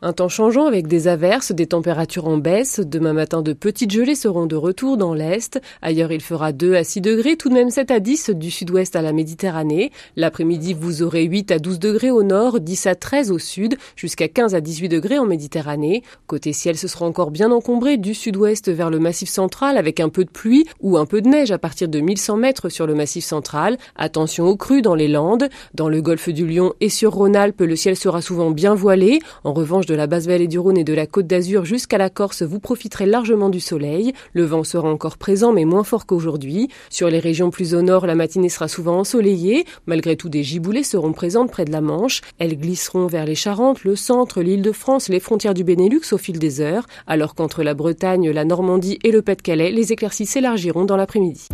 Un 0.06 0.12
temps 0.12 0.28
changeant 0.28 0.66
avec 0.66 0.88
des 0.88 1.08
averses, 1.08 1.54
des 1.54 1.66
températures 1.66 2.28
en 2.28 2.36
baisse. 2.36 2.82
Demain 2.82 3.13
matin, 3.13 3.42
de 3.42 3.54
petites 3.54 3.89
gelées 3.89 4.16
seront 4.16 4.48
de 4.48 4.58
retour 4.58 4.98
dans 4.98 5.13
l'Est. 5.13 5.62
Ailleurs, 5.82 6.12
il 6.12 6.20
fera 6.20 6.52
2 6.52 6.76
à 6.76 6.84
6 6.84 7.00
degrés, 7.00 7.38
tout 7.38 7.48
de 7.48 7.54
même 7.54 7.70
7 7.70 7.89
à 7.89 8.02
10 8.02 8.32
du 8.32 8.52
sud-ouest 8.52 8.98
à 8.98 9.02
la 9.02 9.13
Méditerranée. 9.13 9.94
L'après-midi, 10.18 10.74
vous 10.78 11.04
aurez 11.04 11.24
8 11.24 11.52
à 11.52 11.60
12 11.60 11.80
degrés 11.80 12.12
au 12.12 12.22
nord, 12.22 12.60
10 12.60 12.88
à 12.88 12.96
13 12.96 13.32
au 13.32 13.39
sud, 13.39 13.78
jusqu'à 13.96 14.28
15 14.28 14.56
à 14.56 14.60
18 14.60 14.89
degrés 14.89 15.20
en 15.20 15.26
Méditerranée. 15.26 16.04
Côté 16.28 16.52
ciel, 16.52 16.78
ce 16.78 16.89
sera 16.89 17.06
encore 17.06 17.32
bien 17.32 17.50
encombré 17.54 17.96
du 17.96 18.13
sud-ouest 18.13 18.70
vers 18.70 18.89
le 18.89 19.00
massif 19.00 19.30
central 19.30 19.78
avec 19.78 20.02
un 20.02 20.10
peu 20.10 20.26
de 20.26 20.30
pluie 20.30 20.66
ou 20.82 20.98
un 20.98 21.06
peu 21.06 21.22
de 21.22 21.30
neige 21.30 21.52
à 21.52 21.58
partir 21.58 21.88
de 21.88 22.02
1100 22.02 22.36
mètres 22.36 22.68
sur 22.68 22.88
le 22.88 22.94
massif 22.94 23.24
central. 23.24 23.78
Attention 23.96 24.48
aux 24.48 24.58
crues 24.58 24.82
dans 24.82 24.96
les 24.96 25.08
Landes. 25.08 25.48
Dans 25.74 25.88
le 25.88 26.02
golfe 26.02 26.28
du 26.28 26.46
Lion 26.46 26.74
et 26.82 26.89
sur 26.89 27.13
Rhône-Alpes, 27.13 27.62
le 27.62 27.78
ciel 27.78 27.96
sera 27.96 28.22
souvent 28.22 28.52
bien 28.52 28.76
voilé. 28.76 29.20
En 29.46 29.54
revanche, 29.54 29.86
de 29.94 29.96
la 29.96 30.08
basse 30.08 30.26
vallée 30.26 30.48
du 30.48 30.58
Rhône 30.58 30.80
et 30.80 30.84
de 30.84 30.94
la 30.96 31.06
côte 31.06 31.28
d'Azur 31.28 31.66
jusqu'à 31.66 32.00
la 32.00 32.10
Corse, 32.10 32.42
vous 32.42 32.60
profiterez 32.60 33.06
largement 33.06 33.52
du 33.52 33.60
soleil. 33.60 34.12
Le 34.34 34.44
vent 34.44 34.64
sera 34.64 34.90
encore 34.90 35.20
présent 35.20 35.54
mais 35.54 35.66
moins 35.66 35.84
fort 35.84 36.08
qu'aujourd'hui. 36.08 36.70
Sur 36.90 37.12
les 37.12 37.20
régions 37.20 37.52
plus 37.52 37.76
au 37.76 37.84
nord, 37.84 38.08
la 38.08 38.16
matinée 38.16 38.50
sera 38.50 38.68
souvent 38.68 38.98
ensoleillée. 38.98 39.66
Malgré 39.86 40.16
tout, 40.16 40.30
des 40.30 40.42
giboulées 40.42 40.82
seront 40.82 41.14
présentes 41.14 41.52
près 41.52 41.64
de 41.64 41.72
la 41.72 41.82
Manche. 41.82 42.22
Elles 42.40 42.58
glisseront 42.58 43.06
vers 43.06 43.28
les 43.28 43.36
Charentes, 43.36 43.84
le 43.84 43.96
centre, 43.96 44.42
l'île 44.42 44.64
de 44.64 44.72
France, 44.72 45.10
les 45.10 45.20
frontières 45.20 45.54
du 45.54 45.64
Benelux 45.64 46.12
au 46.12 46.18
fil 46.18 46.40
des 46.40 46.60
heures, 46.60 46.88
alors 47.06 47.36
qu'entre 47.36 47.62
la 47.62 47.76
Bretagne, 47.76 48.32
la 48.32 48.46
Normandie 48.46 48.98
et 49.04 49.12
le 49.12 49.22
Pas-de-Calais, 49.22 49.70
les 49.70 49.94
éclaircies 49.94 50.26
s'élargiront 50.26 50.86
dans 50.86 50.98
l'après-midi. 50.98 51.50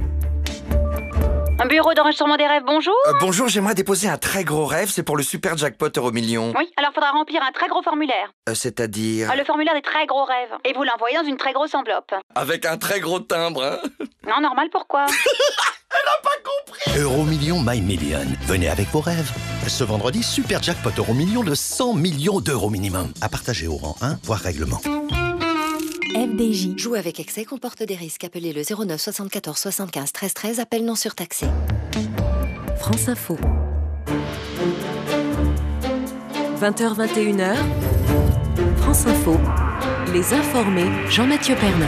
Un 1.61 1.65
bureau 1.65 1.93
d'enregistrement 1.93 2.37
des 2.37 2.47
rêves, 2.47 2.63
bonjour 2.65 2.93
Euh, 3.07 3.13
bonjour, 3.19 3.47
j'aimerais 3.49 3.75
déposer 3.75 4.07
un 4.07 4.17
très 4.17 4.43
gros 4.45 4.65
rêve, 4.65 4.89
c'est 4.89 5.03
pour 5.03 5.17
le 5.17 5.23
super 5.23 5.57
jackpot 5.57 5.89
euro 5.97 6.11
million. 6.11 6.53
Oui, 6.57 6.71
alors 6.77 6.93
faudra 6.93 7.11
remplir 7.11 7.41
un 7.43 7.51
très 7.51 7.67
gros 7.67 7.81
formulaire. 7.81 8.31
Euh, 8.47 8.53
C'est-à-dire 8.55 9.27
Ah, 9.31 9.35
le 9.35 9.43
formulaire 9.43 9.73
des 9.73 9.81
très 9.81 10.05
gros 10.05 10.23
rêves. 10.23 10.51
Et 10.63 10.73
vous 10.73 10.83
l'envoyez 10.83 11.17
dans 11.17 11.25
une 11.25 11.37
très 11.37 11.51
grosse 11.53 11.73
enveloppe. 11.75 12.13
avec 12.35 12.65
un 12.65 12.77
très 12.77 12.99
gros 13.01 13.19
timbre, 13.19 13.63
hein 13.63 13.77
Non, 14.27 14.41
normal, 14.41 14.69
pourquoi? 14.71 15.05
Euro 16.97 17.23
Million 17.23 17.61
My 17.61 17.81
Million. 17.81 18.25
Venez 18.43 18.69
avec 18.69 18.87
vos 18.89 19.01
rêves. 19.01 19.31
Ce 19.67 19.83
vendredi, 19.83 20.21
super 20.23 20.61
jackpot 20.61 20.91
euro 20.97 21.13
million 21.13 21.43
de 21.43 21.55
100 21.55 21.93
millions 21.93 22.39
d'euros 22.39 22.69
minimum. 22.69 23.11
À 23.21 23.29
partager 23.29 23.67
au 23.67 23.75
rang 23.75 23.95
1, 24.01 24.17
voire 24.23 24.39
règlement. 24.39 24.79
FDJ. 26.15 26.77
Jouer 26.77 26.99
avec 26.99 27.19
excès 27.19 27.45
comporte 27.45 27.83
des 27.83 27.95
risques. 27.95 28.23
Appelez 28.23 28.53
le 28.53 28.63
09 28.63 28.99
74 28.99 29.57
75 29.57 30.11
13 30.11 30.33
13. 30.33 30.59
Appel 30.59 30.85
non 30.85 30.95
surtaxé. 30.95 31.45
France 32.77 33.07
Info. 33.09 33.37
20h21h. 36.59 37.55
France 38.77 39.05
Info. 39.05 39.37
Les 40.13 40.33
informés, 40.33 40.87
Jean-Mathieu 41.09 41.55
Pernin. 41.55 41.85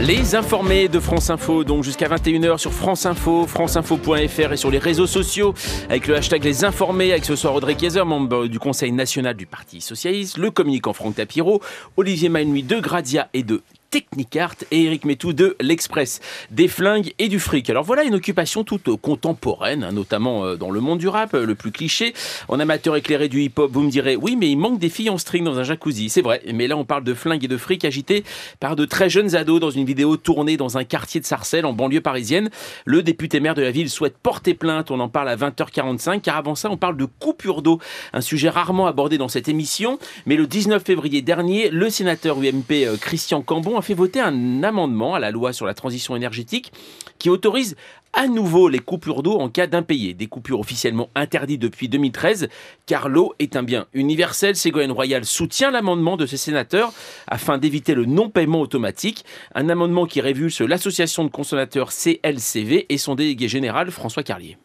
Les 0.00 0.34
informés 0.34 0.88
de 0.88 0.98
France 0.98 1.30
Info, 1.30 1.62
donc 1.62 1.84
jusqu'à 1.84 2.08
21h 2.08 2.58
sur 2.58 2.72
France 2.72 3.06
Info, 3.06 3.46
franceinfo.fr 3.46 4.52
et 4.52 4.56
sur 4.56 4.70
les 4.70 4.78
réseaux 4.78 5.06
sociaux, 5.06 5.54
avec 5.88 6.08
le 6.08 6.16
hashtag 6.16 6.42
Les 6.42 6.64
Informés, 6.64 7.12
avec 7.12 7.24
ce 7.24 7.36
soir 7.36 7.54
Audrey 7.54 7.76
Kayser, 7.76 8.04
membre 8.04 8.46
du 8.46 8.58
Conseil 8.58 8.90
national 8.90 9.34
du 9.34 9.46
Parti 9.46 9.80
Socialiste, 9.80 10.36
le 10.36 10.50
communicant 10.50 10.92
Franck 10.92 11.16
Tapiro, 11.16 11.60
Olivier 11.96 12.28
Manuy 12.28 12.64
de 12.64 12.80
Gradia 12.80 13.28
et 13.34 13.44
de 13.44 13.62
Technicart 13.90 14.54
et 14.70 14.84
Eric 14.84 15.04
Métou 15.04 15.32
de 15.32 15.56
l'Express, 15.60 16.20
des 16.50 16.68
flingues 16.68 17.12
et 17.18 17.28
du 17.28 17.40
fric. 17.40 17.68
Alors 17.70 17.82
voilà 17.82 18.04
une 18.04 18.14
occupation 18.14 18.62
toute 18.62 18.94
contemporaine, 18.96 19.82
hein, 19.82 19.92
notamment 19.92 20.44
euh, 20.44 20.56
dans 20.56 20.70
le 20.70 20.80
monde 20.80 20.98
du 20.98 21.08
rap, 21.08 21.34
euh, 21.34 21.44
le 21.44 21.56
plus 21.56 21.72
cliché. 21.72 22.14
En 22.48 22.60
amateur 22.60 22.94
éclairé 22.94 23.28
du 23.28 23.42
hip-hop, 23.42 23.70
vous 23.72 23.82
me 23.82 23.90
direz, 23.90 24.14
oui, 24.14 24.36
mais 24.36 24.48
il 24.48 24.56
manque 24.56 24.78
des 24.78 24.88
filles 24.88 25.10
en 25.10 25.18
string 25.18 25.44
dans 25.44 25.58
un 25.58 25.64
jacuzzi. 25.64 26.08
C'est 26.08 26.22
vrai, 26.22 26.40
mais 26.54 26.68
là 26.68 26.76
on 26.76 26.84
parle 26.84 27.02
de 27.02 27.14
flingues 27.14 27.44
et 27.44 27.48
de 27.48 27.56
fric 27.56 27.84
agités 27.84 28.22
par 28.60 28.76
de 28.76 28.84
très 28.84 29.10
jeunes 29.10 29.34
ados 29.34 29.60
dans 29.60 29.70
une 29.70 29.84
vidéo 29.84 30.16
tournée 30.16 30.56
dans 30.56 30.78
un 30.78 30.84
quartier 30.84 31.20
de 31.20 31.26
Sarcelles 31.26 31.66
en 31.66 31.72
banlieue 31.72 32.00
parisienne. 32.00 32.48
Le 32.84 33.02
député 33.02 33.40
maire 33.40 33.54
de 33.56 33.62
la 33.62 33.72
ville 33.72 33.90
souhaite 33.90 34.16
porter 34.18 34.54
plainte, 34.54 34.92
on 34.92 35.00
en 35.00 35.08
parle 35.08 35.28
à 35.28 35.36
20h45, 35.36 36.20
car 36.20 36.36
avant 36.36 36.54
ça 36.54 36.70
on 36.70 36.76
parle 36.76 36.96
de 36.96 37.06
coupure 37.06 37.60
d'eau, 37.62 37.80
un 38.12 38.20
sujet 38.20 38.50
rarement 38.50 38.86
abordé 38.86 39.18
dans 39.18 39.28
cette 39.28 39.48
émission. 39.48 39.98
Mais 40.26 40.36
le 40.36 40.46
19 40.46 40.82
février 40.84 41.22
dernier, 41.22 41.70
le 41.70 41.90
sénateur 41.90 42.38
UMP 42.38 42.70
euh, 42.70 42.96
Christian 42.96 43.42
Cambon 43.42 43.79
fait 43.82 43.94
voter 43.94 44.20
un 44.20 44.62
amendement 44.62 45.14
à 45.14 45.18
la 45.18 45.30
loi 45.30 45.52
sur 45.52 45.66
la 45.66 45.74
transition 45.74 46.16
énergétique 46.16 46.72
qui 47.18 47.30
autorise 47.30 47.76
à 48.12 48.26
nouveau 48.26 48.68
les 48.68 48.78
coupures 48.78 49.22
d'eau 49.22 49.38
en 49.38 49.48
cas 49.48 49.66
d'impayé. 49.66 50.14
Des 50.14 50.26
coupures 50.26 50.60
officiellement 50.60 51.10
interdites 51.14 51.60
depuis 51.60 51.88
2013, 51.88 52.48
car 52.86 53.08
l'eau 53.08 53.34
est 53.38 53.56
un 53.56 53.62
bien 53.62 53.86
universel. 53.92 54.56
Ségolène 54.56 54.92
Royal 54.92 55.24
soutient 55.24 55.70
l'amendement 55.70 56.16
de 56.16 56.26
ces 56.26 56.36
sénateurs 56.36 56.92
afin 57.26 57.58
d'éviter 57.58 57.94
le 57.94 58.06
non-paiement 58.06 58.60
automatique. 58.60 59.24
Un 59.54 59.68
amendement 59.68 60.06
qui 60.06 60.20
révulse 60.20 60.60
l'association 60.60 61.24
de 61.24 61.30
consommateurs 61.30 61.90
CLCV 61.92 62.86
et 62.88 62.98
son 62.98 63.14
délégué 63.14 63.48
général 63.48 63.90
François 63.90 64.22
Carlier. 64.22 64.56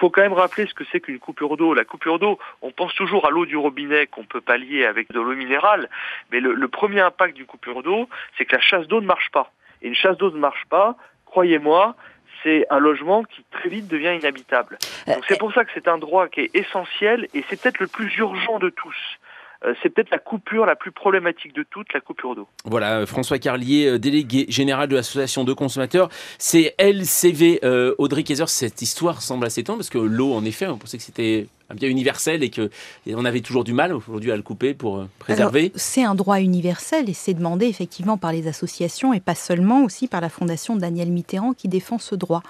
Il 0.00 0.06
faut 0.08 0.08
quand 0.08 0.22
même 0.22 0.32
rappeler 0.32 0.66
ce 0.66 0.72
que 0.72 0.84
c'est 0.90 1.00
qu'une 1.00 1.18
coupure 1.18 1.58
d'eau. 1.58 1.74
La 1.74 1.84
coupure 1.84 2.18
d'eau, 2.18 2.38
on 2.62 2.70
pense 2.70 2.94
toujours 2.94 3.26
à 3.26 3.30
l'eau 3.30 3.44
du 3.44 3.58
robinet 3.58 4.06
qu'on 4.06 4.24
peut 4.24 4.40
pallier 4.40 4.86
avec 4.86 5.12
de 5.12 5.20
l'eau 5.20 5.34
minérale, 5.34 5.90
mais 6.32 6.40
le, 6.40 6.54
le 6.54 6.68
premier 6.68 7.00
impact 7.00 7.36
d'une 7.36 7.44
coupure 7.44 7.82
d'eau, 7.82 8.08
c'est 8.38 8.46
que 8.46 8.56
la 8.56 8.62
chasse 8.62 8.86
d'eau 8.86 9.02
ne 9.02 9.06
marche 9.06 9.28
pas. 9.30 9.52
Et 9.82 9.88
une 9.88 9.94
chasse 9.94 10.16
d'eau 10.16 10.30
ne 10.30 10.38
marche 10.38 10.64
pas, 10.70 10.96
croyez-moi, 11.26 11.96
c'est 12.42 12.66
un 12.70 12.78
logement 12.78 13.24
qui 13.24 13.44
très 13.50 13.68
vite 13.68 13.88
devient 13.88 14.16
inhabitable. 14.18 14.78
Donc 15.06 15.22
c'est 15.28 15.38
pour 15.38 15.52
ça 15.52 15.66
que 15.66 15.70
c'est 15.74 15.86
un 15.86 15.98
droit 15.98 16.28
qui 16.28 16.40
est 16.40 16.50
essentiel 16.54 17.28
et 17.34 17.44
c'est 17.50 17.60
peut-être 17.60 17.80
le 17.80 17.86
plus 17.86 18.16
urgent 18.16 18.58
de 18.58 18.70
tous. 18.70 19.18
Euh, 19.64 19.74
c'est 19.82 19.90
peut-être 19.90 20.10
la 20.10 20.18
coupure 20.18 20.64
la 20.64 20.74
plus 20.74 20.90
problématique 20.90 21.54
de 21.54 21.64
toutes, 21.68 21.92
la 21.92 22.00
coupure 22.00 22.34
d'eau. 22.34 22.48
Voilà, 22.64 23.00
euh, 23.00 23.06
François 23.06 23.38
Carlier, 23.38 23.86
euh, 23.86 23.98
délégué 23.98 24.46
général 24.48 24.88
de 24.88 24.96
l'association 24.96 25.44
de 25.44 25.52
consommateurs. 25.52 26.08
C'est 26.38 26.74
LCV. 26.78 27.60
Euh, 27.62 27.94
Audrey 27.98 28.22
Kayser, 28.22 28.46
cette 28.46 28.80
histoire 28.80 29.20
semble 29.20 29.44
assez 29.44 29.60
étonnante 29.60 29.80
parce 29.80 29.90
que 29.90 29.98
l'eau, 29.98 30.32
en 30.32 30.44
effet, 30.44 30.66
on 30.66 30.78
pensait 30.78 30.96
que 30.96 31.02
c'était 31.02 31.46
un 31.68 31.74
bien 31.74 31.88
universel 31.88 32.42
et 32.42 32.50
que 32.50 32.70
et 33.06 33.14
on 33.14 33.24
avait 33.24 33.42
toujours 33.42 33.64
du 33.64 33.74
mal 33.74 33.92
aujourd'hui 33.92 34.32
à 34.32 34.36
le 34.36 34.42
couper 34.42 34.72
pour 34.72 35.06
préserver. 35.18 35.72
C'est 35.74 36.02
un 36.02 36.14
droit 36.14 36.40
universel 36.40 37.08
et 37.08 37.14
c'est 37.14 37.34
demandé 37.34 37.66
effectivement 37.66 38.16
par 38.16 38.32
les 38.32 38.48
associations 38.48 39.12
et 39.12 39.20
pas 39.20 39.34
seulement 39.34 39.84
aussi 39.84 40.08
par 40.08 40.20
la 40.20 40.30
fondation 40.30 40.74
Daniel 40.74 41.10
Mitterrand 41.10 41.52
qui 41.52 41.68
défend 41.68 41.98
ce 41.98 42.14
droit. 42.14 42.42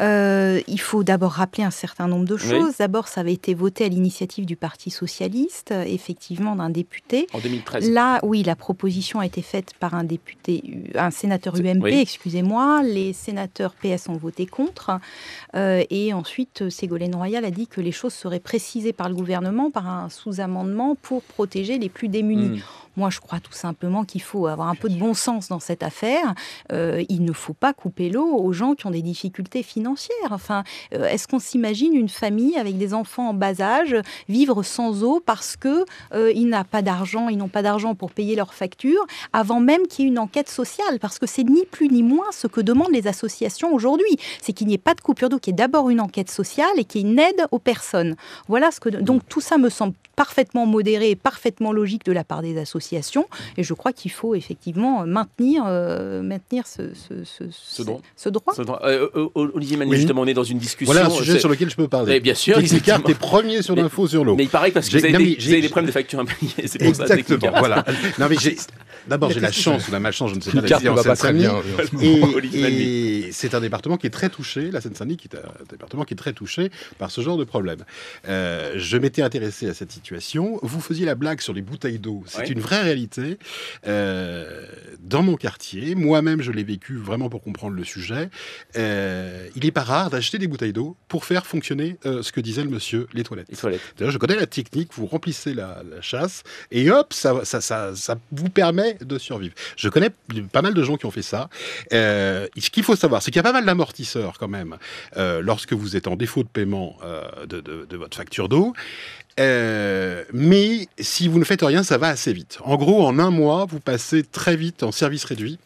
Euh, 0.00 0.60
il 0.66 0.80
faut 0.80 1.04
d'abord 1.04 1.32
rappeler 1.32 1.64
un 1.64 1.70
certain 1.70 2.08
nombre 2.08 2.26
de 2.26 2.36
choses. 2.36 2.68
Oui. 2.68 2.74
D'abord, 2.78 3.08
ça 3.08 3.20
avait 3.20 3.32
été 3.32 3.54
voté 3.54 3.84
à 3.84 3.88
l'initiative 3.88 4.46
du 4.46 4.56
Parti 4.56 4.90
socialiste, 4.90 5.72
effectivement, 5.86 6.56
d'un 6.56 6.70
député. 6.70 7.26
En 7.32 7.38
2013. 7.38 7.90
Là, 7.90 8.20
oui, 8.22 8.42
la 8.42 8.56
proposition 8.56 9.20
a 9.20 9.26
été 9.26 9.42
faite 9.42 9.72
par 9.78 9.94
un 9.94 10.04
député, 10.04 10.62
un 10.94 11.10
sénateur 11.10 11.54
UMP, 11.54 11.82
oui. 11.82 12.00
excusez-moi. 12.00 12.82
Les 12.82 13.12
sénateurs 13.12 13.74
PS 13.74 14.08
ont 14.08 14.16
voté 14.16 14.46
contre. 14.46 14.98
Euh, 15.54 15.84
et 15.90 16.12
ensuite, 16.12 16.68
Ségolène 16.70 17.14
Royal 17.14 17.44
a 17.44 17.50
dit 17.50 17.66
que 17.66 17.80
les 17.80 17.92
choses 17.92 18.14
seraient 18.14 18.40
précisées 18.40 18.92
par 18.92 19.08
le 19.08 19.14
gouvernement 19.14 19.70
par 19.70 19.88
un 19.88 20.08
sous-amendement 20.08 20.96
pour 21.00 21.22
protéger 21.22 21.78
les 21.78 21.88
plus 21.88 22.08
démunis. 22.08 22.58
Mm. 22.58 22.62
Moi, 22.96 23.10
je 23.10 23.20
crois 23.20 23.40
tout 23.40 23.52
simplement 23.52 24.04
qu'il 24.04 24.22
faut 24.22 24.46
avoir 24.46 24.68
un 24.68 24.74
peu 24.74 24.88
de 24.88 24.96
bon 24.96 25.14
sens 25.14 25.48
dans 25.48 25.58
cette 25.58 25.82
affaire. 25.82 26.34
Euh, 26.72 27.04
il 27.08 27.24
ne 27.24 27.32
faut 27.32 27.54
pas 27.54 27.72
couper 27.72 28.08
l'eau 28.08 28.36
aux 28.36 28.52
gens 28.52 28.74
qui 28.74 28.86
ont 28.86 28.90
des 28.90 29.02
difficultés 29.02 29.62
financières. 29.62 30.14
Enfin, 30.30 30.62
euh, 30.94 31.06
est-ce 31.06 31.26
qu'on 31.26 31.40
s'imagine 31.40 31.94
une 31.94 32.08
famille 32.08 32.56
avec 32.56 32.78
des 32.78 32.94
enfants 32.94 33.30
en 33.30 33.34
bas 33.34 33.60
âge 33.60 33.96
vivre 34.28 34.62
sans 34.62 35.02
eau 35.02 35.20
parce 35.24 35.56
que 35.56 35.84
euh, 36.12 36.32
ils 36.34 36.48
n'ont 36.48 36.64
pas 36.64 36.82
d'argent, 36.82 37.28
ils 37.28 37.36
n'ont 37.36 37.48
pas 37.48 37.62
d'argent 37.62 37.94
pour 37.94 38.12
payer 38.12 38.36
leurs 38.36 38.54
factures 38.54 39.04
avant 39.32 39.60
même 39.60 39.86
qu'il 39.88 40.04
y 40.04 40.08
ait 40.08 40.10
une 40.10 40.18
enquête 40.18 40.48
sociale? 40.48 41.00
Parce 41.00 41.18
que 41.18 41.26
c'est 41.26 41.44
ni 41.44 41.64
plus 41.66 41.88
ni 41.88 42.02
moins 42.02 42.30
ce 42.32 42.46
que 42.46 42.60
demandent 42.60 42.92
les 42.92 43.08
associations 43.08 43.74
aujourd'hui. 43.74 44.18
C'est 44.40 44.52
qu'il 44.52 44.68
n'y 44.68 44.74
ait 44.74 44.78
pas 44.78 44.94
de 44.94 45.00
coupure 45.00 45.28
d'eau, 45.28 45.38
qu'il 45.38 45.52
y 45.52 45.54
ait 45.54 45.56
d'abord 45.56 45.90
une 45.90 46.00
enquête 46.00 46.30
sociale 46.30 46.68
et 46.76 46.84
qu'il 46.84 47.02
y 47.02 47.04
ait 47.04 47.10
une 47.10 47.18
aide 47.18 47.46
aux 47.50 47.58
personnes. 47.58 48.14
Voilà 48.46 48.70
ce 48.70 48.78
que 48.78 48.88
donc 48.88 49.22
tout 49.28 49.40
ça 49.40 49.58
me 49.58 49.68
semble 49.68 49.94
parfaitement 50.14 50.66
modéré 50.66 51.10
et 51.10 51.16
parfaitement 51.16 51.72
logique 51.72 52.04
de 52.04 52.12
la 52.12 52.22
part 52.22 52.42
des 52.42 52.56
associations. 52.58 52.83
Et 53.56 53.62
je 53.62 53.74
crois 53.74 53.92
qu'il 53.92 54.10
faut 54.10 54.34
effectivement 54.34 55.06
maintenir, 55.06 55.64
euh, 55.66 56.22
maintenir 56.22 56.66
ce, 56.66 56.92
ce, 56.94 57.24
ce, 57.24 57.44
Ce 57.50 57.82
droit. 57.82 58.00
ce 58.16 58.28
droit. 58.28 58.54
Ce 58.54 58.62
droit. 58.62 58.80
Euh, 58.84 59.08
Olivier 59.34 59.76
Manu, 59.76 59.92
Oui. 59.92 59.96
justement, 59.98 60.22
on 60.22 60.26
est 60.26 60.34
dans 60.34 60.44
une 60.44 60.58
discussion. 60.58 60.92
Voilà 60.92 61.06
un 61.06 61.10
sujet 61.10 61.38
sur 61.38 61.48
lequel 61.48 61.70
je 61.70 61.76
peux 61.76 61.88
parler. 61.88 62.12
Mais 62.14 62.20
bien 62.20 62.34
sûr, 62.34 62.54
Technicart, 62.56 62.98
exactement. 63.00 63.06
t'es 63.06 63.14
premier 63.14 63.62
sur 63.62 63.74
l'info 63.76 64.06
sur 64.06 64.24
l'eau. 64.24 64.36
Mais 64.36 64.44
il 64.44 64.48
paraît 64.48 64.70
parce 64.70 64.86
que 64.86 64.92
J'ai- 64.92 64.98
vous 64.98 65.04
avez, 65.06 65.12
non, 65.12 65.18
des, 65.20 65.34
vous 65.34 65.40
j'ai- 65.40 65.52
avez 65.52 65.62
des 65.62 65.68
problèmes 65.68 65.86
de 65.86 65.92
factures 65.92 66.20
impayées. 66.20 66.66
C'est 66.66 66.78
pour 66.78 66.94
ça, 66.94 67.04
Exactement, 67.04 67.58
voilà. 67.58 67.84
Non, 68.18 68.26
mais 68.28 68.36
j'ai 68.40 68.56
d'abord 69.08 69.30
j'ai 69.30 69.40
la 69.40 69.48
que 69.48 69.54
chance 69.54 69.88
ou 69.88 69.92
la 69.92 70.00
malchance, 70.00 70.30
je 70.30 70.36
ne 70.36 70.40
sais 70.40 70.50
pas, 70.50 70.60
ne 70.80 70.90
va 70.90 71.02
pas 71.04 71.16
très 71.16 71.32
bien. 71.32 71.54
Et, 72.00 73.26
et 73.28 73.32
c'est 73.32 73.54
un 73.54 73.60
département 73.60 73.96
qui 73.96 74.06
est 74.06 74.10
très 74.10 74.28
touché, 74.28 74.70
la 74.70 74.80
Seine-Saint-Denis, 74.80 75.16
qui 75.16 75.28
est 75.28 75.36
un 75.36 75.64
département 75.70 76.04
qui 76.04 76.14
est 76.14 76.16
très 76.16 76.32
touché 76.32 76.70
par 76.98 77.10
ce 77.10 77.20
genre 77.20 77.36
de 77.36 77.44
problème. 77.44 77.84
Euh, 78.28 78.72
je 78.76 78.96
m'étais 78.96 79.22
intéressé 79.22 79.68
à 79.68 79.74
cette 79.74 79.92
situation. 79.92 80.58
Vous 80.62 80.80
faisiez 80.80 81.06
la 81.06 81.14
blague 81.14 81.40
sur 81.40 81.52
les 81.52 81.62
bouteilles 81.62 81.98
d'eau. 81.98 82.22
C'est 82.26 82.38
Ouais. 82.38 82.48
une 82.48 82.60
vraie 82.60 82.73
réalité. 82.82 83.38
Euh, 83.86 84.66
dans 85.00 85.22
mon 85.22 85.36
quartier, 85.36 85.94
moi-même, 85.94 86.40
je 86.42 86.50
l'ai 86.50 86.64
vécu 86.64 86.96
vraiment 86.96 87.28
pour 87.28 87.42
comprendre 87.42 87.74
le 87.76 87.84
sujet. 87.84 88.30
Euh, 88.76 89.48
il 89.54 89.64
n'est 89.64 89.70
pas 89.70 89.82
rare 89.82 90.10
d'acheter 90.10 90.38
des 90.38 90.46
bouteilles 90.46 90.72
d'eau 90.72 90.96
pour 91.08 91.24
faire 91.24 91.46
fonctionner 91.46 91.98
euh, 92.06 92.22
ce 92.22 92.32
que 92.32 92.40
disait 92.40 92.64
le 92.64 92.70
monsieur, 92.70 93.06
les 93.12 93.22
toilettes. 93.22 93.48
Les 93.50 93.56
toilettes. 93.56 93.80
D'ailleurs, 93.98 94.12
je 94.12 94.18
connais 94.18 94.36
la 94.36 94.46
technique, 94.46 94.90
vous 94.94 95.06
remplissez 95.06 95.52
la, 95.54 95.82
la 95.88 96.00
chasse 96.00 96.42
et 96.70 96.90
hop, 96.90 97.12
ça, 97.12 97.44
ça, 97.44 97.60
ça, 97.60 97.94
ça 97.94 98.16
vous 98.32 98.48
permet 98.48 98.94
de 99.00 99.18
survivre. 99.18 99.54
Je 99.76 99.88
connais 99.88 100.10
pas 100.52 100.62
mal 100.62 100.74
de 100.74 100.82
gens 100.82 100.96
qui 100.96 101.06
ont 101.06 101.10
fait 101.10 101.22
ça. 101.22 101.48
Ce 101.90 102.70
qu'il 102.70 102.82
faut 102.82 102.96
savoir, 102.96 103.22
c'est 103.22 103.30
qu'il 103.30 103.36
y 103.38 103.40
a 103.40 103.44
pas 103.44 103.52
mal 103.52 103.64
d'amortisseurs 103.66 104.38
quand 104.38 104.48
même 104.48 104.76
lorsque 105.16 105.72
vous 105.72 105.96
êtes 105.96 106.06
en 106.08 106.16
défaut 106.16 106.42
de 106.42 106.48
paiement 106.48 106.96
de, 107.48 107.60
de- 107.60 107.86
de 107.88 107.96
votre 107.96 108.16
facture 108.16 108.48
d'eau. 108.48 108.72
Euh, 109.40 110.24
mais 110.32 110.88
si 110.98 111.28
vous 111.28 111.38
ne 111.38 111.44
faites 111.44 111.62
rien, 111.62 111.82
ça 111.82 111.98
va 111.98 112.08
assez 112.08 112.32
vite. 112.32 112.58
En 112.64 112.76
gros, 112.76 113.04
en 113.04 113.18
un 113.18 113.30
mois, 113.30 113.66
vous 113.68 113.80
passez 113.80 114.22
très 114.22 114.56
vite 114.56 114.82
en 114.82 114.92
service 114.92 115.24
réduit. 115.24 115.58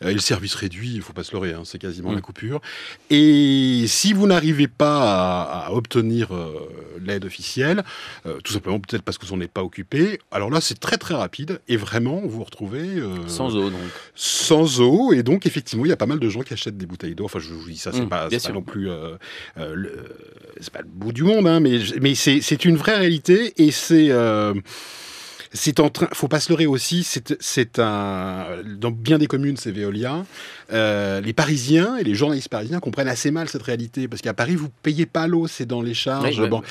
Et 0.00 0.12
le 0.12 0.20
service 0.20 0.54
réduit, 0.54 0.92
il 0.94 1.02
faut 1.02 1.12
pas 1.12 1.24
se 1.24 1.32
leurrer, 1.32 1.52
hein, 1.52 1.62
c'est 1.64 1.78
quasiment 1.78 2.12
la 2.12 2.20
coupure. 2.20 2.60
Et 3.10 3.84
si 3.86 4.12
vous 4.12 4.26
n'arrivez 4.26 4.68
pas 4.68 5.42
à, 5.42 5.66
à 5.66 5.72
obtenir 5.72 6.28
l'aide 7.04 7.24
officielle, 7.24 7.84
tout 8.44 8.52
simplement 8.52 8.80
peut-être 8.80 9.02
parce 9.02 9.18
que 9.18 9.26
vous 9.26 9.36
n'en 9.36 9.42
êtes 9.42 9.52
pas 9.52 9.62
occupé, 9.62 10.20
alors 10.30 10.50
là 10.50 10.60
c'est 10.60 10.78
très 10.80 10.96
très 10.96 11.14
rapide 11.14 11.60
et 11.68 11.76
vraiment 11.76 12.20
vous 12.22 12.30
vous 12.38 12.44
retrouvez 12.44 13.02
sans 13.26 13.56
eau 13.56 13.70
donc. 13.70 13.80
Sans 14.14 14.80
eau 14.80 15.12
et 15.12 15.22
donc 15.22 15.46
effectivement 15.46 15.84
il 15.84 15.88
y 15.88 15.92
a 15.92 15.96
pas 15.96 16.06
mal 16.06 16.18
de 16.18 16.28
gens 16.28 16.42
qui 16.42 16.52
achètent 16.52 16.76
des 16.78 16.86
bouteilles 16.86 17.14
d'eau. 17.14 17.24
Enfin 17.24 17.38
je 17.38 17.52
vous 17.52 17.68
dis 17.68 17.76
ça 17.76 17.92
c'est 17.92 18.08
Mmh, 18.08 18.08
pas, 18.08 18.28
non 18.52 18.62
plus 18.62 18.90
euh, 18.90 19.16
euh, 19.58 19.74
le, 19.74 20.04
c'est 20.60 20.72
pas 20.72 20.80
le 20.80 20.88
bout 20.88 21.12
du 21.12 21.24
monde, 21.24 21.46
hein, 21.46 21.60
mais 21.60 21.78
mais 22.00 22.14
c'est 22.14 22.40
c'est 22.40 22.64
une 22.64 22.76
vraie 22.76 22.96
réalité 22.96 23.54
et 23.58 23.70
c'est 23.70 24.10
euh, 24.10 24.54
c'est 25.52 25.80
en 25.80 25.88
train, 25.90 26.08
faut 26.12 26.28
pas 26.28 26.40
se 26.40 26.50
leurrer 26.50 26.66
aussi, 26.66 27.04
c'est 27.04 27.78
un 27.78 28.46
dans 28.78 28.90
bien 28.90 29.18
des 29.18 29.26
communes 29.26 29.56
c'est 29.56 29.70
Veolia. 29.72 30.24
Euh, 30.72 31.20
les 31.20 31.32
Parisiens 31.32 31.96
et 31.96 32.04
les 32.04 32.14
journalistes 32.14 32.48
parisiens 32.50 32.80
comprennent 32.80 33.08
assez 33.08 33.30
mal 33.30 33.48
cette 33.48 33.62
réalité 33.62 34.08
parce 34.08 34.20
qu'à 34.22 34.34
Paris 34.34 34.56
vous 34.56 34.68
payez 34.82 35.06
pas 35.06 35.26
l'eau, 35.26 35.46
c'est 35.46 35.66
dans 35.66 35.80
les 35.82 35.94
charges. 35.94 36.38
Oui, 36.40 36.48
bon. 36.48 36.62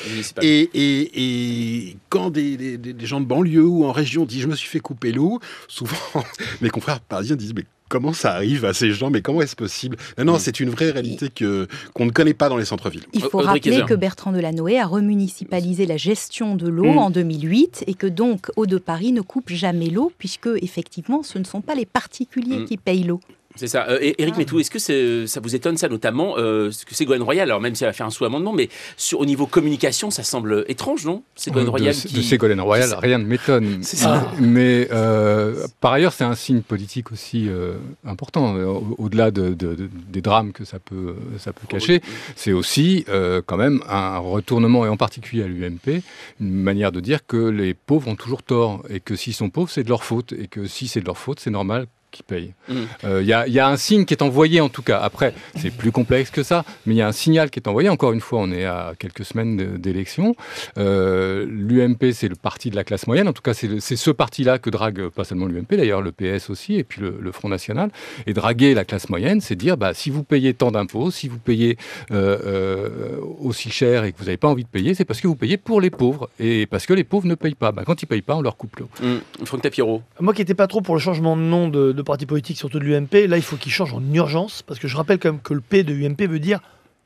et, 0.43 0.69
et, 0.73 1.87
et 1.89 1.97
quand 2.09 2.29
des- 2.29 2.77
des 2.77 3.05
gens 3.05 3.19
de 3.21 3.25
banlieue 3.25 3.65
ou 3.65 3.85
en 3.85 3.91
région 3.91 4.25
disent 4.25 4.43
je 4.43 4.47
me 4.47 4.55
suis 4.55 4.69
fait 4.69 4.79
couper 4.79 5.11
l'eau, 5.11 5.39
souvent 5.67 5.95
mes 6.61 6.69
confrères 6.69 6.99
parisiens 6.99 7.35
disent 7.35 7.53
mais 7.55 7.65
comment 7.89 8.13
ça 8.13 8.33
arrive 8.33 8.65
à 8.65 8.73
ces 8.73 8.91
gens 8.91 9.09
Mais 9.09 9.21
comment 9.21 9.41
est-ce 9.41 9.55
possible? 9.55 9.97
Non, 10.17 10.25
non, 10.25 10.39
c'est 10.39 10.59
une 10.59 10.69
vraie 10.69 10.91
réalité 10.91 11.29
que 11.29 11.67
qu'on 11.93 12.05
ne 12.05 12.11
connaît 12.11 12.33
pas 12.33 12.49
dans 12.49 12.57
les 12.57 12.65
centres-villes. 12.65 13.05
Il 13.13 13.21
faut 13.21 13.39
rappeler 13.39 13.83
que 13.87 13.93
Bertrand 13.93 14.31
Delanoë 14.31 14.77
a 14.79 14.85
remunicipalisé 14.85 15.85
la 15.85 15.97
gestion 15.97 16.55
de 16.55 16.67
l'eau 16.67 16.93
Mm. 16.93 16.97
en 16.97 17.09
2008 17.09 17.83
et 17.87 17.93
que 17.93 18.07
donc 18.07 18.47
Eau 18.55 18.65
de 18.65 18.77
Paris 18.77 19.11
ne 19.11 19.21
coupe 19.21 19.49
jamais 19.49 19.89
l'eau 19.89 20.11
puisque 20.17 20.49
effectivement 20.61 21.23
ce 21.23 21.39
ne 21.39 21.43
sont 21.43 21.61
pas 21.61 21.75
les 21.75 21.85
particuliers 21.85 22.59
Mm. 22.59 22.65
qui 22.65 22.77
payent 22.77 23.03
l'eau. 23.03 23.19
C'est 23.57 23.67
ça. 23.67 23.87
Euh, 23.89 23.97
et- 24.01 24.21
Éric 24.21 24.37
Métou, 24.37 24.59
est-ce 24.59 24.71
que 24.71 24.79
c'est- 24.79 25.27
ça 25.27 25.39
vous 25.39 25.55
étonne 25.55 25.77
ça 25.77 25.89
notamment 25.89 26.35
euh, 26.37 26.71
ce 26.71 26.85
que 26.85 26.95
Ségolène 26.95 27.23
Royal, 27.23 27.49
alors 27.49 27.61
même 27.61 27.75
si 27.75 27.83
elle 27.83 27.89
a 27.89 27.93
fait 27.93 28.03
un 28.03 28.09
sous-amendement, 28.09 28.53
mais 28.53 28.69
sur, 28.95 29.19
au 29.19 29.25
niveau 29.25 29.45
communication, 29.47 30.09
ça 30.11 30.23
semble 30.23 30.63
étrange, 30.67 31.05
non? 31.05 31.23
Ségolène 31.35 31.69
Royal 31.69 31.93
de 31.93 31.99
qui... 32.07 32.23
Ségolène 32.23 32.61
Royal, 32.61 32.93
rien 33.01 33.17
ne 33.17 33.25
m'étonne. 33.25 33.79
C'est 33.83 33.97
ça. 33.97 34.31
Mais 34.39 34.87
euh, 34.91 35.65
par 35.81 35.93
ailleurs, 35.93 36.13
c'est 36.13 36.23
un 36.23 36.35
signe 36.35 36.61
politique 36.61 37.11
aussi 37.11 37.47
euh, 37.49 37.73
important. 38.05 38.55
Euh, 38.55 38.65
au- 38.65 38.95
Au-delà 38.97 39.31
de, 39.31 39.49
de- 39.49 39.75
de- 39.75 39.89
des 40.09 40.21
drames 40.21 40.51
que 40.51 40.65
ça 40.65 40.79
peut, 40.79 41.15
ça 41.37 41.53
peut 41.53 41.67
cacher, 41.67 42.01
c'est 42.35 42.51
aussi 42.53 43.05
euh, 43.09 43.41
quand 43.45 43.57
même 43.57 43.81
un 43.89 44.17
retournement, 44.17 44.85
et 44.85 44.89
en 44.89 44.97
particulier 44.97 45.43
à 45.43 45.47
l'UMP, 45.47 46.01
une 46.39 46.51
manière 46.51 46.91
de 46.91 46.99
dire 46.99 47.25
que 47.25 47.37
les 47.37 47.73
pauvres 47.73 48.07
ont 48.07 48.15
toujours 48.15 48.43
tort, 48.43 48.83
et 48.89 48.99
que 48.99 49.15
s'ils 49.15 49.33
sont 49.33 49.49
pauvres, 49.49 49.69
c'est 49.69 49.83
de 49.83 49.89
leur 49.89 50.03
faute, 50.03 50.33
et 50.33 50.47
que 50.47 50.65
si 50.67 50.87
c'est 50.87 50.99
de 51.01 51.05
leur 51.05 51.17
faute, 51.17 51.39
c'est 51.39 51.49
normal 51.51 51.87
qu'ils 52.17 52.25
payent. 52.25 52.53
Mm. 52.67 52.73
Euh, 53.05 53.21
Il 53.21 53.27
y, 53.27 53.33
a- 53.33 53.47
il 53.47 53.53
y 53.53 53.59
a 53.59 53.67
un 53.67 53.77
signe 53.77 54.05
qui 54.05 54.13
est 54.13 54.21
envoyé 54.23 54.59
en 54.61 54.69
tout 54.69 54.81
cas. 54.81 54.99
Après, 54.99 55.33
c'est 55.55 55.69
plus 55.71 55.91
complexe 55.91 56.29
que 56.31 56.43
ça, 56.43 56.63
mais 56.85 56.93
il 56.95 56.97
y 56.97 57.01
a 57.01 57.07
un 57.07 57.11
signal 57.11 57.49
qui 57.49 57.59
est 57.59 57.67
envoyé. 57.67 57.89
Encore 57.89 58.11
une 58.11 58.21
fois, 58.21 58.39
on 58.39 58.51
est 58.51 58.65
à 58.65 58.93
quelques 58.99 59.23
semaines 59.25 59.77
d'élection. 59.77 60.35
Euh, 60.77 61.45
L'UMP, 61.49 62.11
c'est 62.13 62.27
le 62.27 62.35
parti 62.35 62.69
de 62.69 62.75
la 62.75 62.83
classe 62.83 63.07
moyenne. 63.07 63.27
En 63.27 63.33
tout 63.33 63.41
cas, 63.41 63.53
c'est 63.53 63.79
ce 63.95 64.11
parti-là 64.11 64.57
que 64.59 64.69
drague 64.69 65.09
pas 65.09 65.23
seulement 65.23 65.45
l'UMP, 65.45 65.75
d'ailleurs 65.75 66.01
le 66.01 66.11
PS 66.11 66.49
aussi, 66.49 66.75
et 66.75 66.83
puis 66.83 67.01
le, 67.01 67.17
le 67.19 67.31
Front 67.31 67.49
National. 67.49 67.89
Et 68.25 68.33
draguer 68.33 68.73
la 68.73 68.85
classe 68.85 69.09
moyenne, 69.09 69.41
c'est 69.41 69.55
dire, 69.55 69.77
bah, 69.77 69.93
si 69.93 70.09
vous 70.09 70.23
payez 70.23 70.53
tant 70.53 70.71
d'impôts, 70.71 71.11
si 71.11 71.27
vous 71.27 71.37
payez 71.39 71.77
euh, 72.11 72.37
euh, 72.45 73.19
aussi 73.39 73.69
cher 73.69 74.03
et 74.03 74.11
que 74.11 74.17
vous 74.17 74.25
n'avez 74.25 74.37
pas 74.37 74.47
envie 74.47 74.63
de 74.63 74.69
payer, 74.69 74.93
c'est 74.93 75.05
parce 75.05 75.21
que 75.21 75.27
vous 75.27 75.35
payez 75.35 75.57
pour 75.57 75.81
les 75.81 75.89
pauvres. 75.89 76.29
Et 76.39 76.65
parce 76.65 76.85
que 76.85 76.93
les 76.93 77.03
pauvres 77.03 77.27
ne 77.27 77.35
payent 77.35 77.55
pas. 77.55 77.71
Bah, 77.71 77.83
quand 77.85 78.01
ils 78.01 78.05
payent 78.07 78.21
pas, 78.21 78.35
on 78.35 78.41
leur 78.41 78.57
coupe 78.57 78.77
l'eau. 78.77 78.89
Mm. 79.01 79.45
Franck 79.45 79.61
Tapiro. 79.61 80.01
Moi 80.19 80.33
qui 80.33 80.41
n'étais 80.41 80.53
pas 80.53 80.67
trop 80.67 80.81
pour 80.81 80.95
le 80.95 81.01
changement 81.01 81.35
de 81.37 81.41
nom 81.41 81.67
de, 81.69 81.91
de 81.91 82.01
parti 82.07 82.25
politique, 82.25 82.57
surtout 82.57 82.79
de 82.79 82.83
l'UMP, 82.85 83.27
là 83.27 83.37
il 83.37 83.43
faut 83.43 83.55
qu'il 83.57 83.71
change 83.71 83.93
en 83.93 84.01
urgence, 84.13 84.61
parce 84.63 84.79
que 84.79 84.87
je 84.87 84.95
rappelle 84.97 85.19
quand 85.19 85.31
même 85.31 85.41
que 85.41 85.53
le 85.53 85.61
P 85.61 85.83
de 85.83 85.93
UMP 85.93 86.21
veut 86.27 86.39
dire 86.39 86.59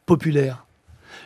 populaire. 0.05 0.65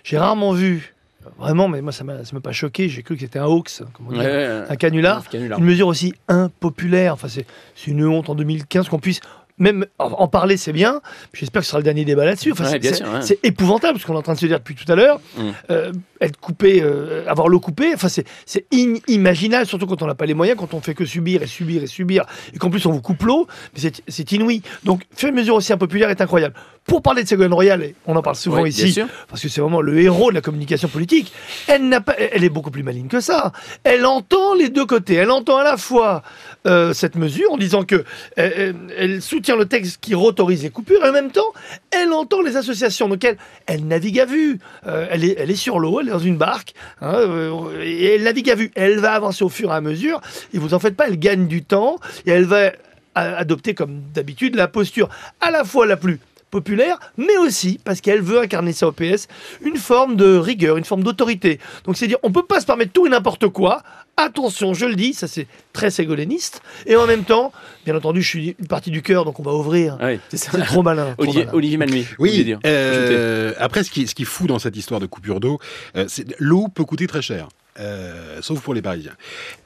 J'ai 0.04 0.18
rarement 0.18 0.52
vu, 0.54 0.94
vraiment, 1.38 1.68
mais 1.68 1.82
moi 1.82 1.92
ça 1.92 2.04
m'a 2.04 2.16
pas 2.44 2.52
choqué, 2.52 2.90
j'ai 2.90 3.04
cru 3.04 3.16
que 3.16 3.22
c'était 3.22 3.40
un 3.40 3.46
hoax, 3.46 3.84
comme 3.94 4.08
on 4.08 4.12
dit, 4.12 4.18
Ouais, 4.20 4.26
ouais, 4.26 4.64
un 4.70 4.76
canular, 4.76 5.20
un 5.20 5.22
canular. 5.32 5.60
une 5.60 5.66
mesure 5.66 5.88
aussi 5.88 6.14
impopulaire. 6.28 7.14
Enfin, 7.14 7.28
c'est 7.28 7.46
une 7.88 8.06
honte 8.06 8.30
en 8.30 8.36
2015 8.36 8.90
qu'on 8.90 9.00
puisse 9.00 9.20
même 9.58 9.86
en 10.00 10.28
parler, 10.28 10.58
c'est 10.58 10.74
bien. 10.74 11.02
J'espère 11.34 11.62
que 11.62 11.66
ce 11.66 11.70
sera 11.72 11.80
le 11.80 11.84
dernier 11.86 12.04
débat 12.06 12.26
là-dessus. 12.26 12.52
Enfin, 12.52 12.70
Ouais, 12.70 12.80
c'est- 12.82 13.04
ouais. 13.04 13.40
épouvantable 13.44 14.00
ce 14.00 14.06
qu'on 14.06 14.14
est 14.14 14.18
en 14.18 14.22
train 14.22 14.34
de 14.34 14.40
se 14.40 14.46
dire 14.46 14.60
depuis 14.60 14.76
tout 14.76 14.92
à 14.92 14.96
l'heure. 14.96 15.22
Mm. 15.38 15.42
Euh, 15.72 15.92
être 16.22 16.38
coupé, 16.40 16.82
euh, 16.82 17.26
avoir 17.28 17.48
l'eau 17.48 17.60
coupée, 17.60 17.92
enfin 17.94 18.10
c'est 18.10 18.26
c'est 18.46 18.66
inimaginable, 18.72 19.66
surtout 19.66 19.86
quand 19.88 20.02
on 20.02 20.08
n'a 20.08 20.16
pas 20.16 20.26
les 20.26 20.34
moyens, 20.34 20.58
quand 20.60 20.74
on 20.74 20.82
fait 20.82 20.94
que 20.94 21.06
subir 21.06 21.42
et 21.42 21.48
subir 21.48 21.84
et 21.84 21.88
subir, 21.88 22.26
et 22.54 22.58
qu'en 22.58 22.70
plus 22.70 22.86
on 22.86 22.92
vous 22.92 23.02
coupe 23.02 23.24
l'eau, 23.24 23.48
mais 23.74 23.80
c'est- 23.82 24.02
c'est 24.08 24.32
inouï. 24.32 24.62
Donc 24.84 25.04
faire 25.16 25.30
une 25.30 25.36
mesure 25.36 25.56
aussi 25.56 25.72
impopulaire 25.74 26.10
est 26.10 26.22
incroyable. 26.22 26.56
Pour 26.88 27.02
parler 27.02 27.24
de 27.24 27.28
Ségolène 27.28 27.54
Royal, 27.54 27.82
et 27.82 27.96
on 28.06 28.16
en 28.16 28.22
parle 28.22 28.36
souvent 28.36 28.58
ici, 28.70 28.82
parce 29.28 29.42
que 29.42 29.50
c'est 29.50 29.60
vraiment 29.60 29.82
le 29.82 30.00
héros 30.00 30.30
de 30.30 30.36
la 30.36 30.42
communication 30.42 30.88
politique, 30.88 31.34
elle 31.68 31.90
n'a 31.90 32.00
pas, 32.00 32.14
elle 32.18 32.44
est 32.44 32.50
beaucoup 32.50 32.70
plus 32.70 32.84
maligne 32.84 33.08
que 33.08 33.20
ça. 33.22 33.52
Elle 33.84 34.06
entend 34.06 34.54
les 34.54 34.70
deux 34.70 34.86
côtés. 34.86 35.16
Elle 35.16 35.32
entend 35.32 35.58
à 35.58 35.64
la 35.64 35.78
fois 35.78 36.22
euh, 36.68 36.94
cette 36.94 37.16
mesure 37.16 37.52
en 37.52 37.58
disant 37.58 37.84
que 37.84 38.04
elle, 38.36 38.54
elle- 38.56 38.76
elle 38.98 39.22
soutient 39.24 39.56
le 39.56 39.66
texte 39.66 39.98
qui 40.00 40.14
autorise 40.14 40.62
les 40.62 40.70
coupures, 40.70 41.04
et 41.04 41.10
en 41.10 41.12
même 41.12 41.32
temps, 41.32 41.52
elle 41.90 42.14
entend 42.14 42.42
les 42.44 42.56
associations. 42.56 43.10
Donc 43.10 43.24
elle, 43.24 43.38
elle 43.66 43.88
navigue 43.88 44.20
à 44.20 44.26
vue. 44.26 44.60
Euh, 44.86 45.08
elle, 45.10 45.24
est, 45.24 45.36
elle 45.40 45.50
est 45.50 45.56
sur 45.56 45.80
l'eau, 45.80 46.02
elle 46.02 46.10
est 46.10 46.12
dans 46.12 46.20
une 46.20 46.38
barque, 46.38 46.74
hein, 47.02 47.16
euh, 47.16 47.82
et 47.84 48.14
elle 48.16 48.24
navigue 48.24 48.52
à 48.52 48.56
vue. 48.56 48.70
Elle 48.76 49.00
va 49.00 49.14
avancer 49.14 49.44
au 49.44 49.50
fur 49.50 49.72
et 49.72 49.76
à 49.76 49.82
mesure. 49.82 50.22
Et 50.54 50.60
vous 50.60 50.76
en 50.76 50.80
faites 50.80 50.96
pas, 50.96 51.08
elle 51.08 51.18
gagne 51.18 51.48
du 51.48 51.64
temps 51.64 51.96
et 52.28 52.32
elle 52.32 52.46
va 52.46 52.72
adopter 53.16 53.74
comme 53.74 54.02
d'habitude 54.14 54.56
la 54.56 54.68
posture 54.68 55.10
à 55.42 55.50
la 55.50 55.64
fois 55.64 55.86
la 55.88 55.98
plus 55.98 56.20
populaire, 56.56 57.00
mais 57.18 57.36
aussi, 57.38 57.82
parce 57.84 58.00
qu'elle 58.00 58.22
veut 58.22 58.40
incarner 58.40 58.72
ça 58.72 58.88
au 58.88 58.94
PS, 58.94 59.28
une 59.62 59.76
forme 59.76 60.16
de 60.16 60.38
rigueur, 60.38 60.78
une 60.78 60.86
forme 60.86 61.04
d'autorité. 61.04 61.60
Donc 61.84 61.98
c'est 61.98 62.08
dire, 62.08 62.18
on 62.24 62.32
peut 62.32 62.46
pas 62.46 62.62
se 62.62 62.66
permettre 62.66 62.94
tout 62.94 63.06
et 63.06 63.10
n'importe 63.10 63.50
quoi. 63.50 63.84
Attention, 64.16 64.74
je 64.74 64.86
le 64.86 64.96
dis, 64.96 65.14
ça 65.14 65.28
c'est 65.28 65.48
très 65.74 65.92
ségoléniste. 65.92 66.62
Et 66.86 66.96
en 66.96 67.08
même 67.08 67.26
temps, 67.26 67.52
bien 67.84 67.94
entendu, 67.94 68.22
je 68.22 68.30
suis 68.30 68.56
une 68.58 68.68
partie 68.68 68.90
du 68.90 69.02
cœur, 69.02 69.26
donc 69.26 69.38
on 69.42 69.44
va 69.44 69.54
ouvrir. 69.54 69.98
Ouais, 70.02 70.22
c'est 70.30 70.50
trop 70.64 70.82
malin. 70.82 71.14
trop 71.18 71.24
Olivier, 71.24 71.44
malin. 71.44 71.58
Olivier 71.58 71.78
Malmy. 71.78 72.08
Oui, 72.20 72.56
euh, 72.66 73.54
après, 73.60 73.84
ce 73.84 73.92
qui, 73.92 74.04
est, 74.04 74.06
ce 74.06 74.16
qui 74.16 74.22
est 74.22 74.26
fou 74.26 74.48
dans 74.48 74.60
cette 74.60 74.78
histoire 74.78 75.02
de 75.02 75.08
coupure 75.08 75.42
d'eau, 75.42 75.60
euh, 75.98 76.06
c'est 76.08 76.26
l'eau 76.40 76.70
peut 76.74 76.86
coûter 76.86 77.06
très 77.08 77.22
cher. 77.22 77.50
Euh, 77.80 78.42
sauf 78.42 78.62
pour 78.62 78.74
les 78.74 78.82
Parisiens. 78.82 79.16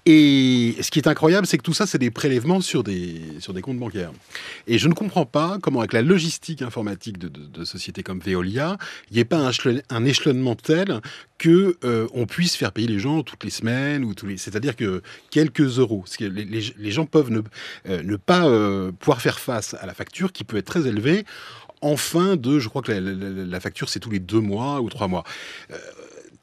Et 0.06 0.76
ce 0.82 0.90
qui 0.90 1.00
est 1.00 1.08
incroyable, 1.08 1.46
c'est 1.46 1.58
que 1.58 1.64
tout 1.64 1.74
ça, 1.74 1.86
c'est 1.86 2.00
des 2.00 2.10
prélèvements 2.10 2.62
sur 2.62 2.84
des, 2.84 3.22
sur 3.40 3.54
des 3.54 3.62
comptes 3.62 3.78
bancaires. 3.78 4.12
Et 4.66 4.80
je 4.80 4.88
ne 4.88 4.94
comprends 4.94 5.26
pas 5.26 5.60
comment, 5.62 5.80
avec 5.80 5.94
la 5.94 6.02
logistique 6.02 6.62
informatique 6.62 7.20
de, 7.20 7.64
sociétés 7.66 8.02
comme 8.02 8.20
Veolia, 8.20 8.78
il 9.12 9.16
n'y 9.16 9.20
ait 9.20 9.26
pas 9.26 9.38
un, 9.38 9.52
échelon- 9.52 9.82
un 9.90 10.06
échelonnement 10.06 10.56
tel 10.56 11.02
que 11.38 11.78
euh, 11.84 12.08
on 12.14 12.26
puisse 12.26 12.56
faire 12.56 12.72
payer 12.72 12.88
les 12.88 13.00
gens 13.00 13.22
toutes 13.22 13.44
les 13.44 13.50
semaines 13.50 14.04
ou 14.04 14.16
tous 14.16 14.26
les, 14.26 14.38
c'est-à-dire 14.38 14.76
que 14.76 15.04
quelques 15.30 15.78
euros. 15.78 16.06
Les, 16.20 16.92
gens 16.92 17.06
peuvent 17.06 17.30
ne, 17.30 17.42
euh, 17.88 18.18
pas 18.18 18.48
euh, 18.48 18.92
pouvoir 18.92 19.22
faire 19.22 19.40
face 19.40 19.76
à 19.76 19.86
la 19.86 19.94
facture 19.94 20.32
qui 20.32 20.44
peut 20.44 20.58
être 20.58 20.66
très 20.66 20.88
élevée 20.88 21.26
en 21.82 21.96
fin 21.96 22.36
de, 22.36 22.60
je 22.60 22.68
crois 22.68 22.82
que 22.82 22.92
la, 22.92 23.60
facture 23.60 23.88
c'est 23.90 24.00
tous 24.00 24.10
les 24.10 24.20
deux 24.20 24.42
mois 24.42 24.82
ou 24.82 24.90
trois 24.90 25.08
mois. 25.08 25.24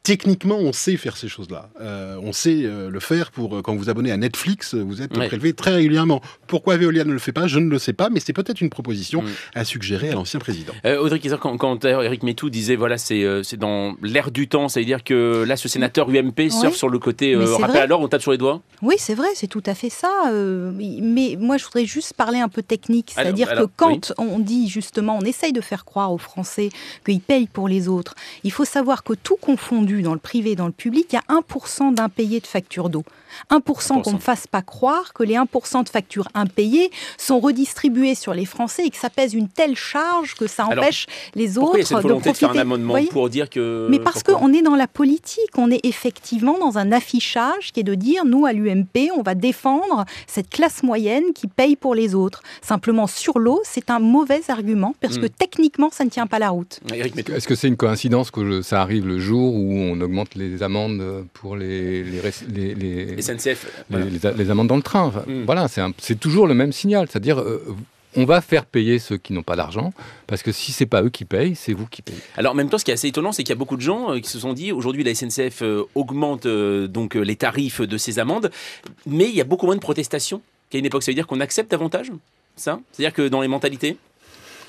Techniquement, 0.07 0.59
on 0.59 0.72
sait 0.72 0.96
faire 0.96 1.16
ces 1.16 1.26
choses-là. 1.26 1.68
Euh, 1.80 2.16
on 2.22 2.32
sait 2.32 2.61
euh, 2.62 2.90
le 2.90 3.00
faire 3.00 3.32
pour 3.32 3.57
euh, 3.57 3.61
quand 3.62 3.72
vous 3.72 3.80
vous 3.80 3.90
abonnez 3.90 4.12
à 4.12 4.16
Netflix, 4.16 4.74
vous 4.74 5.02
êtes 5.02 5.16
Ouais. 5.16 5.26
prélevé 5.26 5.52
très 5.52 5.72
régulièrement. 5.74 6.20
Pourquoi 6.46 6.76
Veolia 6.76 7.02
ne 7.04 7.12
le 7.12 7.18
fait 7.18 7.32
pas? 7.32 7.48
Je 7.48 7.59
ne 7.59 7.68
le 7.68 7.80
sais 7.80 7.92
pas, 7.92 8.09
mais 8.09 8.20
c'est 8.20 8.32
peut-être 8.32 8.61
une 8.61 8.70
proposition 8.70 9.24
à 9.57 9.64
suggérer 9.64 10.11
à 10.11 10.14
l'ancien 10.14 10.38
président. 10.38 10.72
Euh, 10.84 11.00
Audrey 11.00 11.18
Kieser, 11.18 11.38
quand, 11.40 11.57
quand 11.57 11.84
Eric 11.84 12.22
Métou 12.22 12.50
disait 12.50 12.76
voilà 12.76 12.98
c'est 12.98 13.24
euh, 13.24 13.42
c'est 13.42 13.57
dans 13.57 13.96
l'air 14.00 14.30
du 14.30 14.46
temps, 14.46 14.68
ça 14.68 14.78
veut 14.78 14.86
dire 14.86 15.02
que 15.02 15.42
là 15.44 15.57
ce 15.57 15.68
sénateur 15.68 16.09
UMP 16.09 16.50
surfe 16.50 16.62
Ouais. 16.66 16.70
sur 16.78 16.88
le 16.88 17.00
côté 17.00 17.34
euh, 17.34 17.44
rappel 17.57 17.82
à 17.82 17.86
l'ordre, 17.88 18.04
on 18.04 18.09
tape 18.09 18.22
sur 18.22 18.30
les 18.30 18.38
doigts? 18.38 18.62
Oui, 18.82 18.94
c'est 18.98 19.14
vrai, 19.14 19.28
c'est 19.34 19.48
tout 19.48 19.62
à 19.66 19.74
fait 19.74 19.90
ça. 19.90 20.30
euh, 20.30 20.70
mais 20.72 21.36
moi, 21.40 21.57
je 21.57 21.64
voudrais 21.64 21.84
juste 21.86 22.12
parler 22.14 22.38
un 22.38 22.48
peu 22.48 22.62
technique. 22.62 23.12
C'est-à-dire 23.16 23.48
que 23.54 23.64
quand 23.76 24.12
on 24.18 24.38
dit 24.38 24.68
justement, 24.68 25.18
on 25.20 25.24
essaye 25.24 25.52
de 25.52 25.61
faire 25.61 25.84
croire 25.84 26.12
aux 26.12 26.18
Français 26.18 26.68
qu'ils 27.04 27.20
payent 27.20 27.48
pour 27.48 27.66
les 27.68 27.88
autres, 27.88 28.14
il 28.44 28.52
faut 28.52 28.64
savoir 28.64 29.02
que 29.02 29.14
tout 29.14 29.36
confondu 29.36 29.95
dans 30.03 30.14
le 30.14 30.18
privé 30.20 30.53
et 30.53 30.57
dans 30.57 30.66
le 30.66 30.72
public, 30.72 31.07
il 31.12 31.16
y 31.16 31.18
a 31.18 31.40
1% 31.40 31.94
d'impayés 31.94 32.40
de 32.40 32.47
factures 32.47 32.88
d'eau. 32.88 33.05
1%, 33.51 34.03
qu'on 34.03 34.12
ne 34.12 34.18
fasse 34.18 34.47
pas 34.47 34.62
croire 34.62 35.12
que 35.12 35.22
les 35.22 35.34
1% 35.34 35.84
de 35.84 35.88
factures 35.88 36.28
impayées 36.34 36.90
sont 37.18 37.38
redistribuées 37.40 38.14
sur 38.14 38.32
les 38.32 38.44
Français 38.47 38.84
et 38.86 38.90
que 38.90 38.97
ça 38.97 39.11
pèse 39.11 39.34
une 39.34 39.49
telle 39.49 39.76
charge 39.76 40.34
que 40.34 40.47
ça 40.47 40.64
Alors, 40.64 40.84
empêche 40.84 41.07
les 41.34 41.51
Pourquoi 41.51 41.80
il 41.80 41.82
y 41.82 41.84
a 41.84 41.84
autres 41.84 41.88
cette 41.88 41.97
de 41.99 42.03
volonté 42.03 42.18
de, 42.30 42.34
profiter. 42.34 42.47
faire 42.47 42.57
un 42.57 42.59
amendement 42.59 42.92
Voyez 42.92 43.09
pour 43.09 43.28
dire 43.28 43.51
que 43.51 43.88
mais 43.90 43.99
parce 43.99 44.22
qu'on 44.22 44.53
est 44.53 44.62
dans 44.62 44.76
la 44.76 44.86
politique, 44.86 45.51
on 45.57 45.70
est 45.70 45.84
effectivement 45.84 46.59
dans 46.59 46.78
un 46.78 46.92
affichage 46.92 47.72
qui 47.72 47.80
est 47.80 47.84
de 47.84 47.94
dire, 47.94 48.24
nous, 48.24 48.47
à 48.47 48.53
l'UMP, 48.53 49.11
on 49.16 49.22
va 49.22 49.34
défendre 49.34 50.05
cette 50.26 50.49
classe 50.49 50.82
moyenne 50.82 51.24
qui 51.34 51.47
paye 51.47 51.76
pour 51.76 51.94
les 51.94 52.14
autres. 52.14 52.42
Simplement, 52.62 53.07
sur 53.07 53.38
l'eau, 53.38 53.61
c'est 53.64 53.90
un 53.90 53.99
mauvais 53.99 54.42
argument, 54.49 54.94
parce 55.01 55.18
que 55.18 55.26
Mm. 55.26 55.30
techniquement, 55.38 55.90
ça 55.92 56.05
ne 56.05 56.11
tient 56.11 56.26
pas 56.26 56.38
la 56.38 56.51
route. 56.51 56.80
Est-ce 56.92 57.47
que 57.47 57.55
c'est 57.55 57.68
une 57.68 57.76
coïncidence 57.76 58.30
que 58.30 58.62
ça 58.62 58.80
arrive 58.80 59.07
le 59.07 59.18
jour 59.18 59.55
où 59.55 59.86
on 59.93 60.01
augmente 60.01 60.34
les 60.34 60.62
amendes 60.62 61.26
pour 61.34 61.57
les, 61.57 62.03
les, 62.05 62.20
les, 62.49 62.74
les- 62.74 63.22
SNCF, 63.22 63.66
les, 63.91 64.18
voilà. 64.18 64.51
amendes 64.53 64.68
dans 64.68 64.76
le 64.76 64.82
train 64.82 65.03
Enfin, 65.03 65.24
Mm. 65.26 65.45
Voilà, 65.45 65.66
c'est 65.99 66.18
toujours 66.20 66.47
le 66.47 66.55
même 66.55 66.72
signal, 66.72 67.07
c'est-à-dire 67.11 67.41
euh, 67.41 67.62
on 68.18 68.24
va 68.24 68.41
faire 68.41 68.64
payer 68.64 68.99
ceux 68.99 69.16
qui 69.18 69.32
n'ont 69.34 69.43
pas 69.43 69.57
d'argent, 69.57 69.93
parce 70.26 70.43
que 70.43 70.51
si 70.53 70.72
c'est 70.72 70.87
pas 70.87 71.03
eux 71.03 71.11
qui 71.11 71.24
payent, 71.26 71.55
c'est 71.55 71.72
vous 71.74 71.87
qui 71.87 72.01
payez. 72.03 72.18
Alors 72.37 72.53
en 72.53 72.55
même 72.55 72.68
temps, 72.70 72.78
ce 72.78 72.84
qui 72.84 72.91
est 72.91 72.95
assez 72.95 73.09
étonnant, 73.09 73.32
c'est 73.32 73.43
qu'il 73.43 73.51
y 73.51 73.59
a 73.59 73.59
beaucoup 73.59 73.76
de 73.76 73.82
gens 73.82 74.12
euh, 74.12 74.20
qui 74.20 74.30
se 74.30 74.39
sont 74.39 74.53
dit 74.55 74.72
aujourd'hui 74.72 75.05
la 75.05 75.14
SNCF 75.14 75.61
euh, 75.62 75.82
augmente 75.95 76.47
euh, 76.47 76.87
donc 76.87 77.14
les 77.14 77.37
tarifs 77.37 77.80
de 77.82 77.97
ses 77.99 78.18
amendes, 78.18 78.51
mais 79.07 79.24
il 79.28 79.34
y 79.34 79.41
a 79.41 79.45
beaucoup 79.45 79.66
moins 79.66 79.74
de 79.76 79.80
protestations 79.80 80.41
qu'à 80.70 80.78
une 80.78 80.87
époque. 80.87 81.03
Ça 81.03 81.11
veut 81.11 81.14
dire 81.14 81.26
qu'on 81.26 81.41
accepte 81.41 81.70
davantage 81.70 82.11
ça? 82.59 82.80
C'est-à-dire 82.93 83.12
que 83.12 83.28
dans 83.28 83.43
les 83.43 83.49
mentalités? 83.49 83.99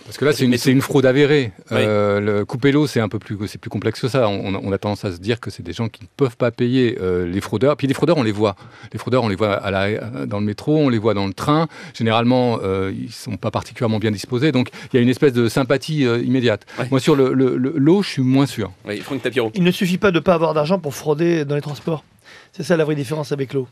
Parce 0.07 0.17
que 0.17 0.23
là, 0.25 0.31
c'est 0.31 0.71
une, 0.71 0.81
fraude 0.81 1.05
avérée. 1.05 1.51
Euh, 1.73 2.21
le 2.21 2.45
couper 2.45 2.71
l'eau, 2.71 2.87
c'est 2.87 3.01
un 3.01 3.09
peu 3.09 3.19
plus, 3.19 3.37
c'est 3.47 3.57
plus 3.59 3.69
complexe 3.69 3.99
que 3.99 4.07
ça. 4.07 4.29
On, 4.29 4.55
on 4.55 4.71
a 4.71 4.77
tendance 4.77 5.03
à 5.03 5.11
se 5.11 5.17
dire 5.17 5.41
que 5.41 5.49
c'est 5.51 5.63
des 5.63 5.73
gens 5.73 5.89
qui 5.89 6.03
ne 6.03 6.07
peuvent 6.15 6.37
pas 6.37 6.49
payer 6.49 6.97
euh, 7.01 7.25
les 7.27 7.41
fraudeurs. 7.41 7.75
Puis 7.75 7.87
les 7.87 7.93
fraudeurs, 7.93 8.17
on 8.17 8.23
les 8.23 8.31
voit. 8.31 8.55
Les 8.93 8.99
fraudeurs, 8.99 9.23
on 9.23 9.27
les 9.27 9.35
voit 9.35 9.53
à 9.53 9.69
la, 9.69 10.25
dans 10.25 10.39
le 10.39 10.45
métro, 10.45 10.77
on 10.77 10.87
les 10.87 10.97
voit 10.97 11.13
dans 11.13 11.27
le 11.27 11.33
train. 11.33 11.67
Généralement, 11.93 12.59
euh, 12.63 12.93
ils 12.97 13.11
sont 13.11 13.35
pas 13.35 13.51
particulièrement 13.51 13.99
bien 13.99 14.11
disposés. 14.11 14.53
Donc, 14.53 14.69
il 14.93 14.95
y 14.95 14.99
a 14.99 15.01
une 15.03 15.09
espèce 15.09 15.33
de 15.33 15.49
sympathie 15.49 16.05
euh, 16.05 16.19
immédiate. 16.23 16.65
Moi, 16.89 17.01
sur 17.01 17.17
le, 17.17 17.33
le- 17.33 17.57
le- 17.57 17.73
l'eau, 17.75 18.01
je 18.01 18.07
suis 18.09 18.21
moins 18.21 18.45
sûr. 18.45 18.71
Oui, 18.87 18.99
Franck 19.01 19.21
Tapiro. 19.23 19.51
Il 19.55 19.63
ne 19.63 19.71
suffit 19.71 19.97
pas 19.97 20.11
de 20.11 20.15
ne 20.15 20.23
pas 20.23 20.35
avoir 20.35 20.53
d'argent 20.53 20.79
pour 20.79 20.95
frauder 20.95 21.43
dans 21.43 21.55
les 21.55 21.61
transports. 21.61 22.05
C'est 22.53 22.63
ça 22.63 22.77
la 22.77 22.85
vraie 22.85 22.95
différence 22.95 23.33
avec 23.33 23.53
l'eau. 23.53 23.67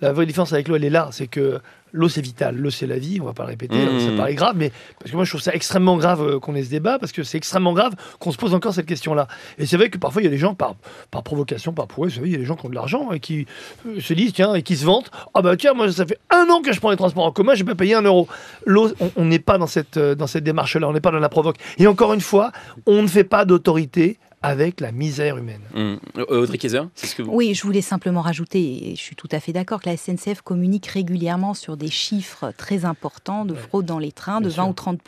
La 0.00 0.12
vraie 0.14 0.24
différence 0.26 0.52
avec 0.54 0.66
l'eau, 0.68 0.76
elle 0.76 0.84
est 0.84 0.90
là. 0.90 1.10
C'est 1.12 1.26
que 1.26 1.58
l'eau, 1.94 2.08
c'est 2.08 2.20
vital. 2.20 2.56
L'eau, 2.56 2.70
c'est 2.70 2.86
la 2.86 2.98
vie. 2.98 3.20
On 3.22 3.24
va 3.24 3.32
pas 3.32 3.44
le 3.44 3.50
répéter. 3.50 3.76
Mmh. 3.76 4.00
Ça 4.00 4.16
paraît 4.16 4.34
grave, 4.34 4.54
mais 4.56 4.72
parce 4.98 5.10
que 5.12 5.16
moi, 5.16 5.24
je 5.24 5.30
trouve 5.30 5.40
ça 5.40 5.54
extrêmement 5.54 5.96
grave 5.96 6.20
euh, 6.22 6.38
qu'on 6.40 6.54
ait 6.56 6.64
ce 6.64 6.70
débat, 6.70 6.98
parce 6.98 7.12
que 7.12 7.22
c'est 7.22 7.38
extrêmement 7.38 7.72
grave 7.72 7.94
qu'on 8.18 8.32
se 8.32 8.36
pose 8.36 8.52
encore 8.52 8.74
cette 8.74 8.86
question-là. 8.86 9.28
Et 9.58 9.66
c'est 9.66 9.76
vrai 9.76 9.88
que 9.90 9.96
parfois, 9.98 10.20
il 10.20 10.24
y 10.24 10.28
a 10.28 10.30
des 10.30 10.38
gens, 10.38 10.54
par, 10.54 10.74
par 11.10 11.22
provocation, 11.22 11.72
par 11.72 11.86
prouesse, 11.86 12.18
il 12.22 12.30
y 12.32 12.34
a 12.34 12.38
des 12.38 12.44
gens 12.44 12.56
qui 12.56 12.66
ont 12.66 12.68
de 12.68 12.74
l'argent 12.74 13.12
et 13.12 13.20
qui 13.20 13.46
euh, 13.86 14.00
se 14.00 14.12
disent, 14.12 14.32
tiens, 14.32 14.54
et 14.54 14.62
qui 14.62 14.76
se 14.76 14.84
vantent 14.84 15.10
Ah 15.34 15.40
bah 15.42 15.56
tiens, 15.56 15.72
moi, 15.74 15.90
ça 15.92 16.04
fait 16.04 16.18
un 16.30 16.46
an 16.50 16.60
que 16.60 16.72
je 16.72 16.80
prends 16.80 16.90
les 16.90 16.96
transports 16.96 17.24
en 17.24 17.32
commun, 17.32 17.54
j'ai 17.54 17.64
pas 17.64 17.74
payé 17.76 17.94
un 17.94 18.02
euro. 18.02 18.26
L'eau, 18.66 18.90
on- 19.00 19.12
on 19.16 19.24
n'est 19.24 19.38
pas 19.38 19.56
dans 19.58 19.66
cette, 19.68 19.96
euh, 19.96 20.14
dans 20.16 20.26
cette 20.26 20.44
démarche-là, 20.44 20.88
on 20.88 20.92
n'est 20.92 21.00
pas 21.00 21.12
dans 21.12 21.18
la 21.20 21.28
provoque. 21.28 21.56
Et 21.78 21.86
encore 21.86 22.12
une 22.12 22.20
fois, 22.20 22.50
on 22.86 23.02
ne 23.02 23.06
fait 23.06 23.24
pas 23.24 23.44
d'autorité 23.44 24.18
avec 24.44 24.80
la 24.80 24.92
misère 24.92 25.38
humaine. 25.38 25.62
Hum. 25.74 25.98
Euh, 26.18 26.42
Audrey 26.42 26.58
Kayser, 26.58 26.82
c'est 26.94 27.06
ce 27.06 27.14
que 27.14 27.22
vous... 27.22 27.32
Oui, 27.32 27.54
je 27.54 27.62
voulais 27.62 27.80
simplement 27.80 28.20
rajouter, 28.20 28.90
et 28.90 28.96
je 28.96 29.00
suis 29.00 29.16
tout 29.16 29.28
à 29.32 29.40
fait 29.40 29.52
d'accord, 29.52 29.80
que 29.80 29.88
la 29.88 29.96
SNCF 29.96 30.42
communique 30.42 30.86
régulièrement 30.86 31.54
sur 31.54 31.76
des 31.76 31.90
chiffres 31.90 32.52
très 32.56 32.84
importants 32.84 33.44
de 33.44 33.54
fraude 33.54 33.86
dans 33.86 33.98
les 33.98 34.12
trains, 34.12 34.40
de 34.40 34.48
20 34.48 34.66
ou 34.66 34.72
30 34.72 35.00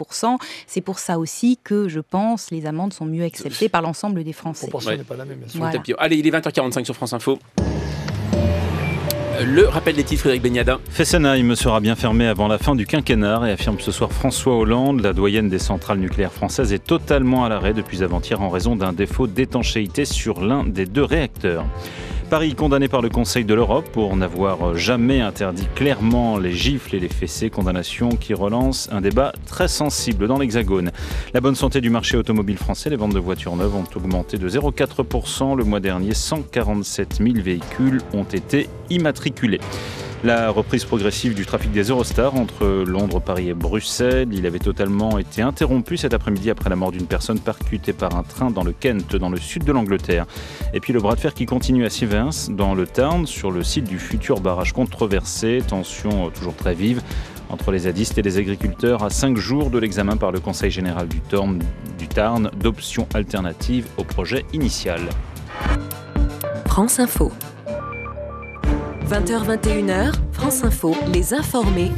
C'est 0.66 0.80
pour 0.80 0.99
ça 0.99 1.18
aussi 1.18 1.59
que, 1.62 1.89
je 1.89 2.01
pense, 2.01 2.51
les 2.51 2.66
amendes 2.66 2.95
sont 2.95 3.05
mieux 3.05 3.24
acceptées 3.24 3.68
par 3.68 3.82
l'ensemble 3.82 4.24
des 4.24 4.32
Français. 4.32 4.68
Ouais. 4.72 4.97
pas 4.99 5.16
la 5.16 5.24
même, 5.24 5.39
bien 5.39 5.49
sûr. 5.49 5.59
Voilà. 5.61 5.74
Tapio. 5.74 5.97
Allez, 5.99 6.16
il 6.16 6.26
est 6.26 6.30
20h45 6.30 6.84
sur 6.84 6.95
France 6.95 7.12
Info. 7.12 7.39
Le 9.45 9.68
rappel 9.68 9.95
des 9.95 10.05
titres, 10.05 10.20
Frédéric 10.20 10.43
Beniada. 10.43 10.78
Fessenheim 10.89 11.55
sera 11.57 11.80
bien 11.80 11.95
fermé 11.95 12.26
avant 12.26 12.49
la 12.49 12.57
fin 12.57 12.74
du 12.74 12.87
quinquennat 12.87 13.43
et 13.47 13.53
affirme 13.53 13.78
ce 13.80 13.93
soir 13.93 14.11
François 14.11 14.57
Hollande. 14.57 15.01
La 15.01 15.12
doyenne 15.12 15.51
des 15.51 15.59
centrales 15.59 15.99
nucléaires 15.99 16.32
françaises 16.32 16.72
est 16.72 16.82
totalement 16.84 17.45
à 17.45 17.51
l'arrêt 17.51 17.74
depuis 17.74 18.03
avant-hier 18.03 18.41
en 18.41 18.49
raison 18.49 18.76
d'un 18.76 18.95
défaut 18.95 19.26
d'étanchéité 19.26 20.07
sur 20.07 20.41
l'un 20.41 20.64
des 20.64 20.87
deux 20.87 21.05
réacteurs. 21.05 21.66
Paris 22.29 22.57
condamné 22.57 22.89
par 22.89 23.03
le 23.03 23.09
Conseil 23.09 23.45
de 23.45 23.55
l'Europe 23.55 23.89
pour 23.93 24.16
n'avoir 24.16 24.77
jamais 24.77 25.20
interdit 25.20 25.68
clairement 25.77 26.39
les 26.39 26.53
gifles 26.53 26.97
et 26.97 27.01
les 27.01 27.09
fessées, 27.09 27.51
condamnation 27.51 28.09
qui 28.09 28.35
relance 28.35 28.89
un 28.91 29.01
débat 29.01 29.33
très 29.47 29.68
sensible 29.68 30.27
dans 30.27 30.39
l'Hexagone. 30.39 30.91
La 31.35 31.41
bonne 31.41 31.55
santé 31.55 31.81
du 31.81 31.89
marché 31.89 32.16
automobile 32.16 32.59
français, 32.59 32.91
les 32.91 32.97
ventes 32.97 33.14
de 33.14 33.20
voitures 33.20 33.55
neuves 33.55 33.77
ont 33.77 33.85
augmenté 33.95 34.39
de 34.39 34.49
0,4% 34.49 35.57
le 35.57 35.62
mois 35.62 35.79
dernier. 35.79 36.14
147 36.14 37.18
000 37.22 37.35
véhicules 37.37 38.01
ont 38.12 38.24
été 38.24 38.68
immatriculés. 38.91 39.61
La 40.27 40.51
reprise 40.51 40.85
progressive 40.85 41.35
du 41.35 41.47
trafic 41.47 41.70
des 41.70 41.85
Eurostars 41.85 42.35
entre 42.35 42.66
Londres, 42.85 43.20
Paris 43.20 43.51
et 43.51 43.55
Bruxelles. 43.55 44.27
Il 44.33 44.45
avait 44.45 44.59
totalement 44.59 45.18
été 45.18 45.41
interrompu 45.41 45.97
cet 45.97 46.14
après-midi 46.14 46.51
après 46.51 46.68
la 46.68 46.74
mort 46.74 46.91
d'une 46.91 47.07
personne 47.07 47.39
percutée 47.39 47.93
par 47.93 48.16
un 48.16 48.24
train 48.24 48.51
dans 48.51 48.64
le 48.64 48.72
Kent, 48.72 49.14
dans 49.14 49.29
le 49.29 49.37
sud 49.37 49.62
de 49.62 49.70
l'Angleterre. 49.70 50.27
Et 50.74 50.81
puis 50.81 50.93
le 50.93 50.99
bras 50.99 51.14
de 51.14 51.20
fer 51.20 51.33
qui 51.33 51.47
continue 51.47 51.85
à 51.85 51.91
Sivens, 51.91 52.51
dans 52.51 52.74
le 52.74 52.89
Tarn, 52.89 53.24
sur 53.24 53.53
le 53.53 53.62
site 53.62 53.85
du 53.85 54.01
futur 54.01 54.41
barrage 54.41 54.72
controversé. 54.72 55.62
Tension 55.64 56.27
euh, 56.27 56.31
toujours 56.31 56.57
très 56.57 56.74
vive 56.74 57.03
entre 57.49 57.70
les 57.70 57.79
zadistes 57.79 58.18
et 58.18 58.22
les 58.22 58.37
agriculteurs 58.37 59.05
à 59.05 59.11
cinq 59.11 59.37
jours 59.37 59.70
de 59.70 59.79
l'examen 59.79 60.16
par 60.16 60.33
le 60.33 60.41
Conseil 60.41 60.72
général 60.72 61.07
du 61.07 61.20
Tarn, 61.20 61.61
du 62.01 62.09
Tarn 62.09 62.51
d'options 62.61 63.07
alternatives 63.14 63.87
au 63.97 64.03
projet 64.03 64.45
initial. 64.53 65.03
France 66.66 66.99
Info. 66.99 67.31
20h21h, 69.09 70.12
France 70.32 70.64
Info, 70.64 70.92
les 71.14 71.32
informés. 71.32 71.92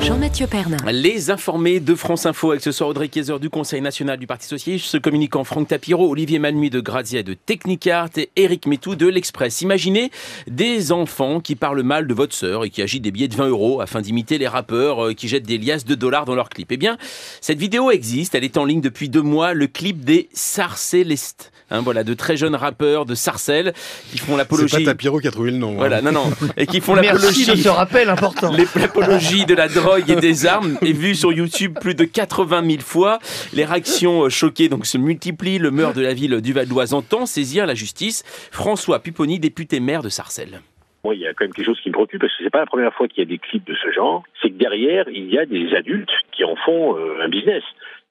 Jean-Mathieu 0.00 0.46
Pernin. 0.46 0.78
Les 0.90 1.30
informés 1.30 1.80
de 1.80 1.94
France 1.94 2.24
Info 2.24 2.52
avec 2.52 2.62
ce 2.62 2.72
soir 2.72 2.88
Audrey 2.88 3.08
Kayser 3.08 3.38
du 3.38 3.50
Conseil 3.50 3.82
national 3.82 4.18
du 4.18 4.26
Parti 4.26 4.46
socialiste, 4.46 4.86
ce 4.86 4.96
communicant 4.96 5.44
Franck 5.44 5.68
Tapiro, 5.68 6.08
Olivier 6.08 6.38
Malnuit 6.38 6.70
de 6.70 6.80
Grazia 6.80 7.22
de 7.22 7.34
Technicart 7.34 8.08
et 8.16 8.30
Eric 8.36 8.66
Métou 8.66 8.96
de 8.96 9.06
l'Express. 9.06 9.60
Imaginez 9.60 10.10
des 10.46 10.92
enfants 10.92 11.40
qui 11.40 11.56
parlent 11.56 11.82
mal 11.82 12.06
de 12.06 12.14
votre 12.14 12.34
sœur 12.34 12.64
et 12.64 12.70
qui 12.70 12.80
agitent 12.80 13.02
des 13.02 13.10
billets 13.10 13.28
de 13.28 13.36
20 13.36 13.48
euros 13.48 13.82
afin 13.82 14.00
d'imiter 14.00 14.38
les 14.38 14.48
rappeurs 14.48 15.08
euh, 15.08 15.12
qui 15.12 15.28
jettent 15.28 15.46
des 15.46 15.58
liasses 15.58 15.84
de 15.84 15.94
dollars 15.94 16.24
dans 16.24 16.34
leurs 16.34 16.48
clips. 16.48 16.72
Eh 16.72 16.78
bien, 16.78 16.96
cette 17.42 17.58
vidéo 17.58 17.90
existe, 17.90 18.34
elle 18.34 18.44
est 18.44 18.56
en 18.56 18.64
ligne 18.64 18.80
depuis 18.80 19.10
deux 19.10 19.20
mois, 19.20 19.52
le 19.52 19.66
clip 19.66 20.06
des 20.06 20.30
Sarcellistes. 20.32 21.52
Hein, 21.70 21.82
voilà, 21.82 22.02
de 22.04 22.14
très 22.14 22.36
jeunes 22.36 22.54
rappeurs 22.56 23.06
de 23.06 23.14
Sarcelles 23.14 23.72
qui 24.10 24.18
font 24.18 24.32
C'est 24.32 24.38
l'apologie. 24.38 24.84
pas 24.84 24.90
Tapiro 24.92 25.20
qui 25.20 25.28
a 25.28 25.30
trouvé 25.30 25.50
le 25.52 25.56
nom. 25.58 25.70
hein. 25.72 25.76
Voilà, 25.76 26.02
non, 26.02 26.10
non. 26.12 26.24
Et 26.56 26.66
qui 26.66 26.80
font 26.80 26.94
Merci 26.94 27.12
l'apologie. 27.12 27.46
de 27.46 27.54
ce 27.56 27.68
rappel 27.68 28.08
important. 28.10 28.52
Les- 28.52 28.66
L'apologie 28.80 29.44
de 29.46 29.54
la 29.54 29.68
drogue 29.68 30.10
et 30.10 30.16
des 30.16 30.46
armes 30.46 30.76
est 30.82 30.92
vue 30.92 31.14
sur 31.14 31.32
YouTube 31.32 31.78
plus 31.80 31.94
de 31.94 32.04
80 32.04 32.64
000 32.68 32.82
fois. 32.82 33.18
Les 33.52 33.64
réactions 33.64 34.24
euh, 34.24 34.28
choquées 34.28 34.68
donc 34.68 34.86
se 34.86 34.98
multiplient. 34.98 35.58
Le 35.58 35.70
maire 35.70 35.92
de 35.92 36.00
la 36.02 36.12
ville 36.14 36.40
du 36.40 36.52
Val 36.52 36.66
d'Oise 36.66 36.92
entend 36.94 37.24
saisir 37.26 37.66
la 37.66 37.74
justice. 37.74 38.24
François 38.50 38.98
Pupponi, 38.98 39.38
député 39.38 39.78
maire 39.80 40.02
de 40.02 40.08
Sarcelles. 40.08 40.60
Moi, 41.04 41.14
il 41.14 41.20
y 41.22 41.26
a 41.26 41.32
quand 41.32 41.44
même 41.44 41.54
quelque 41.54 41.64
chose 41.66 41.78
qui 41.82 41.88
me 41.88 41.94
préoccupe 41.94 42.20
parce 42.20 42.32
que 42.36 42.44
c'est 42.44 42.50
pas 42.50 42.58
la 42.58 42.66
première 42.66 42.92
fois 42.92 43.08
qu'il 43.08 43.20
y 43.20 43.26
a 43.26 43.28
des 43.30 43.38
clips 43.38 43.66
de 43.66 43.74
ce 43.74 43.90
genre. 43.92 44.22
C'est 44.42 44.50
que 44.50 44.58
derrière, 44.58 45.06
il 45.08 45.30
y 45.32 45.38
a 45.38 45.46
des 45.46 45.72
adultes 45.74 46.10
qui 46.32 46.44
en 46.44 46.56
font 46.56 46.96
euh, 46.96 47.22
un 47.24 47.28
business. 47.28 47.62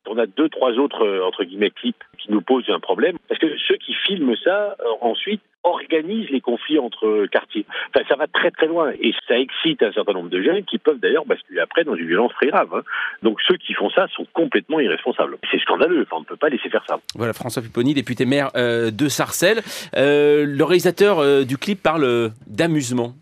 On 0.10 0.18
a 0.18 0.26
deux, 0.26 0.50
trois 0.50 0.72
autres 0.74 1.06
euh, 1.06 1.24
entre 1.24 1.44
guillemets 1.44 1.70
clips 1.70 2.04
qui 2.18 2.32
nous 2.32 2.42
posent 2.42 2.70
un 2.70 2.80
problème 2.80 3.18
parce 3.28 3.40
que 3.40 3.48
ceux 3.68 3.78
qui 3.78 3.94
filment 3.94 4.36
ça 4.44 4.76
euh, 4.80 4.84
ensuite 5.02 5.42
organisent 5.64 6.30
les 6.32 6.42
conflits 6.42 6.80
entre 6.80 7.28
quartiers. 7.28 7.66
Enfin, 7.90 8.04
ça 8.10 8.16
va 8.16 8.26
très 8.28 8.50
très 8.50 8.66
loin 8.68 8.92
et 9.00 9.14
ça 9.28 9.38
excite 9.38 9.84
un 9.84 9.92
certain 9.92 10.14
nombre 10.14 10.30
de 10.30 10.42
jeunes 10.42 10.64
qui 10.64 10.80
peuvent 10.80 11.00
d'ailleurs 11.00 11.26
basculer 11.26 11.60
après 11.60 11.84
dans 11.84 11.96
une 11.96 12.08
violence 12.08 12.34
très 12.34 12.48
grave. 12.48 12.70
hein. 12.74 12.82
Donc 13.22 13.40
ceux 13.48 13.58
qui 13.58 13.74
font 13.74 13.90
ça 13.92 14.08
sont 14.16 14.26
complètement 14.34 14.80
irresponsables. 14.80 15.38
C'est 15.52 15.60
scandaleux. 15.60 16.08
On 16.12 16.22
ne 16.22 16.26
peut 16.26 16.38
pas 16.38 16.50
laisser 16.50 16.70
faire 16.70 16.84
ça. 16.88 17.00
Voilà, 17.16 17.34
François 17.34 17.62
Pupponi, 17.62 17.94
député 17.94 18.26
maire 18.26 18.50
euh, 18.56 18.90
de 18.90 19.08
Sarcelles. 19.10 19.62
Le 19.94 20.64
réalisateur 20.64 21.46
du 21.46 21.58
clip 21.58 21.84
parle 21.84 22.32
d'amusement. 22.48 23.14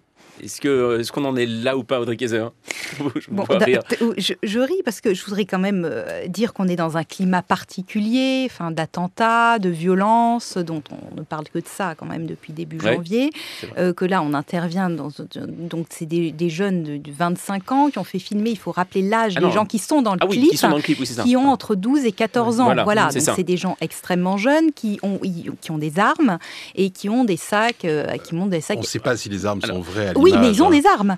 Est-ce 0.43 0.61
que 0.61 0.99
est-ce 0.99 1.11
qu'on 1.11 1.25
en 1.25 1.35
est 1.35 1.45
là 1.45 1.77
ou 1.77 1.83
pas, 1.83 1.99
Audrey 1.99 2.17
Je 2.19 3.29
Bon, 3.31 3.43
rire. 3.49 3.83
t- 3.83 3.97
je, 4.17 4.33
je 4.43 4.59
ris 4.59 4.81
parce 4.85 5.01
que 5.01 5.13
je 5.13 5.23
voudrais 5.25 5.45
quand 5.45 5.59
même 5.59 5.87
euh, 5.89 6.27
dire 6.27 6.53
qu'on 6.53 6.67
est 6.67 6.75
dans 6.75 6.97
un 6.97 7.03
climat 7.03 7.41
particulier, 7.41 8.43
enfin 8.49 8.71
d'attentats, 8.71 9.59
de 9.59 9.69
violence, 9.69 10.57
dont 10.57 10.83
on 10.91 11.15
ne 11.15 11.23
parle 11.23 11.45
que 11.49 11.59
de 11.59 11.67
ça 11.67 11.95
quand 11.95 12.05
même 12.05 12.25
depuis 12.25 12.53
début 12.53 12.77
Ouais, 12.79 12.95
janvier. 12.95 13.29
euh, 13.77 13.93
que 13.93 14.05
là, 14.05 14.21
on 14.21 14.33
intervient 14.33 14.89
dans 14.89 15.09
donc 15.47 15.87
c'est 15.89 16.05
des, 16.05 16.31
des 16.31 16.49
jeunes 16.49 16.83
de, 16.83 16.97
de 16.97 17.11
25 17.11 17.71
ans 17.71 17.89
qui 17.89 17.97
ont 17.99 18.03
fait 18.03 18.19
filmer. 18.19 18.51
Il 18.51 18.57
faut 18.57 18.71
rappeler 18.71 19.01
l'âge 19.01 19.33
Ah 19.37 19.39
des 19.39 19.45
non. 19.47 19.51
gens 19.51 19.65
qui 19.65 19.79
sont 19.79 20.01
dans 20.01 20.13
le 20.13 20.19
Ah 20.21 20.27
oui, 20.29 20.37
clip, 20.39 20.51
qui 20.51 20.57
sont 20.57 20.69
dans 20.69 20.75
le 20.77 20.81
clip, 20.81 20.99
oui, 20.99 21.05
c'est 21.05 21.13
ça. 21.15 21.23
qui 21.23 21.35
ont 21.35 21.49
entre 21.49 21.75
12 21.75 22.05
et 22.05 22.11
14 22.11 22.59
ans. 22.59 22.73
Voilà, 22.83 23.09
donc 23.09 23.21
c'est 23.35 23.43
des 23.43 23.57
gens 23.57 23.77
extrêmement 23.81 24.37
jeunes 24.37 24.71
qui 24.73 24.99
ont 25.03 25.19
qui 25.61 25.71
ont 25.71 25.77
des 25.77 25.99
armes 25.99 26.37
et 26.75 26.89
qui 26.89 27.09
ont 27.09 27.23
des 27.23 27.37
sacs, 27.37 27.85
euh, 27.85 28.05
qui 28.17 28.35
montent 28.35 28.49
des 28.51 28.61
sacs. 28.61 28.77
On 28.77 28.81
ne 28.81 28.85
sait 28.85 28.99
pas 28.99 29.17
si 29.17 29.29
les 29.29 29.45
armes 29.45 29.61
sont 29.61 29.81
vraies. 29.81 30.09
À 30.09 30.13
Oui, 30.17 30.26
mais 30.31 30.41
l'image, 30.41 30.57
ils 30.57 30.63
ont 30.63 30.69
des 30.69 30.85
armes. 30.85 31.17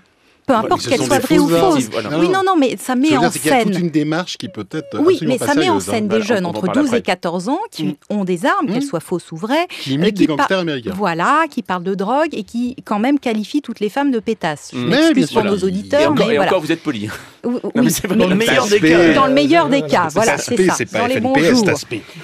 Peu 0.49 0.55
importe 0.55 0.81
soient 0.81 1.19
des 1.19 1.37
vraies 1.37 1.37
ou. 1.37 1.47
Voilà. 1.91 2.17
Oui, 2.19 2.27
non, 2.29 2.41
non, 2.45 2.55
mais 2.57 2.75
ça 2.77 2.95
met 2.95 3.09
dire, 3.09 3.21
en 3.21 3.31
c'est 3.31 3.39
scène. 3.39 3.65
toute 3.69 3.79
une 3.79 3.89
démarche 3.91 4.37
qui 4.37 4.49
peut 4.49 4.65
être 4.71 4.99
Oui, 4.99 5.19
mais 5.21 5.37
ça 5.37 5.53
met 5.53 5.69
en 5.69 5.77
hein. 5.77 5.79
scène 5.79 6.07
des 6.07 6.21
jeunes 6.21 6.45
entre 6.45 6.65
parle 6.65 6.77
12 6.79 6.85
et 6.85 6.87
après. 6.97 7.01
14 7.03 7.49
ans 7.49 7.59
qui 7.71 7.97
ont 8.09 8.23
des 8.23 8.45
armes, 8.45 8.67
qu'elles 8.67 8.81
soient 8.83 8.99
fausses 8.99 9.31
ou 9.31 9.35
vraies. 9.37 9.67
Qui 9.69 9.93
imitent 9.93 10.07
euh, 10.15 10.19
des 10.21 10.27
par- 10.27 10.37
gangsters 10.37 10.59
américains. 10.59 10.93
Voilà, 10.95 11.43
qui 11.51 11.61
parlent 11.61 11.83
de 11.83 11.93
drogue 11.95 12.29
et 12.33 12.43
qui, 12.43 12.75
quand 12.83 12.97
même, 12.99 13.19
qualifient 13.19 13.61
toutes 13.61 13.79
les 13.79 13.89
femmes 13.89 14.11
de 14.11 14.19
pétasses. 14.19 14.71
Je 14.73 14.79
Mm. 14.79 14.89
m'excuse 14.89 15.31
pour 15.31 15.43
nos 15.43 15.57
Et 15.57 15.63
auditeurs, 15.65 16.11
encore, 16.11 16.27
mais 16.27 16.33
et 16.33 16.37
voilà. 16.37 16.49
encore, 16.51 16.61
vous 16.61 16.71
êtes 16.71 16.81
poli. 16.81 17.09
Oui, 17.43 17.53
Non, 17.63 17.71
mais 17.75 17.81
oui, 17.81 17.91
c'est 17.91 18.09
mais 18.09 18.15
Dans 18.17 18.27
le 18.27 18.35
meilleur 18.35 18.65
des 18.67 18.73
aspect- 18.75 18.89
cas. 18.89 19.13
Dans 19.13 19.27
le 19.27 19.33
meilleur 19.33 19.69
des 19.69 19.81
cas, 19.83 20.05
C'est 20.09 20.13
voilà, 20.15 20.37
c'est 20.37 20.65
ça. 20.65 20.73
c'est 20.75 20.85
pas 20.91 20.99
Dans 20.99 21.05
les 21.07 21.13
FNPS, 21.15 21.23
bons 21.23 21.33
c'est 21.35 21.49
jours. 21.51 21.63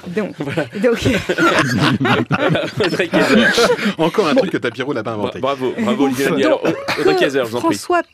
Donc. 0.07 0.34
Encore 3.97 4.28
un 4.28 4.36
truc 4.36 4.51
que 4.51 4.57
Tapiro 4.57 4.93
n'a 4.93 5.03
pas 5.03 5.11
inventé. 5.11 5.39
Bravo, 5.39 5.73
bravo 5.80 6.05
Olivier 6.05 6.26
prie. 7.61 7.76
François 7.78 8.01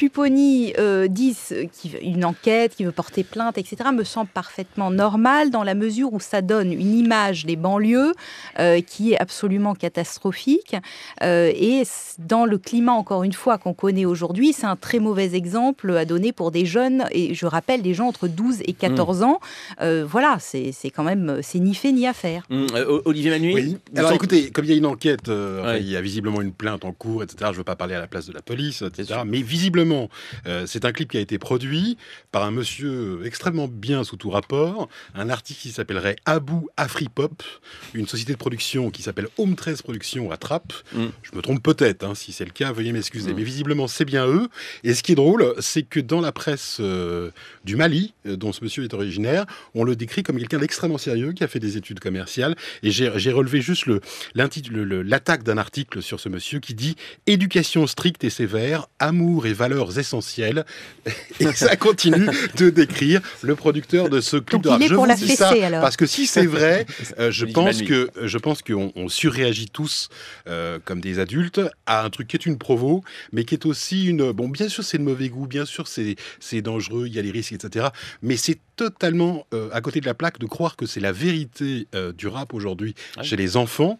Pupponi 0.00 0.72
euh, 0.78 1.08
dit 1.08 1.36
qu'il 1.74 1.90
veut 1.90 2.02
une 2.02 2.24
enquête, 2.24 2.74
qu'il 2.74 2.86
veut 2.86 2.92
porter 2.92 3.22
plainte, 3.22 3.58
etc., 3.58 3.90
me 3.92 4.02
semble 4.02 4.30
parfaitement 4.30 4.90
normal 4.90 5.50
dans 5.50 5.62
la 5.62 5.74
mesure 5.74 6.14
où 6.14 6.20
ça 6.20 6.40
donne 6.40 6.72
une 6.72 6.94
image 6.94 7.44
des 7.44 7.56
banlieues 7.56 8.14
euh, 8.58 8.80
qui 8.80 9.12
est 9.12 9.18
absolument 9.20 9.74
catastrophique. 9.74 10.74
Euh, 11.22 11.52
et 11.54 11.82
dans 12.18 12.46
le 12.46 12.56
climat, 12.56 12.92
encore 12.92 13.24
une 13.24 13.34
fois, 13.34 13.58
qu'on 13.58 13.74
connaît 13.74 14.06
aujourd'hui, 14.06 14.54
c'est 14.54 14.64
un 14.64 14.74
très 14.74 15.00
mauvais 15.00 15.34
exemple 15.34 15.94
à 15.94 16.06
donner 16.06 16.32
pour 16.32 16.50
des 16.50 16.64
jeunes, 16.64 17.04
et 17.10 17.34
je 17.34 17.44
rappelle, 17.44 17.82
des 17.82 17.92
gens 17.92 18.06
entre 18.06 18.26
12 18.26 18.62
et 18.64 18.72
14 18.72 19.22
ans. 19.22 19.38
Euh, 19.82 20.06
voilà, 20.08 20.38
c'est 20.40 20.72
c'est 20.72 20.88
quand 20.88 21.04
même, 21.04 21.40
c'est 21.42 21.58
ni 21.58 21.74
fait 21.74 21.92
ni 21.92 22.06
à 22.06 22.14
faire. 22.14 22.44
Euh, 22.50 23.02
Olivier 23.04 23.32
Manu 23.32 23.52
Oui. 23.52 23.76
Alors 23.94 24.12
écoutez, 24.12 24.50
comme 24.50 24.64
il 24.64 24.70
y 24.70 24.74
a 24.74 24.78
une 24.78 24.86
enquête, 24.86 25.28
euh, 25.28 25.62
Ouais. 25.62 25.82
il 25.82 25.90
y 25.90 25.96
a 25.96 26.00
visiblement 26.00 26.40
une 26.40 26.52
plainte 26.52 26.86
en 26.86 26.92
cours, 26.92 27.22
etc. 27.22 27.36
Je 27.40 27.48
ne 27.48 27.56
veux 27.56 27.64
pas 27.64 27.76
parler 27.76 27.94
à 27.94 28.00
la 28.00 28.06
place 28.06 28.26
de 28.26 28.32
la 28.32 28.40
police, 28.40 28.80
etc. 28.80 29.20
Mais 29.26 29.42
visiblement, 29.42 29.89
euh, 30.46 30.66
c'est 30.66 30.84
un 30.84 30.92
clip 30.92 31.10
qui 31.10 31.16
a 31.16 31.20
été 31.20 31.38
produit 31.38 31.96
par 32.32 32.44
un 32.44 32.50
monsieur 32.50 33.20
extrêmement 33.24 33.68
bien 33.68 34.04
sous 34.04 34.16
tout 34.16 34.30
rapport, 34.30 34.88
un 35.14 35.30
artiste 35.30 35.60
qui 35.60 35.70
s'appellerait 35.70 36.16
Abou 36.24 36.68
Afripop, 36.76 37.42
une 37.94 38.06
société 38.06 38.32
de 38.32 38.38
production 38.38 38.90
qui 38.90 39.02
s'appelle 39.02 39.28
Home 39.38 39.56
13 39.56 39.82
Productions 39.82 40.30
à 40.30 40.36
Trappes. 40.36 40.72
Je 41.22 41.36
me 41.36 41.42
trompe 41.42 41.62
peut-être, 41.62 42.04
hein, 42.04 42.14
si 42.14 42.32
c'est 42.32 42.44
le 42.44 42.50
cas, 42.50 42.72
veuillez 42.72 42.92
m'excuser. 42.92 43.34
Mais 43.34 43.42
visiblement, 43.42 43.88
c'est 43.88 44.04
bien 44.04 44.26
eux. 44.26 44.48
Et 44.84 44.94
ce 44.94 45.02
qui 45.02 45.12
est 45.12 45.16
drôle, 45.16 45.54
c'est 45.60 45.82
que 45.82 46.00
dans 46.00 46.20
la 46.20 46.32
presse 46.32 46.78
euh, 46.80 47.30
du 47.64 47.76
Mali, 47.76 48.14
euh, 48.26 48.36
dont 48.36 48.52
ce 48.52 48.62
monsieur 48.62 48.84
est 48.84 48.94
originaire, 48.94 49.46
on 49.74 49.84
le 49.84 49.96
décrit 49.96 50.22
comme 50.22 50.38
quelqu'un 50.38 50.58
d'extrêmement 50.58 50.98
sérieux 50.98 51.32
qui 51.32 51.44
a 51.44 51.48
fait 51.48 51.60
des 51.60 51.76
études 51.76 52.00
commerciales. 52.00 52.56
Et 52.82 52.90
j'ai 52.90 53.08
relevé 53.32 53.60
juste 53.60 53.86
l'attaque 54.34 55.42
d'un 55.42 55.58
article 55.58 56.02
sur 56.02 56.20
ce 56.20 56.28
monsieur 56.28 56.60
qui 56.60 56.74
dit 56.74 56.96
Éducation 57.26 57.86
stricte 57.86 58.24
et 58.24 58.30
sévère, 58.30 58.86
amour 58.98 59.46
et 59.46 59.52
valeurs 59.80 59.98
essentielles. 59.98 60.64
Et 61.40 61.52
ça 61.52 61.76
continue 61.76 62.28
de 62.56 62.70
décrire 62.70 63.20
le 63.42 63.54
producteur 63.56 64.08
de 64.08 64.20
ce 64.20 64.36
clip 64.36 64.62
Donc 64.62 64.62
de 64.62 64.68
rap. 64.68 64.80
il 64.80 64.84
est 64.84 64.88
Je 64.88 64.94
pour 64.94 65.04
vous 65.04 65.08
la 65.08 65.16
ça 65.16 65.50
alors. 65.50 65.80
Parce 65.80 65.96
que 65.96 66.06
si 66.06 66.26
c'est 66.26 66.46
vrai, 66.46 66.86
euh, 67.18 67.30
je 67.30 67.46
pense 67.46 67.82
que 67.82 68.10
je 68.22 68.38
pense 68.38 68.62
qu'on 68.62 68.92
on 68.94 69.08
surréagit 69.08 69.68
tous 69.68 70.08
euh, 70.48 70.78
comme 70.84 71.00
des 71.00 71.18
adultes 71.18 71.60
à 71.86 72.04
un 72.04 72.10
truc 72.10 72.28
qui 72.28 72.36
est 72.36 72.46
une 72.46 72.58
provo, 72.58 73.02
mais 73.32 73.44
qui 73.44 73.54
est 73.54 73.66
aussi 73.66 74.06
une. 74.06 74.32
Bon, 74.32 74.48
bien 74.48 74.68
sûr, 74.68 74.84
c'est 74.84 74.98
de 74.98 75.02
mauvais 75.02 75.28
goût, 75.28 75.46
bien 75.46 75.64
sûr, 75.64 75.88
c'est 75.88 76.16
c'est 76.38 76.62
dangereux, 76.62 77.06
il 77.06 77.14
y 77.14 77.18
a 77.18 77.22
les 77.22 77.30
risques, 77.30 77.52
etc. 77.52 77.88
Mais 78.22 78.36
c'est 78.36 78.58
totalement 78.80 79.46
euh, 79.52 79.68
à 79.74 79.82
côté 79.82 80.00
de 80.00 80.06
la 80.06 80.14
plaque 80.14 80.38
de 80.38 80.46
croire 80.46 80.74
que 80.74 80.86
c'est 80.86 81.00
la 81.00 81.12
vérité 81.12 81.86
euh, 81.94 82.14
du 82.14 82.28
rap 82.28 82.54
aujourd'hui 82.54 82.94
chez 83.20 83.36
les 83.36 83.58
enfants. 83.58 83.98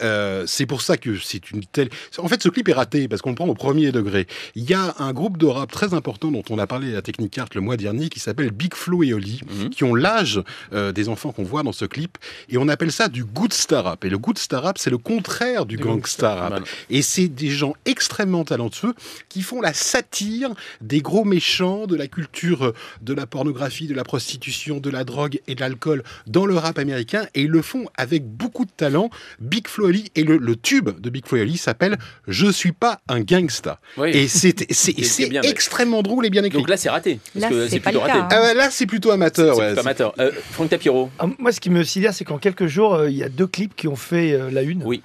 Euh, 0.00 0.44
c'est 0.46 0.64
pour 0.64 0.80
ça 0.80 0.96
que 0.96 1.18
c'est 1.18 1.50
une 1.50 1.66
telle. 1.66 1.90
En 2.16 2.28
fait, 2.28 2.42
ce 2.42 2.48
clip 2.48 2.66
est 2.70 2.72
raté 2.72 3.08
parce 3.08 3.20
qu'on 3.20 3.28
le 3.28 3.36
prend 3.36 3.46
au 3.46 3.52
premier 3.52 3.92
degré. 3.92 4.26
Il 4.54 4.64
y 4.64 4.72
a 4.72 4.94
un 4.98 5.12
groupe 5.12 5.36
de 5.36 5.44
rap 5.44 5.70
très 5.70 5.92
important 5.92 6.30
dont 6.30 6.42
on 6.48 6.58
a 6.58 6.66
parlé 6.66 6.96
à 6.96 7.02
Technic 7.02 7.36
Art 7.36 7.50
le 7.54 7.60
mois 7.60 7.76
dernier 7.76 8.08
qui 8.08 8.20
s'appelle 8.20 8.52
Big 8.52 8.74
Flo 8.74 9.02
et 9.02 9.12
Oli, 9.12 9.42
qui 9.70 9.84
ont 9.84 9.94
l'âge 9.94 10.40
des 10.72 11.08
enfants 11.10 11.32
qu'on 11.32 11.42
voit 11.42 11.62
dans 11.62 11.72
ce 11.72 11.84
clip. 11.84 12.16
Et 12.48 12.56
on 12.56 12.68
appelle 12.68 12.92
ça 12.92 13.08
du 13.08 13.24
good 13.24 13.52
star 13.52 13.84
rap. 13.84 14.02
Et 14.06 14.08
le 14.08 14.16
good 14.16 14.38
star 14.38 14.62
rap, 14.62 14.78
c'est 14.78 14.88
le 14.88 14.96
contraire 14.96 15.66
du 15.66 15.76
gangsta 15.76 16.34
rap. 16.34 16.66
Et 16.88 17.02
c'est 17.02 17.28
des 17.28 17.50
gens 17.50 17.74
extrêmement 17.84 18.44
talentueux 18.44 18.94
qui 19.28 19.42
font 19.42 19.60
la 19.60 19.74
satire 19.74 20.54
des 20.80 21.02
gros 21.02 21.24
méchants 21.24 21.86
de 21.86 21.96
la 21.96 22.06
culture 22.06 22.72
de 23.02 23.12
la 23.12 23.26
pornographie, 23.26 23.88
de 23.88 23.94
la 23.94 24.04
prostitution, 24.04 24.21
de 24.80 24.90
la 24.90 25.04
drogue 25.04 25.40
et 25.48 25.54
de 25.54 25.60
l'alcool 25.60 26.02
dans 26.26 26.46
le 26.46 26.54
rap 26.56 26.78
américain. 26.78 27.26
Et 27.34 27.42
ils 27.42 27.50
le 27.50 27.62
font 27.62 27.86
avec 27.96 28.24
beaucoup 28.24 28.64
de 28.64 28.70
talent. 28.76 29.10
Big 29.40 29.68
Flo 29.68 29.86
et 29.86 29.88
Oli 29.88 30.10
et 30.14 30.22
le, 30.24 30.36
le 30.36 30.56
tube 30.56 30.90
de 31.00 31.10
Big 31.10 31.26
Flo 31.26 31.38
Oli 31.40 31.56
s'appelle 31.56 31.98
Je 32.28 32.50
suis 32.50 32.72
pas 32.72 33.00
un 33.08 33.20
gangsta. 33.20 33.78
Oui. 33.96 34.10
Et 34.14 34.28
c'est 34.28 34.54
mais- 35.30 35.40
extrêmement 35.44 36.02
drôle 36.02 36.26
et 36.26 36.30
bien 36.30 36.44
écrit. 36.44 36.58
Donc 36.58 36.68
là, 36.68 36.76
c'est 36.76 36.90
raté. 36.90 37.18
Parce 37.34 37.42
Là, 37.42 37.48
que 37.50 37.68
c'est 37.68 37.80
plutôt 37.80 37.98
le 37.98 38.04
raté. 38.04 38.12
cas, 38.12 38.24
hein. 38.24 38.28
Ah 38.50 38.54
là, 38.54 38.70
c'est 38.70 38.86
plutôt 38.86 39.10
amateur. 39.10 39.56
Ouais. 39.58 39.66
plutôt 39.68 39.80
amateur. 39.80 40.14
Euh, 40.18 40.30
Franck 40.52 40.70
Tapiro. 40.70 41.10
Ah, 41.18 41.26
Moi, 41.38 41.52
ce 41.52 41.60
qui 41.60 41.70
me 41.70 41.82
sidère, 41.84 42.14
c'est 42.14 42.24
qu'en 42.24 42.38
quelques 42.38 42.66
jours, 42.66 42.94
euh, 42.94 43.10
il 43.10 43.16
y 43.16 43.22
a 43.22 43.28
deux 43.28 43.46
clips 43.46 43.74
qui 43.74 43.88
ont 43.88 43.96
fait 43.96 44.32
euh, 44.32 44.50
la 44.50 44.62
une. 44.62 44.82
Oui. 44.84 45.02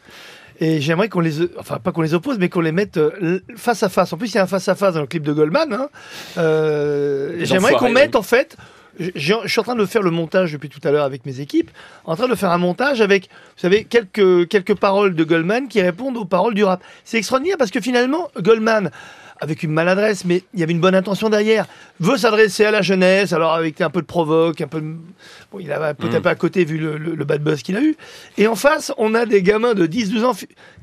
Et 0.59 0.81
j'aimerais 0.81 1.07
qu'on 1.07 1.19
les, 1.19 1.33
enfin 1.59 1.77
pas 1.77 1.91
qu'on 1.91 2.01
les 2.01 2.15
oppose, 2.15 2.37
mais 2.39 2.49
qu'on 2.49 2.61
les 2.61 2.71
mette 2.71 2.97
euh, 2.97 3.39
face 3.55 3.83
à 3.83 3.89
face. 3.89 4.11
En 4.13 4.17
plus, 4.17 4.29
il 4.31 4.35
y 4.35 4.37
a 4.39 4.43
un 4.43 4.47
face 4.47 4.67
à 4.67 4.73
face 4.73 4.95
dans 4.95 5.01
le 5.01 5.07
clip 5.07 5.21
de 5.21 5.31
Goldman. 5.31 5.71
hein. 5.71 5.89
Euh, 6.37 7.37
j'aimerais 7.43 7.73
qu'on 7.73 7.89
mette 7.91 8.15
en 8.15 8.23
fait. 8.23 8.57
Je 8.99 9.09
je 9.15 9.47
suis 9.47 9.59
en 9.59 9.63
train 9.63 9.75
de 9.75 9.85
faire 9.85 10.01
le 10.01 10.11
montage 10.11 10.51
depuis 10.53 10.69
tout 10.69 10.79
à 10.83 10.91
l'heure 10.91 11.05
avec 11.05 11.25
mes 11.25 11.39
équipes, 11.39 11.71
en 12.05 12.15
train 12.15 12.27
de 12.27 12.35
faire 12.35 12.51
un 12.51 12.57
montage 12.57 13.01
avec, 13.01 13.23
vous 13.25 13.61
savez, 13.61 13.83
quelques, 13.83 14.47
quelques 14.47 14.75
paroles 14.75 15.15
de 15.15 15.23
Goldman 15.23 15.67
qui 15.67 15.81
répondent 15.81 16.17
aux 16.17 16.25
paroles 16.25 16.53
du 16.53 16.63
rap. 16.63 16.81
C'est 17.03 17.17
extraordinaire 17.17 17.57
parce 17.57 17.71
que 17.71 17.81
finalement, 17.81 18.29
Goldman, 18.39 18.89
avec 19.39 19.61
une 19.61 19.71
maladresse, 19.71 20.25
mais 20.25 20.41
il 20.55 20.59
y 20.59 20.63
avait 20.63 20.71
une 20.71 20.79
bonne 20.81 20.95
intention 20.95 21.29
derrière, 21.29 21.67
veut 21.99 22.17
s'adresser 22.17 22.65
à 22.65 22.71
la 22.71 22.81
jeunesse, 22.81 23.33
alors 23.33 23.53
avec 23.53 23.79
un 23.81 23.91
peu 23.91 24.01
de 24.01 24.07
provoque, 24.07 24.61
un 24.61 24.67
peu 24.67 24.81
de... 24.81 24.95
Bon, 25.51 25.59
il 25.59 25.71
avait 25.71 25.93
peut-être 25.93 26.19
Mm. 26.19 26.23
pas 26.23 26.31
à 26.31 26.35
côté 26.35 26.65
vu 26.65 26.79
le, 26.79 26.97
le- 26.97 27.13
le 27.13 27.23
bad 27.23 27.43
buzz 27.43 27.61
qu'il 27.61 27.77
a 27.77 27.81
eu. 27.83 27.95
Et 28.39 28.47
en 28.47 28.55
face, 28.55 28.91
on 28.97 29.13
a 29.13 29.27
des 29.27 29.43
gamins 29.43 29.75
de 29.75 29.85
10-12 29.85 30.23
ans 30.23 30.33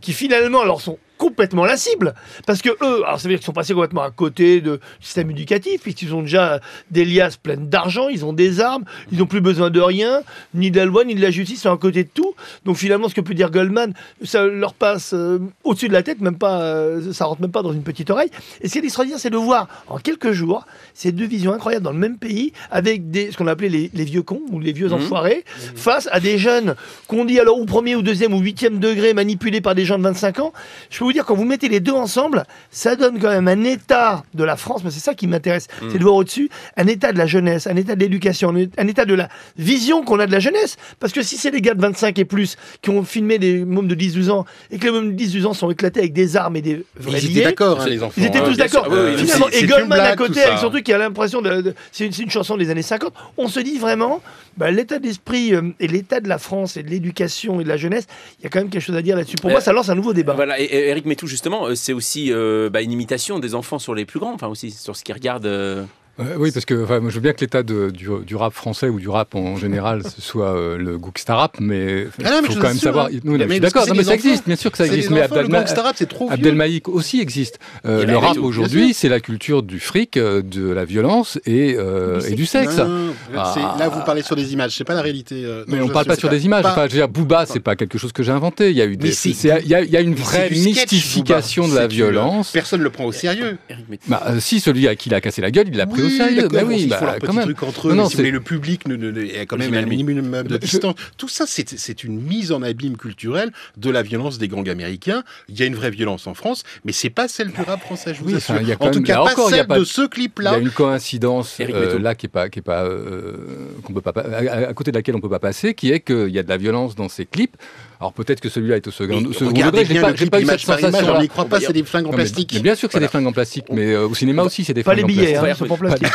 qui 0.04 0.12
finalement 0.12 0.60
alors 0.60 0.80
sont 0.82 0.98
complètement 1.16 1.64
la 1.64 1.76
cible. 1.76 2.12
Parce 2.44 2.60
que 2.60 2.70
eux, 2.70 3.04
alors 3.06 3.20
ça 3.20 3.28
veut 3.28 3.30
dire 3.34 3.38
qu'ils 3.38 3.46
sont 3.46 3.52
passés 3.52 3.72
complètement 3.72 4.02
à 4.02 4.10
côté 4.10 4.60
de- 4.60 4.76
du 5.00 5.06
système 5.06 5.30
éducatif, 5.30 5.80
puisqu'ils 5.80 6.12
ont 6.12 6.22
déjà 6.22 6.60
des 6.90 7.04
liasses 7.04 7.36
pleines 7.36 7.68
d'argent, 7.68 8.08
ils 8.08 8.24
ont 8.24 8.32
des 8.32 8.60
armes, 8.60 8.84
ils 9.12 9.18
n'ont 9.18 9.26
plus 9.26 9.40
besoin 9.40 9.70
de 9.70 9.80
rien, 9.80 10.22
ni 10.54 10.72
de 10.72 10.76
la 10.76 10.84
loi, 10.84 11.04
ni 11.04 11.14
de 11.14 11.22
la 11.22 11.30
justice, 11.30 11.58
ils 11.58 11.62
sont 11.62 11.72
à 11.72 11.78
côté 11.78 12.02
de 12.02 12.08
tout. 12.12 12.34
Donc 12.64 12.76
finalement, 12.76 13.08
ce 13.08 13.14
que 13.14 13.20
peut 13.20 13.32
dire 13.32 13.50
Goldman, 13.52 13.94
ça 14.24 14.44
leur 14.44 14.74
passe 14.74 15.12
euh, 15.14 15.38
au-dessus 15.62 15.86
de 15.88 15.92
la 15.94 16.02
tête, 16.02 16.20
même 16.20 16.36
pas, 16.36 16.60
euh, 16.62 17.12
ça 17.12 17.26
rentre 17.26 17.40
même 17.40 17.52
pas 17.52 17.62
dans 17.62 17.72
une 17.72 17.84
petite 17.84 18.10
oreille. 18.10 18.30
Et 18.60 18.66
ce 18.68 18.72
qui 18.72 18.80
est 18.80 18.84
extraordinaire, 18.84 19.20
c'est 19.20 19.30
de 19.30 19.36
voir 19.36 19.68
en 19.86 19.98
quelques 19.98 20.32
jours 20.32 20.66
ces 20.94 21.12
deux 21.12 21.26
visions 21.26 21.52
incroyables 21.54 21.84
dans 21.84 21.92
le 21.92 21.98
même 21.98 22.18
pays, 22.18 22.52
avec 22.72 23.10
des, 23.12 23.30
ce 23.30 23.36
qu'on 23.38 23.46
appelait 23.46 23.68
les, 23.70 23.88
les 23.94 24.04
vieux 24.04 24.22
cons 24.22 24.42
ou 24.50 24.58
les 24.58 24.72
vieux 24.72 24.88
Mhm. 24.88 24.94
enfoirés, 24.94 25.44
face 25.76 26.08
à 26.10 26.18
des 26.18 26.38
jeunes 26.38 26.74
qu'on 27.06 27.24
dit 27.24 27.38
alors 27.38 27.58
au 27.58 27.64
premier 27.66 27.94
ou 27.94 28.02
deuxième 28.02 28.34
ou 28.34 28.40
huitième 28.40 28.80
degré 28.80 29.14
manipulés 29.14 29.60
par 29.60 29.76
des 29.76 29.84
gens 29.84 29.93
de 29.98 30.02
25 30.04 30.38
ans. 30.40 30.52
Je 30.90 30.98
peux 30.98 31.04
vous 31.04 31.12
dire, 31.12 31.24
quand 31.24 31.34
vous 31.34 31.44
mettez 31.44 31.68
les 31.68 31.80
deux 31.80 31.92
ensemble, 31.92 32.44
ça 32.70 32.96
donne 32.96 33.18
quand 33.18 33.30
même 33.30 33.48
un 33.48 33.64
état 33.64 34.22
de 34.34 34.44
la 34.44 34.56
France, 34.56 34.82
mais 34.84 34.90
c'est 34.90 35.00
ça 35.00 35.14
qui 35.14 35.26
m'intéresse, 35.26 35.68
Mhm. 35.82 35.88
c'est 35.92 35.98
de 35.98 36.02
voir 36.02 36.14
au-dessus 36.16 36.48
un 36.76 36.86
état 36.86 37.12
de 37.12 37.18
la 37.18 37.26
jeunesse, 37.26 37.66
un 37.66 37.76
état 37.76 37.94
de 37.94 38.00
l'éducation, 38.00 38.54
un 38.78 38.86
état 38.88 39.04
de 39.04 39.14
la 39.14 39.28
vision 39.56 40.02
qu'on 40.04 40.18
a 40.20 40.26
de 40.26 40.32
la 40.32 40.40
jeunesse. 40.40 40.76
Parce 41.00 41.12
que 41.12 41.22
si 41.22 41.36
c'est 41.36 41.50
les 41.50 41.60
gars 41.60 41.74
de 41.74 41.80
25 41.80 42.18
et 42.18 42.24
plus 42.24 42.56
qui 42.82 42.90
ont 42.90 43.02
filmé 43.04 43.38
des 43.38 43.64
mômes 43.64 43.88
de 43.88 43.94
10-12 43.94 44.30
ans 44.30 44.44
et 44.70 44.78
que 44.78 44.84
les 44.86 44.90
mômes 44.92 45.12
de 45.12 45.16
10-12 45.16 45.46
ans 45.46 45.54
sont 45.54 45.70
éclatés 45.70 46.00
avec 46.00 46.12
des 46.12 46.36
armes 46.36 46.56
et 46.56 46.62
des 46.62 46.84
vrais 46.96 47.20
Ils 47.20 47.30
étaient 47.38 47.44
d'accord, 47.44 47.80
hein, 47.80 47.86
les 47.88 48.02
enfants. 48.02 48.14
Ils 48.16 48.24
étaient 48.26 48.38
hein. 48.38 48.44
tous 48.46 48.56
d'accord. 48.56 48.84
Finalement, 48.86 49.46
c'est- 49.50 49.62
et 49.62 49.66
Goldman 49.66 50.00
à 50.00 50.16
côté, 50.16 50.42
avec 50.42 50.58
son 50.58 50.70
truc 50.70 50.84
qui 50.84 50.92
a 50.92 50.98
l'impression 50.98 51.40
de, 51.42 51.60
de- 51.60 51.74
c'est 51.92 52.06
une, 52.06 52.30
chanson 52.30 52.56
des 52.56 52.70
années 52.70 52.82
50. 52.82 53.12
On 53.36 53.48
se 53.48 53.60
dit 53.60 53.78
vraiment, 53.78 54.20
bah, 54.56 54.70
l'état 54.70 54.98
d'esprit 54.98 55.54
euh, 55.54 55.62
et 55.80 55.86
l'état 55.88 56.20
de 56.20 56.28
la 56.28 56.38
France 56.38 56.76
et 56.76 56.82
de 56.82 56.90
l'éducation 56.90 57.60
et 57.60 57.64
de 57.64 57.68
la 57.68 57.76
jeunesse, 57.76 58.06
il 58.40 58.44
y 58.44 58.46
a 58.46 58.50
quand 58.50 58.58
même 58.60 58.70
quelque 58.70 58.82
chose 58.82 58.96
à 58.96 59.02
dire 59.02 59.16
là-dessus. 59.16 59.36
Pour 59.36 59.50
Euh, 59.50 59.54
moi, 59.54 59.60
ça 59.60 59.72
lance 59.72 59.83
un 59.90 59.94
nouveau 59.94 60.12
débat. 60.12 60.34
Voilà, 60.34 60.60
et, 60.60 60.68
Eric 60.70 61.06
Métou, 61.06 61.26
justement, 61.26 61.66
euh, 61.66 61.74
c'est 61.74 61.92
aussi 61.92 62.32
euh, 62.32 62.70
bah, 62.70 62.82
une 62.82 62.92
imitation 62.92 63.38
des 63.38 63.54
enfants 63.54 63.78
sur 63.78 63.94
les 63.94 64.04
plus 64.04 64.20
grands, 64.20 64.32
enfin 64.32 64.48
aussi 64.48 64.70
sur 64.70 64.96
ce 64.96 65.04
qu'ils 65.04 65.14
regardent. 65.14 65.46
euh, 65.46 65.84
Euh, 66.20 66.36
oui, 66.38 66.52
parce 66.52 66.64
que 66.64 66.84
enfin, 66.84 67.00
moi, 67.00 67.10
je 67.10 67.16
veux 67.16 67.20
bien 67.20 67.32
que 67.32 67.40
l'état 67.40 67.62
du, 67.64 67.90
du 68.24 68.36
rap 68.36 68.52
français 68.52 68.88
ou 68.88 69.00
du 69.00 69.08
rap 69.08 69.34
en 69.34 69.56
général, 69.56 70.02
ce 70.04 70.20
soit 70.22 70.54
euh, 70.56 70.76
le 70.78 70.96
gangsta 70.96 71.34
rap, 71.34 71.56
mais 71.60 72.06
il 72.20 72.26
Ah 72.26 72.38
mais 72.40 72.48
faut 72.48 72.60
quand 72.60 72.68
même 72.68 72.76
savoir. 72.78 73.06
hein. 73.06 73.08
Mais 73.24 73.38
je 73.38 73.50
suis 73.50 73.60
que 73.60 73.62
d'accord, 73.64 73.86
mais 73.96 74.04
ça 74.04 74.14
existe, 74.14 74.46
bien 74.46 74.54
sûr 74.56 74.70
que 74.70 74.76
ça 74.78 74.86
existe. 74.86 75.10
Mais 75.10 75.22
enfants, 75.24 75.36
Abdelma- 75.36 76.06
trop. 76.06 76.30
Abdelmaïk 76.30 76.88
aussi 76.88 77.20
existe. 77.20 77.58
Euh, 77.84 78.00
Il 78.04 78.10
le 78.10 78.16
rap 78.16 78.36
aujourd'hui, 78.38 78.94
c'est 78.94 79.08
la 79.08 79.18
culture 79.20 79.62
du 79.64 79.80
fric, 79.80 80.16
euh, 80.16 80.40
de 80.42 80.68
la 80.70 80.84
violence 80.84 81.38
et, 81.46 81.74
euh, 81.76 82.20
et 82.28 82.34
du 82.34 82.46
sexe. 82.46 82.76
Non, 82.78 83.12
Ah. 83.36 83.76
Là, 83.78 83.88
vous 83.88 84.00
parlez 84.04 84.22
sur 84.22 84.36
des 84.36 84.52
images, 84.52 84.76
c'est 84.76 84.84
pas 84.84 84.94
la 84.94 85.02
réalité. 85.02 85.42
euh, 85.44 85.64
Mais 85.66 85.80
on 85.80 85.88
parle 85.88 86.06
pas 86.06 86.16
sur 86.16 86.28
des 86.28 86.44
images. 86.44 86.64
Enfin, 86.64 86.86
je 86.86 86.92
veux 86.92 86.98
dire, 86.98 87.08
Booba, 87.08 87.44
c'est 87.46 87.60
pas 87.60 87.74
quelque 87.76 87.98
chose 87.98 88.12
que 88.12 88.22
j'ai 88.22 88.32
inventé. 88.32 88.70
Il 88.70 88.76
y 88.76 88.82
a 88.82 88.86
eu 88.86 88.96
des, 88.96 89.10
il 89.26 89.44
y 89.66 89.74
a, 89.74 89.82
il 89.82 90.00
une 90.04 90.14
vraie 90.14 90.50
mystification 90.50 91.66
de 91.68 91.74
la 91.74 91.86
violence. 91.86 92.52
Personne 92.52 92.78
ne 92.80 92.84
le 92.84 92.90
prend 92.90 93.04
au 93.04 93.12
sérieux. 93.12 93.58
Bah, 94.06 94.22
si 94.38 94.60
celui 94.60 94.86
à 94.88 94.94
qui 94.96 95.08
il 95.08 95.14
a 95.14 95.20
cassé 95.20 95.42
la 95.42 95.50
gueule, 95.50 95.66
il 95.68 95.76
l'a 95.76 95.86
pris 95.86 96.03
au 96.06 96.10
sérieux. 96.10 96.48
Mais 96.52 96.62
oui, 96.62 96.76
ils 96.82 96.88
bah, 96.88 96.98
font 96.98 97.04
leur 97.06 97.14
quand 97.18 97.26
petit 97.26 97.36
même. 97.36 97.44
truc 97.44 97.62
entre 97.62 97.88
eux, 97.88 97.94
Non, 97.94 98.04
mais 98.04 98.10
c'est- 98.14 98.30
le 98.30 98.40
public 98.40 98.86
ne, 98.88 98.96
ne- 98.96 99.10
ne- 99.10 99.22
est 99.24 99.46
quand 99.46 99.56
même 99.56 99.74
un 99.74 99.82
minimum 99.86 100.42
de 100.44 100.54
Je- 100.54 100.58
distance. 100.58 100.94
Tout 101.16 101.28
ça, 101.28 101.44
c'est 101.46 102.04
une 102.04 102.20
mise 102.20 102.52
en 102.52 102.62
abîme 102.62 102.96
culturelle 102.96 103.50
de 103.76 103.90
la 103.90 104.02
violence 104.02 104.38
des 104.38 104.48
gangs 104.48 104.68
américains. 104.68 105.22
Il 105.48 105.58
y 105.58 105.62
a 105.62 105.66
une 105.66 105.74
vraie 105.74 105.90
violence 105.90 106.26
en 106.26 106.34
France, 106.34 106.62
mais 106.84 106.92
c'est 106.92 107.10
pas 107.10 107.28
celle 107.28 107.48
du 107.52 107.60
rap 107.60 107.80
français, 107.80 108.14
je 108.14 108.20
vous 108.20 108.26
Oui, 108.30 108.34
assure. 108.36 108.54
enfin, 108.54 108.64
a 108.64 108.74
en 108.74 108.90
tout 108.90 108.98
même- 108.98 109.04
cas, 109.04 109.14
pas 109.16 109.32
encore, 109.32 109.48
il 109.48 109.52
y 109.52 109.54
a 109.54 109.58
celle 109.58 109.66
pas- 109.66 109.78
de 109.78 109.84
ce 109.84 110.00
Il 110.00 110.04
y 110.04 110.08
clip-là. 110.08 110.50
a 110.52 110.58
une 110.58 110.70
coïncidence 110.70 111.56
euh, 111.60 111.98
là 111.98 112.14
qui 112.14 112.26
est 112.26 112.28
pas, 112.28 112.48
qui 112.48 112.58
est 112.58 112.62
pas, 112.62 112.84
euh, 112.84 113.36
qu'on 113.82 113.92
peut 113.92 114.00
pas, 114.00 114.12
à, 114.20 114.68
à 114.68 114.72
côté 114.74 114.90
de 114.90 114.96
laquelle 114.96 115.14
on 115.16 115.20
peut 115.20 115.28
pas 115.28 115.38
passer, 115.38 115.74
qui 115.74 115.90
est 115.90 116.00
qu'il 116.00 116.28
y 116.30 116.38
a 116.38 116.42
de 116.42 116.48
la 116.48 116.56
violence 116.56 116.94
dans 116.94 117.08
ces 117.08 117.26
clips. 117.26 117.56
Alors 118.04 118.12
peut-être 118.12 118.40
que 118.40 118.50
celui-là 118.50 118.76
est 118.76 118.86
au 118.86 118.90
second, 118.90 119.32
second 119.32 119.46
regardez 119.50 119.78
degré. 119.78 119.94
J'ai 119.94 120.00
bien 120.00 120.02
pas, 120.02 120.36
pas 120.36 120.40
eu 120.42 120.46
cette 120.46 120.60
sensation. 120.60 121.14
on 121.16 121.20
n'y 121.22 121.28
croit 121.28 121.46
pas, 121.46 121.58
c'est 121.58 121.72
des 121.72 121.82
flingues 121.84 122.06
en 122.06 122.10
plastique. 122.10 122.50
Mais 122.52 122.60
bien 122.60 122.74
sûr 122.74 122.88
que 122.88 122.92
c'est 122.92 123.00
des 123.00 123.08
flingues 123.08 123.26
en 123.26 123.32
plastique, 123.32 123.64
mais 123.72 123.92
euh, 123.94 124.06
au 124.06 124.14
cinéma 124.14 124.42
aussi 124.42 124.62
c'est 124.62 124.74
des 124.74 124.82
Pas 124.82 124.92
flingues 124.92 124.98
les 124.98 125.04
en 125.04 125.06
billets, 125.06 125.32
plastique. 125.38 125.50
hein, 125.50 125.54
sont 125.54 125.64
pas 125.66 125.74
en 125.74 125.78
plastique. 125.78 126.08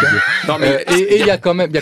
Non, 0.48 0.56
mais- 0.60 0.68
Euh, 0.70 0.96
et 0.96 1.20
il 1.20 1.26
y 1.26 1.32
a 1.32 1.38
quand 1.40 1.56
même, 1.56 1.72
billets 1.72 1.80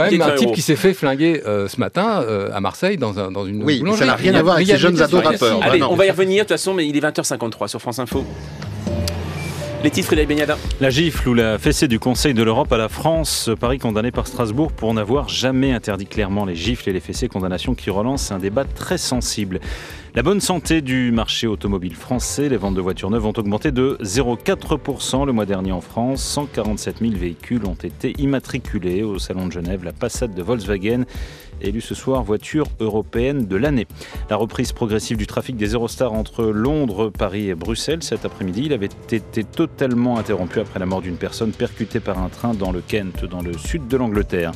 un 0.00 0.08
20 0.18 0.34
type 0.34 0.52
qui 0.52 0.62
s'est 0.62 0.74
fait 0.74 0.94
flinguer 0.94 1.42
euh, 1.46 1.68
ce 1.68 1.78
matin 1.78 2.22
euh, 2.22 2.50
à 2.52 2.60
Marseille 2.60 2.96
dans, 2.96 3.20
un, 3.20 3.30
dans 3.30 3.46
une 3.46 3.62
Oui, 3.62 3.82
ça 3.96 4.04
n'a 4.06 4.16
rien 4.16 4.34
à 4.34 4.42
voir 4.42 4.56
avec 4.56 4.66
il 4.66 4.70
y 4.70 4.72
a- 4.72 4.76
ces 4.76 4.82
jeunes 4.82 5.00
ados 5.00 5.22
rappeurs. 5.22 5.62
Allez, 5.62 5.82
on 5.82 5.94
va 5.94 6.06
y 6.06 6.10
revenir 6.10 6.38
de 6.44 6.48
toute 6.48 6.56
façon, 6.56 6.74
mais 6.74 6.86
il 6.88 6.96
est 6.96 7.00
20h53 7.00 7.68
sur 7.68 7.80
France 7.80 8.00
Info. 8.00 8.24
Les 9.84 9.90
titres. 9.90 10.14
La 10.80 10.90
gifle 10.90 11.28
ou 11.28 11.34
la 11.34 11.58
fessée 11.58 11.86
du 11.86 11.98
Conseil 11.98 12.34
de 12.34 12.42
l'Europe 12.42 12.72
à 12.72 12.76
la 12.76 12.88
France, 12.88 13.50
Paris 13.60 13.78
condamné 13.78 14.10
par 14.10 14.26
Strasbourg 14.26 14.72
pour 14.72 14.92
n'avoir 14.94 15.28
jamais 15.28 15.72
interdit 15.72 16.06
clairement 16.06 16.44
les 16.44 16.54
gifles 16.54 16.88
et 16.88 16.92
les 16.92 17.00
fessées, 17.00 17.28
condamnation 17.28 17.74
qui 17.74 17.90
relance 17.90 18.32
un 18.32 18.38
débat 18.38 18.64
très 18.64 18.98
sensible. 18.98 19.60
La 20.14 20.22
bonne 20.22 20.40
santé 20.40 20.80
du 20.80 21.12
marché 21.12 21.46
automobile 21.46 21.94
français, 21.94 22.48
les 22.48 22.56
ventes 22.56 22.74
de 22.74 22.80
voitures 22.80 23.10
neuves 23.10 23.26
ont 23.26 23.34
augmenté 23.36 23.70
de 23.70 23.98
0,4% 24.02 25.26
le 25.26 25.32
mois 25.32 25.44
dernier 25.44 25.72
en 25.72 25.82
France. 25.82 26.22
147 26.22 27.00
000 27.00 27.12
véhicules 27.12 27.66
ont 27.66 27.74
été 27.74 28.14
immatriculés 28.18 29.02
au 29.02 29.18
Salon 29.18 29.46
de 29.46 29.52
Genève. 29.52 29.84
La 29.84 29.92
Passat 29.92 30.28
de 30.28 30.42
Volkswagen 30.42 31.04
élue 31.60 31.80
ce 31.80 31.94
soir 31.94 32.22
voiture 32.22 32.66
européenne 32.80 33.46
de 33.46 33.56
l'année. 33.56 33.86
La 34.30 34.36
reprise 34.36 34.72
progressive 34.72 35.16
du 35.16 35.26
trafic 35.26 35.56
des 35.56 35.68
Eurostars 35.68 36.12
entre 36.12 36.44
Londres, 36.44 37.10
Paris 37.10 37.48
et 37.48 37.54
Bruxelles 37.54 38.02
cet 38.02 38.24
après-midi, 38.24 38.62
il 38.66 38.72
avait 38.72 38.88
été 39.10 39.44
totalement 39.44 40.18
interrompu 40.18 40.60
après 40.60 40.78
la 40.78 40.86
mort 40.86 41.02
d'une 41.02 41.16
personne 41.16 41.52
percutée 41.52 42.00
par 42.00 42.18
un 42.18 42.28
train 42.28 42.54
dans 42.54 42.72
le 42.72 42.80
Kent, 42.80 43.24
dans 43.24 43.42
le 43.42 43.56
sud 43.56 43.88
de 43.88 43.96
l'Angleterre. 43.96 44.52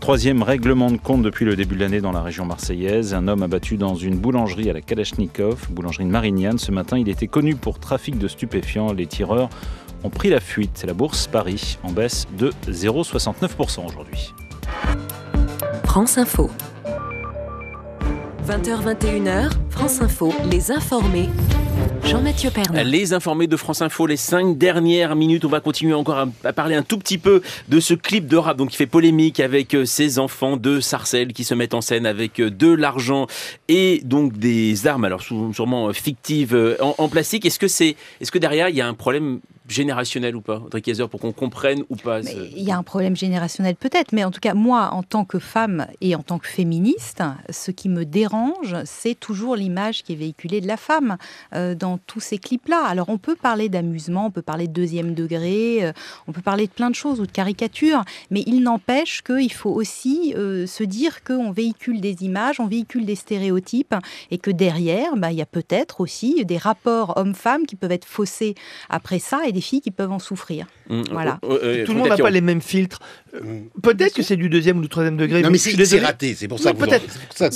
Troisième 0.00 0.42
règlement 0.42 0.90
de 0.90 0.96
compte 0.96 1.22
depuis 1.22 1.44
le 1.44 1.56
début 1.56 1.76
de 1.76 1.80
l'année 1.80 2.00
dans 2.00 2.12
la 2.12 2.22
région 2.22 2.44
marseillaise. 2.44 3.14
Un 3.14 3.28
homme 3.28 3.42
abattu 3.42 3.76
dans 3.76 3.94
une 3.94 4.16
boulangerie 4.16 4.70
à 4.70 4.72
la 4.72 4.80
Kalachnikov, 4.80 5.68
boulangerie 5.70 6.04
de 6.04 6.10
Marignane. 6.10 6.58
Ce 6.58 6.70
matin, 6.70 6.98
il 6.98 7.08
était 7.08 7.26
connu 7.26 7.54
pour 7.54 7.78
trafic 7.78 8.18
de 8.18 8.28
stupéfiants. 8.28 8.92
Les 8.92 9.06
tireurs 9.06 9.48
ont 10.02 10.10
pris 10.10 10.28
la 10.30 10.40
fuite. 10.40 10.84
La 10.86 10.94
bourse 10.94 11.26
Paris 11.26 11.78
en 11.82 11.90
baisse 11.90 12.26
de 12.38 12.50
0,69% 12.68 13.86
aujourd'hui. 13.86 14.32
France 15.82 16.18
Info. 16.18 16.50
20h21h, 18.46 19.50
France 19.70 20.00
Info, 20.00 20.32
les 20.50 20.70
informés. 20.70 21.28
Jean-Mathieu 22.04 22.50
Pernin. 22.50 22.82
Les 22.84 23.12
informés 23.12 23.46
de 23.46 23.56
France 23.56 23.82
Info, 23.82 24.06
les 24.06 24.16
cinq 24.16 24.58
dernières 24.58 25.16
minutes. 25.16 25.44
On 25.44 25.48
va 25.48 25.60
continuer 25.60 25.94
encore 25.94 26.28
à, 26.44 26.52
parler 26.52 26.76
un 26.76 26.82
tout 26.82 26.98
petit 26.98 27.18
peu 27.18 27.42
de 27.68 27.80
ce 27.80 27.94
clip 27.94 28.26
de 28.26 28.36
rap 28.36 28.56
donc, 28.56 28.70
qui 28.70 28.76
fait 28.76 28.86
polémique 28.86 29.40
avec 29.40 29.74
euh, 29.74 29.84
ces 29.84 30.18
enfants 30.18 30.56
de 30.56 30.80
Sarcelles 30.80 31.32
qui 31.32 31.44
se 31.44 31.54
mettent 31.54 31.74
en 31.74 31.80
scène 31.80 32.06
avec 32.06 32.40
euh, 32.40 32.50
de 32.50 32.72
l'argent 32.72 33.26
et 33.68 34.00
donc 34.04 34.36
des 34.36 34.86
armes, 34.86 35.04
alors 35.04 35.22
sûrement 35.22 35.88
euh, 35.88 35.92
fictives, 35.92 36.76
en, 36.80 36.94
en 36.98 37.08
plastique. 37.08 37.46
Est-ce 37.46 37.58
que, 37.58 37.68
c'est, 37.68 37.96
est-ce 38.20 38.30
que 38.30 38.38
derrière, 38.38 38.68
il 38.68 38.76
y 38.76 38.80
a 38.80 38.86
un 38.86 38.94
problème 38.94 39.40
générationnel 39.68 40.36
ou 40.36 40.40
pas, 40.40 40.56
Audrey 40.64 40.80
Kayser, 40.82 41.06
pour 41.08 41.20
qu'on 41.20 41.32
comprenne 41.32 41.84
ou 41.88 41.96
pas 41.96 42.22
ce- 42.22 42.28
Il 42.56 42.62
y 42.62 42.70
a 42.70 42.76
un 42.76 42.82
problème 42.82 43.16
générationnel 43.16 43.76
peut-être, 43.76 44.12
mais 44.12 44.24
en 44.24 44.30
tout 44.30 44.40
cas, 44.40 44.54
moi, 44.54 44.90
en 44.92 45.02
tant 45.02 45.24
que 45.24 45.38
femme 45.38 45.86
et 46.00 46.14
en 46.14 46.22
tant 46.22 46.38
que 46.38 46.46
féministe, 46.48 47.22
ce 47.50 47.70
qui 47.70 47.88
me 47.88 48.04
dérange, 48.04 48.76
c'est 48.84 49.18
toujours 49.18 49.56
l'image 49.56 50.02
qui 50.02 50.12
est 50.12 50.16
véhiculée 50.16 50.60
de 50.60 50.66
la 50.66 50.76
femme 50.76 51.16
euh, 51.54 51.74
dans 51.74 51.98
tous 51.98 52.20
ces 52.20 52.38
clips-là. 52.38 52.84
Alors, 52.86 53.08
on 53.08 53.18
peut 53.18 53.36
parler 53.36 53.68
d'amusement, 53.68 54.26
on 54.26 54.30
peut 54.30 54.42
parler 54.42 54.66
de 54.68 54.72
deuxième 54.72 55.14
degré, 55.14 55.78
euh, 55.84 55.92
on 56.28 56.32
peut 56.32 56.42
parler 56.42 56.66
de 56.66 56.72
plein 56.72 56.90
de 56.90 56.94
choses 56.94 57.20
ou 57.20 57.26
de 57.26 57.32
caricatures, 57.32 58.04
mais 58.30 58.42
il 58.46 58.60
n'empêche 58.62 59.22
qu'il 59.22 59.52
faut 59.52 59.70
aussi 59.72 60.34
euh, 60.36 60.66
se 60.66 60.84
dire 60.84 61.24
qu'on 61.24 61.52
véhicule 61.52 62.00
des 62.00 62.22
images, 62.22 62.60
on 62.60 62.66
véhicule 62.66 63.06
des 63.06 63.14
stéréotypes, 63.14 63.94
et 64.30 64.38
que 64.38 64.50
derrière, 64.50 65.16
bah, 65.16 65.32
il 65.32 65.38
y 65.38 65.42
a 65.42 65.46
peut-être 65.46 66.00
aussi 66.00 66.44
des 66.44 66.58
rapports 66.58 67.14
hommes-femmes 67.16 67.64
qui 67.66 67.76
peuvent 67.76 67.92
être 67.92 68.04
faussés 68.04 68.54
après 68.90 69.18
ça, 69.18 69.40
et 69.46 69.52
des 69.54 69.62
filles 69.62 69.80
qui 69.80 69.90
peuvent 69.90 70.12
en 70.12 70.18
souffrir. 70.18 70.66
Mmh, 70.90 71.02
Voilà. 71.10 71.38
oh, 71.42 71.56
euh, 71.62 71.86
Tout 71.86 71.92
le 71.94 71.98
monde 72.00 72.08
n'a 72.10 72.16
pas 72.18 72.28
les 72.30 72.42
mêmes 72.42 72.60
filtres. 72.60 72.98
Euh, 73.34 73.38
Peut-être 73.82 74.14
que 74.14 74.22
c'est 74.22 74.36
du 74.36 74.48
deuxième 74.50 74.78
ou 74.78 74.82
du 74.82 74.88
troisième 74.88 75.16
degré. 75.16 75.40
Non, 75.42 75.50
mais 75.50 75.56
c'est- 75.58 75.98
raté, 76.00 76.34
c'est 76.34 76.46
pour 76.48 76.58
ça 76.58 76.72
que 76.72 76.76
vous 76.78 76.84
en- 76.84 76.88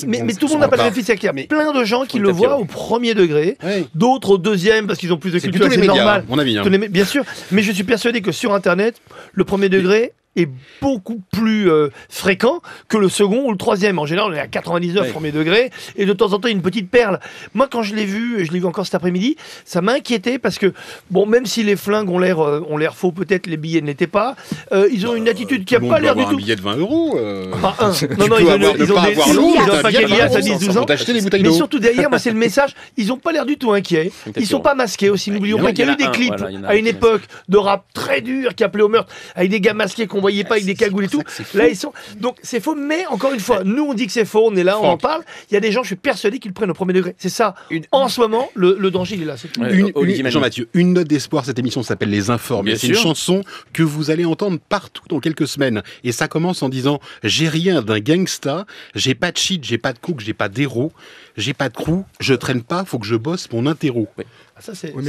Mais, 0.07 0.33
tout 0.35 0.47
le 0.47 0.53
on 0.53 0.55
monde 0.55 0.61
n'a 0.61 0.69
pas 0.69 0.77
le 0.77 0.79
parle. 0.79 0.81
même 0.89 0.95
filtre. 0.95 1.11
Il 1.11 1.23
y 1.25 1.29
a 1.29 1.47
plein 1.47 1.73
de 1.73 1.85
gens 1.85 2.05
qui 2.07 2.19
le 2.19 2.31
voient 2.31 2.57
au 2.59 2.65
premier 2.65 3.15
degré, 3.15 3.59
d'autres 3.95 4.31
au 4.31 4.39
deuxième 4.39 4.87
parce 4.87 4.99
qu'ils 4.99 5.13
ont 5.13 5.19
plus 5.19 5.31
de 5.31 5.39
C'est 5.39 5.51
culture. 5.51 5.71
C'est 5.71 5.81
les 5.81 5.87
normal. 5.87 6.25
à 6.27 6.31
mon 6.31 6.39
avis, 6.39 6.57
hein. 6.59 6.65
Les 6.69 6.89
Bien 6.89 7.05
sûr. 7.05 7.25
Mais 7.51 7.63
je 7.63 7.73
suis 7.73 7.85
persuadé 7.85 8.21
que 8.23 8.33
sur 8.33 8.55
Internet, 8.55 9.01
le 9.33 9.45
premier 9.45 9.69
degré 9.69 10.13
est 10.37 10.49
beaucoup 10.81 11.21
plus 11.33 11.71
euh, 11.71 11.89
fréquent 12.09 12.61
que 12.89 12.97
le 12.97 13.09
second 13.09 13.45
ou 13.47 13.51
le 13.53 13.57
troisième. 13.59 13.99
En 13.99 14.07
général, 14.07 14.31
on 14.33 14.35
est 14.35 14.41
à 14.41 14.47
99 14.47 15.03
Ouais. 15.07 15.11
premier 15.13 15.33
degré 15.33 15.71
et 15.97 16.07
de 16.07 16.13
temps 16.13 16.33
en 16.33 16.39
temps 16.39 16.49
une 16.49 16.63
petite 16.63 16.91
perle. 16.91 17.19
Moi, 17.55 17.69
quand 17.71 17.83
je 17.83 17.95
l'ai 17.95 18.05
vu, 18.05 18.41
et 18.41 18.45
je 18.45 18.53
l'ai 18.53 18.61
vu 18.61 18.67
encore 18.67 18.85
cet 18.85 18.95
après-midi, 18.95 19.37
ça 19.65 19.81
m'a 19.81 19.93
inquiété 19.95 20.39
parce 20.39 20.59
que 20.59 20.73
bon, 21.11 21.27
même 21.27 21.47
si 21.47 21.63
les 21.65 21.77
flingues 21.77 22.09
ont 22.11 22.19
l'air 22.19 22.41
euh, 22.41 22.65
ont 22.69 22.77
l'air 22.77 22.95
faux, 22.95 23.11
peut-être 23.13 23.47
les 23.47 23.57
billets 23.57 23.81
ne 23.81 23.87
l'étaient 23.87 24.07
pas. 24.07 24.37
euh, 24.73 24.89
ils 24.93 25.07
ont 25.07 25.15
une 25.15 25.29
attitude 25.29 25.65
qui 25.65 25.75
a 25.77 25.81
pas 25.81 25.99
l'air 25.99 26.15
du 26.15 26.25
tout. 26.25 26.31
un 26.31 26.35
billet 26.37 26.57
de 26.57 26.63
20 26.63 26.77
euros. 26.77 27.17
euh. 27.19 27.51
Pas 27.61 27.77
un. 27.81 27.93
Non, 28.19 28.27
non, 28.29 28.39
ils 28.39 28.47
ont, 28.47 28.51
avoir- 28.51 28.77
ils 28.77 28.93
ont 28.93 28.95
pas 28.95 29.07
des 29.07 29.13
avoir 29.13 29.29
ils 29.29 29.39
ont 29.39 29.61
un 29.61 29.83
paquet 29.83 30.03
de 30.03 30.07
20 30.09 30.17
liasses 30.17 30.37
à 30.37 30.39
euros, 30.41 30.49
10-12 30.59 30.65
ça 30.65 30.71
ans. 30.71 30.75
faut 30.75 30.85
t'acheter 30.85 31.13
des 31.15 31.21
bouteilles 31.23 31.43
Mais 31.43 31.53
surtout 31.53 31.79
derrière, 31.79 32.09
moi, 32.11 32.19
c'est 32.19 32.31
le 32.31 32.37
message. 32.39 32.75
Ils 32.97 33.09
n'ont 33.09 33.17
pas 33.17 33.33
l'air 33.33 33.47
du 33.47 33.57
tout 33.57 33.73
inquiets. 33.73 34.11
Ils 34.37 34.47
sont 34.47 34.61
pas 34.61 34.75
masqués 34.75 35.11
aussi. 35.11 35.31
N'oublions 35.31 35.59
en 35.59 35.61
a- 35.61 35.65
pas 35.65 35.73
qu'il 35.73 35.87
y 35.87 35.89
a 35.89 35.93
eu 35.93 35.97
des 35.97 36.11
clips 36.11 36.35
à 36.65 36.71
un 36.71 36.75
une 36.77 36.87
époque 36.87 37.23
de 37.49 37.57
rap 37.57 37.85
très 37.93 38.21
dur 38.21 38.55
qui 38.55 38.63
appelait 38.65 38.83
au 38.83 38.89
meurtre 38.89 39.13
avec 39.35 39.51
des 39.51 39.61
gars 39.61 39.75
masqués 39.75 40.07
qu'on 40.19 40.23
voyait 40.23 40.45
pas 40.45 40.55
avec 40.55 40.67
des 40.67 40.75
cagoules 40.75 41.05
et 41.05 41.09
tout. 41.09 41.23
Là, 41.55 41.69
ils 41.69 41.77
sont. 41.77 41.93
Donc, 42.19 42.37
c'est 42.43 42.61
faux. 42.61 42.75
Mais 42.75 43.07
encore 43.07 43.33
une 43.33 43.41
fois, 43.41 43.63
nous, 43.65 43.85
on 43.85 43.95
dit 43.95 44.07
que 44.07 44.13
c'est 44.13 44.25
faux. 44.25 44.49
On 44.51 44.57
est 44.57 44.65
là, 44.65 44.79
on 44.81 44.85
en 44.85 44.99
parle. 44.99 45.23
Il 45.51 45.55
y 45.55 45.57
a 45.57 45.61
des 45.61 45.73
gens, 45.73 45.83
je 45.83 45.89
suis 45.89 45.97
persuadé 45.97 46.39
qu'ils 46.39 46.53
prennent 46.53 46.71
au 46.71 46.75
premier 46.75 46.93
degré. 46.93 47.15
C'est 47.19 47.29
ça. 47.29 47.55
En 47.93 48.09
ce 48.09 48.21
moment, 48.21 48.51
le, 48.55 48.77
le 48.79 48.91
danger, 48.91 49.17
il 49.17 49.23
est 49.23 49.27
là. 49.27 49.37
Une-. 49.71 50.29
Jean-Mathieu, 50.29 50.69
une 50.75 50.93
note 50.93 51.09
d'espoir, 51.09 51.45
cette 51.45 51.59
émission 51.59 51.83
s'appelle 51.83 52.11
Les 52.11 52.31
Informés. 52.31 52.73
Bien 52.73 52.79
C'est 52.79 52.89
une 52.89 52.95
chanson 52.95 53.43
que 53.73 53.83
vous 53.83 54.11
allez 54.11 54.25
entendre 54.25 54.59
partout 54.69 55.05
dans 55.09 55.21
quelques 55.21 55.47
semaines. 55.47 55.83
Et 56.05 56.13
ça 56.13 56.29
commence 56.29 56.63
en 56.63 56.69
disant 56.69 57.01
J'ai 57.23 57.49
rien 57.49 57.83
d'un 57.83 58.01
gangsta, 58.01 58.67
j'ai 58.95 59.15
pas 59.15 59.33
de 59.33 59.37
shit, 59.37 59.65
j'ai 59.65 59.79
pas 59.79 59.93
de 59.93 59.99
coke, 59.99 60.21
j'ai 60.21 60.35
pas 60.35 60.49
d'héros, 60.49 60.93
j'ai 61.37 61.55
pas 61.55 61.69
de 61.69 61.75
crew, 61.75 62.05
je 62.21 62.35
traîne 62.35 62.63
pas, 62.63 62.85
faut 62.85 62.99
que 62.99 63.07
je 63.07 63.17
bosse 63.17 63.51
mon 63.53 63.67
interro. 63.67 64.09
Ah, 64.59 64.63
Ça, 64.63 64.75
c'est. 64.75 64.93
Oui, 64.93 65.05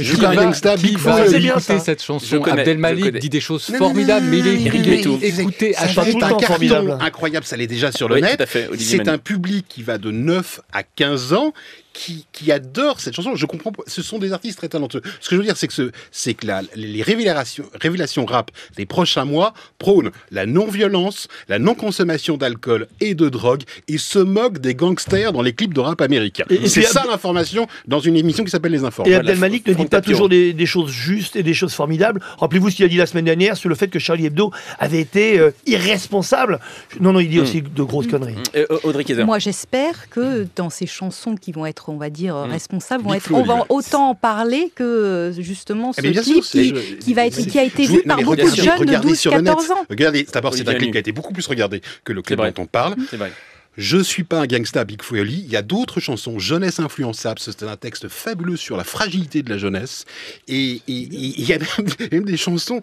c'est 1.28 1.38
bien, 1.40 1.50
écouter 1.56 1.60
ça. 1.60 1.78
cette 1.80 2.02
chanson 2.02 2.40
Abdelmalik 2.44 3.18
dit 3.18 3.28
des 3.30 3.40
choses 3.40 3.68
Non, 3.70 3.78
formidables, 3.78 4.26
non, 4.26 4.30
mais 4.30 4.38
il 4.38 4.46
est 4.46 4.66
est 4.76 4.80
Bétou. 4.96 5.18
écouté 5.20 5.76
à 5.76 5.88
chaque 5.88 6.10
tout 6.10 6.18
le 6.18 6.24
un 6.24 6.28
carton 6.28 6.46
formidable. 6.46 6.98
incroyable, 7.00 7.46
ça 7.46 7.56
l'est 7.56 7.66
déjà 7.66 7.90
sur 7.90 8.08
le 8.08 8.14
Oui, 8.16 8.22
net. 8.22 8.40
tout 8.70 8.76
C'est 8.78 9.08
un 9.08 9.18
public 9.18 9.66
qui 9.68 9.82
va 9.82 9.98
de 9.98 10.10
9 10.12 10.60
à 10.72 10.82
15 10.84 11.32
ans 11.32 11.52
qui, 11.92 12.26
qui 12.32 12.52
adore 12.52 13.00
cette 13.00 13.14
chanson. 13.14 13.34
Je 13.34 13.46
comprends, 13.46 13.72
pas- 13.72 13.82
ce 13.86 14.00
sont 14.02 14.18
des 14.18 14.32
artistes 14.32 14.58
très 14.58 14.68
talentueux. 14.68 15.02
Ce 15.20 15.28
que 15.28 15.34
je 15.36 15.40
veux 15.40 15.46
dire, 15.46 15.56
c'est 15.56 15.66
que, 15.66 15.72
ce, 15.74 15.90
c'est 16.12 16.34
que 16.34 16.46
la- 16.46 16.62
les 16.76 17.02
révélations, 17.02 17.64
révélations 17.80 18.24
rap 18.26 18.50
des 18.76 18.86
prochains 18.86 19.24
mois 19.24 19.54
prônent 19.78 20.10
la 20.30 20.46
non-violence, 20.46 21.28
la 21.48 21.58
non-consommation 21.58 22.36
d'alcool 22.36 22.86
et 23.00 23.14
de 23.14 23.28
drogue 23.28 23.62
et 23.88 23.98
se 23.98 24.18
moquent 24.18 24.58
des 24.58 24.74
gangsters 24.74 25.32
dans 25.32 25.42
les 25.42 25.52
clips 25.52 25.74
de 25.74 25.80
rap 25.80 26.00
américains. 26.00 26.44
Et- 26.50 26.54
et 26.64 26.68
c'est 26.68 26.82
ça 26.82 27.04
l'information 27.08 27.66
dans 27.86 28.00
une 28.00 28.16
émission 28.16 28.44
qui 28.44 28.50
s'appelle 28.50 28.72
Les 28.72 28.84
Informés. 28.84 29.10
Et 29.10 29.14
Abdelmalik 29.16 29.66
ne 29.66 29.74
dit 29.74 29.86
pas 29.86 30.00
toujours 30.00 30.28
des, 30.28 30.52
des 30.52 30.66
choses 30.66 30.90
justes 30.90 31.36
et 31.36 31.42
des 31.42 31.54
choses 31.54 31.74
formidables. 31.74 32.20
Rappelez-vous 32.38 32.70
ce 32.70 32.76
qu'il 32.76 32.84
a 32.84 32.88
dit 32.88 32.96
la 32.96 33.06
semaine 33.06 33.24
dernière 33.24 33.56
sur 33.56 33.68
le 33.68 33.74
fait 33.74 33.88
que 33.88 33.98
Charlie 33.98 34.26
Hebdo 34.26 34.52
avait 34.78 35.00
été 35.00 35.38
euh, 35.40 35.50
irresponsable. 35.66 36.60
Non, 37.00 37.12
non, 37.12 37.20
il 37.20 37.28
dit 37.28 37.40
aussi 37.40 37.62
de 37.62 37.82
grosses 37.82 38.06
conneries. 38.06 38.36
Euh, 38.54 38.66
Audrey 38.84 39.04
Kayser. 39.04 39.24
Moi, 39.24 39.38
j'espère 39.38 40.08
que 40.08 40.46
dans 40.56 40.70
ces 40.70 40.86
chansons 40.86 41.34
qui 41.36 41.52
vont 41.52 41.66
être, 41.66 41.79
on 41.88 41.96
va 41.96 42.10
dire, 42.10 42.34
Mm. 42.34 42.50
responsables, 42.50 43.04
vont 43.04 43.14
être, 43.14 43.32
on 43.32 43.42
va 43.42 43.64
autant 43.68 44.10
en 44.10 44.14
parler 44.14 44.72
que 44.74 45.32
justement 45.38 45.92
ce 45.92 46.00
Eh 46.02 46.10
bien 46.10 46.22
clip 46.22 46.42
qui, 46.42 46.74
qui 47.00 47.14
va 47.14 47.26
être, 47.26 47.40
qui 47.46 47.58
a 47.58 47.64
été 47.64 47.86
vu 47.86 48.02
par 48.02 48.18
beaucoup 48.18 48.36
de 48.36 48.46
jeunes 48.46 48.80
de 48.80 48.86
regardez 48.86 49.14
sur 49.14 49.34
le 49.34 49.42
net. 49.42 49.54
12-14 49.54 49.72
ans. 49.72 49.86
Regardez, 49.88 50.26
d'abord, 50.32 50.54
c'est 50.54 50.68
un 50.68 50.74
clip 50.74 50.90
qui 50.92 50.96
a 50.96 51.00
été 51.00 51.12
beaucoup 51.12 51.32
plus 51.32 51.46
regardé 51.46 51.80
que 52.04 52.12
le 52.12 52.22
clip 52.22 52.38
dont 52.38 52.62
on 52.62 52.66
parle. 52.66 52.96
C'est 53.10 53.16
vrai. 53.16 53.32
Je 53.76 53.98
suis 53.98 54.24
pas 54.24 54.40
un 54.40 54.46
gangsta 54.46 54.84
Big 54.84 55.00
Folie. 55.00 55.44
Il 55.46 55.52
y 55.52 55.56
a 55.56 55.62
d'autres 55.62 56.00
chansons, 56.00 56.38
Jeunesse 56.38 56.80
influençable. 56.80 57.38
C'est 57.38 57.62
un 57.62 57.76
texte 57.76 58.08
fabuleux 58.08 58.56
sur 58.56 58.76
la 58.76 58.84
fragilité 58.84 59.42
de 59.42 59.50
la 59.50 59.58
jeunesse. 59.58 60.04
Et, 60.48 60.82
il 60.88 61.48
y 61.48 61.52
a 61.52 61.58
même, 61.58 61.88
même 62.12 62.24
des 62.24 62.36
chansons 62.36 62.82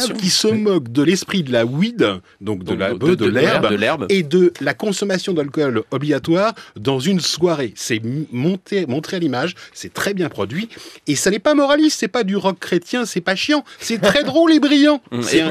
Sûr. 0.00 0.16
qui 0.16 0.28
se 0.30 0.48
moquent 0.48 0.90
de 0.92 1.02
l'esprit 1.02 1.42
de 1.42 1.52
la 1.52 1.64
weed, 1.66 2.06
donc 2.40 2.60
de 2.60 2.70
Donc, 2.70 2.78
la 2.78 2.90
de- 2.92 2.94
beuh, 2.98 3.08
de, 3.10 3.14
de- 3.16 3.24
de 3.26 3.30
l'herbe, 3.30 3.70
de 3.70 3.74
l'herbe. 3.74 4.06
et 4.08 4.22
de 4.22 4.52
la 4.60 4.72
consommation 4.74 5.32
d'alcool 5.32 5.82
obligatoire 5.90 6.54
dans 6.78 7.00
une 7.00 7.20
soirée. 7.20 7.72
C'est 7.74 8.00
monté, 8.32 8.86
montré 8.86 9.16
à 9.16 9.20
l'image, 9.20 9.54
c'est 9.72 9.92
très 9.92 10.14
bien 10.14 10.28
produit, 10.28 10.68
et 11.06 11.16
ça 11.16 11.30
n'est 11.30 11.38
pas 11.40 11.54
moraliste, 11.54 11.98
c'est 12.00 12.08
pas 12.08 12.22
du 12.24 12.36
rock 12.36 12.58
chrétien, 12.60 13.04
c'est 13.04 13.20
pas 13.20 13.34
chiant, 13.34 13.64
c'est 13.80 14.00
très 14.00 14.22
drôle 14.24 14.52
et 14.52 14.60
brillant. 14.60 15.00
Mm. 15.10 15.22
C'est 15.22 15.42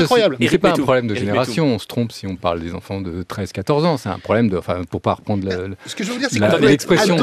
incroyable. 0.00 0.36
C'est 0.48 0.58
pas 0.58 0.70
un 0.70 0.72
problème 0.74 1.06
de 1.08 1.14
génération. 1.14 1.66
On 1.74 1.78
se 1.78 1.86
trompe 1.86 2.12
si 2.12 2.26
on 2.26 2.36
parle 2.36 2.60
des 2.60 2.74
enfants 2.74 3.00
de 3.00 3.22
13-14 3.22 3.84
ans. 3.86 3.96
C'est 3.96 4.08
un 4.10 4.18
problème 4.18 4.48
de, 4.50 4.56
enfin, 4.58 4.82
pour 4.90 5.00
pas 5.00 5.14
reprendre 5.14 5.44
le- 5.48 5.76
Ce 5.86 5.94
que 5.94 6.04
je 6.04 6.10
veux 6.12 6.18
dire, 6.18 6.28
c'est 6.30 6.38
l'expression. 6.60 7.16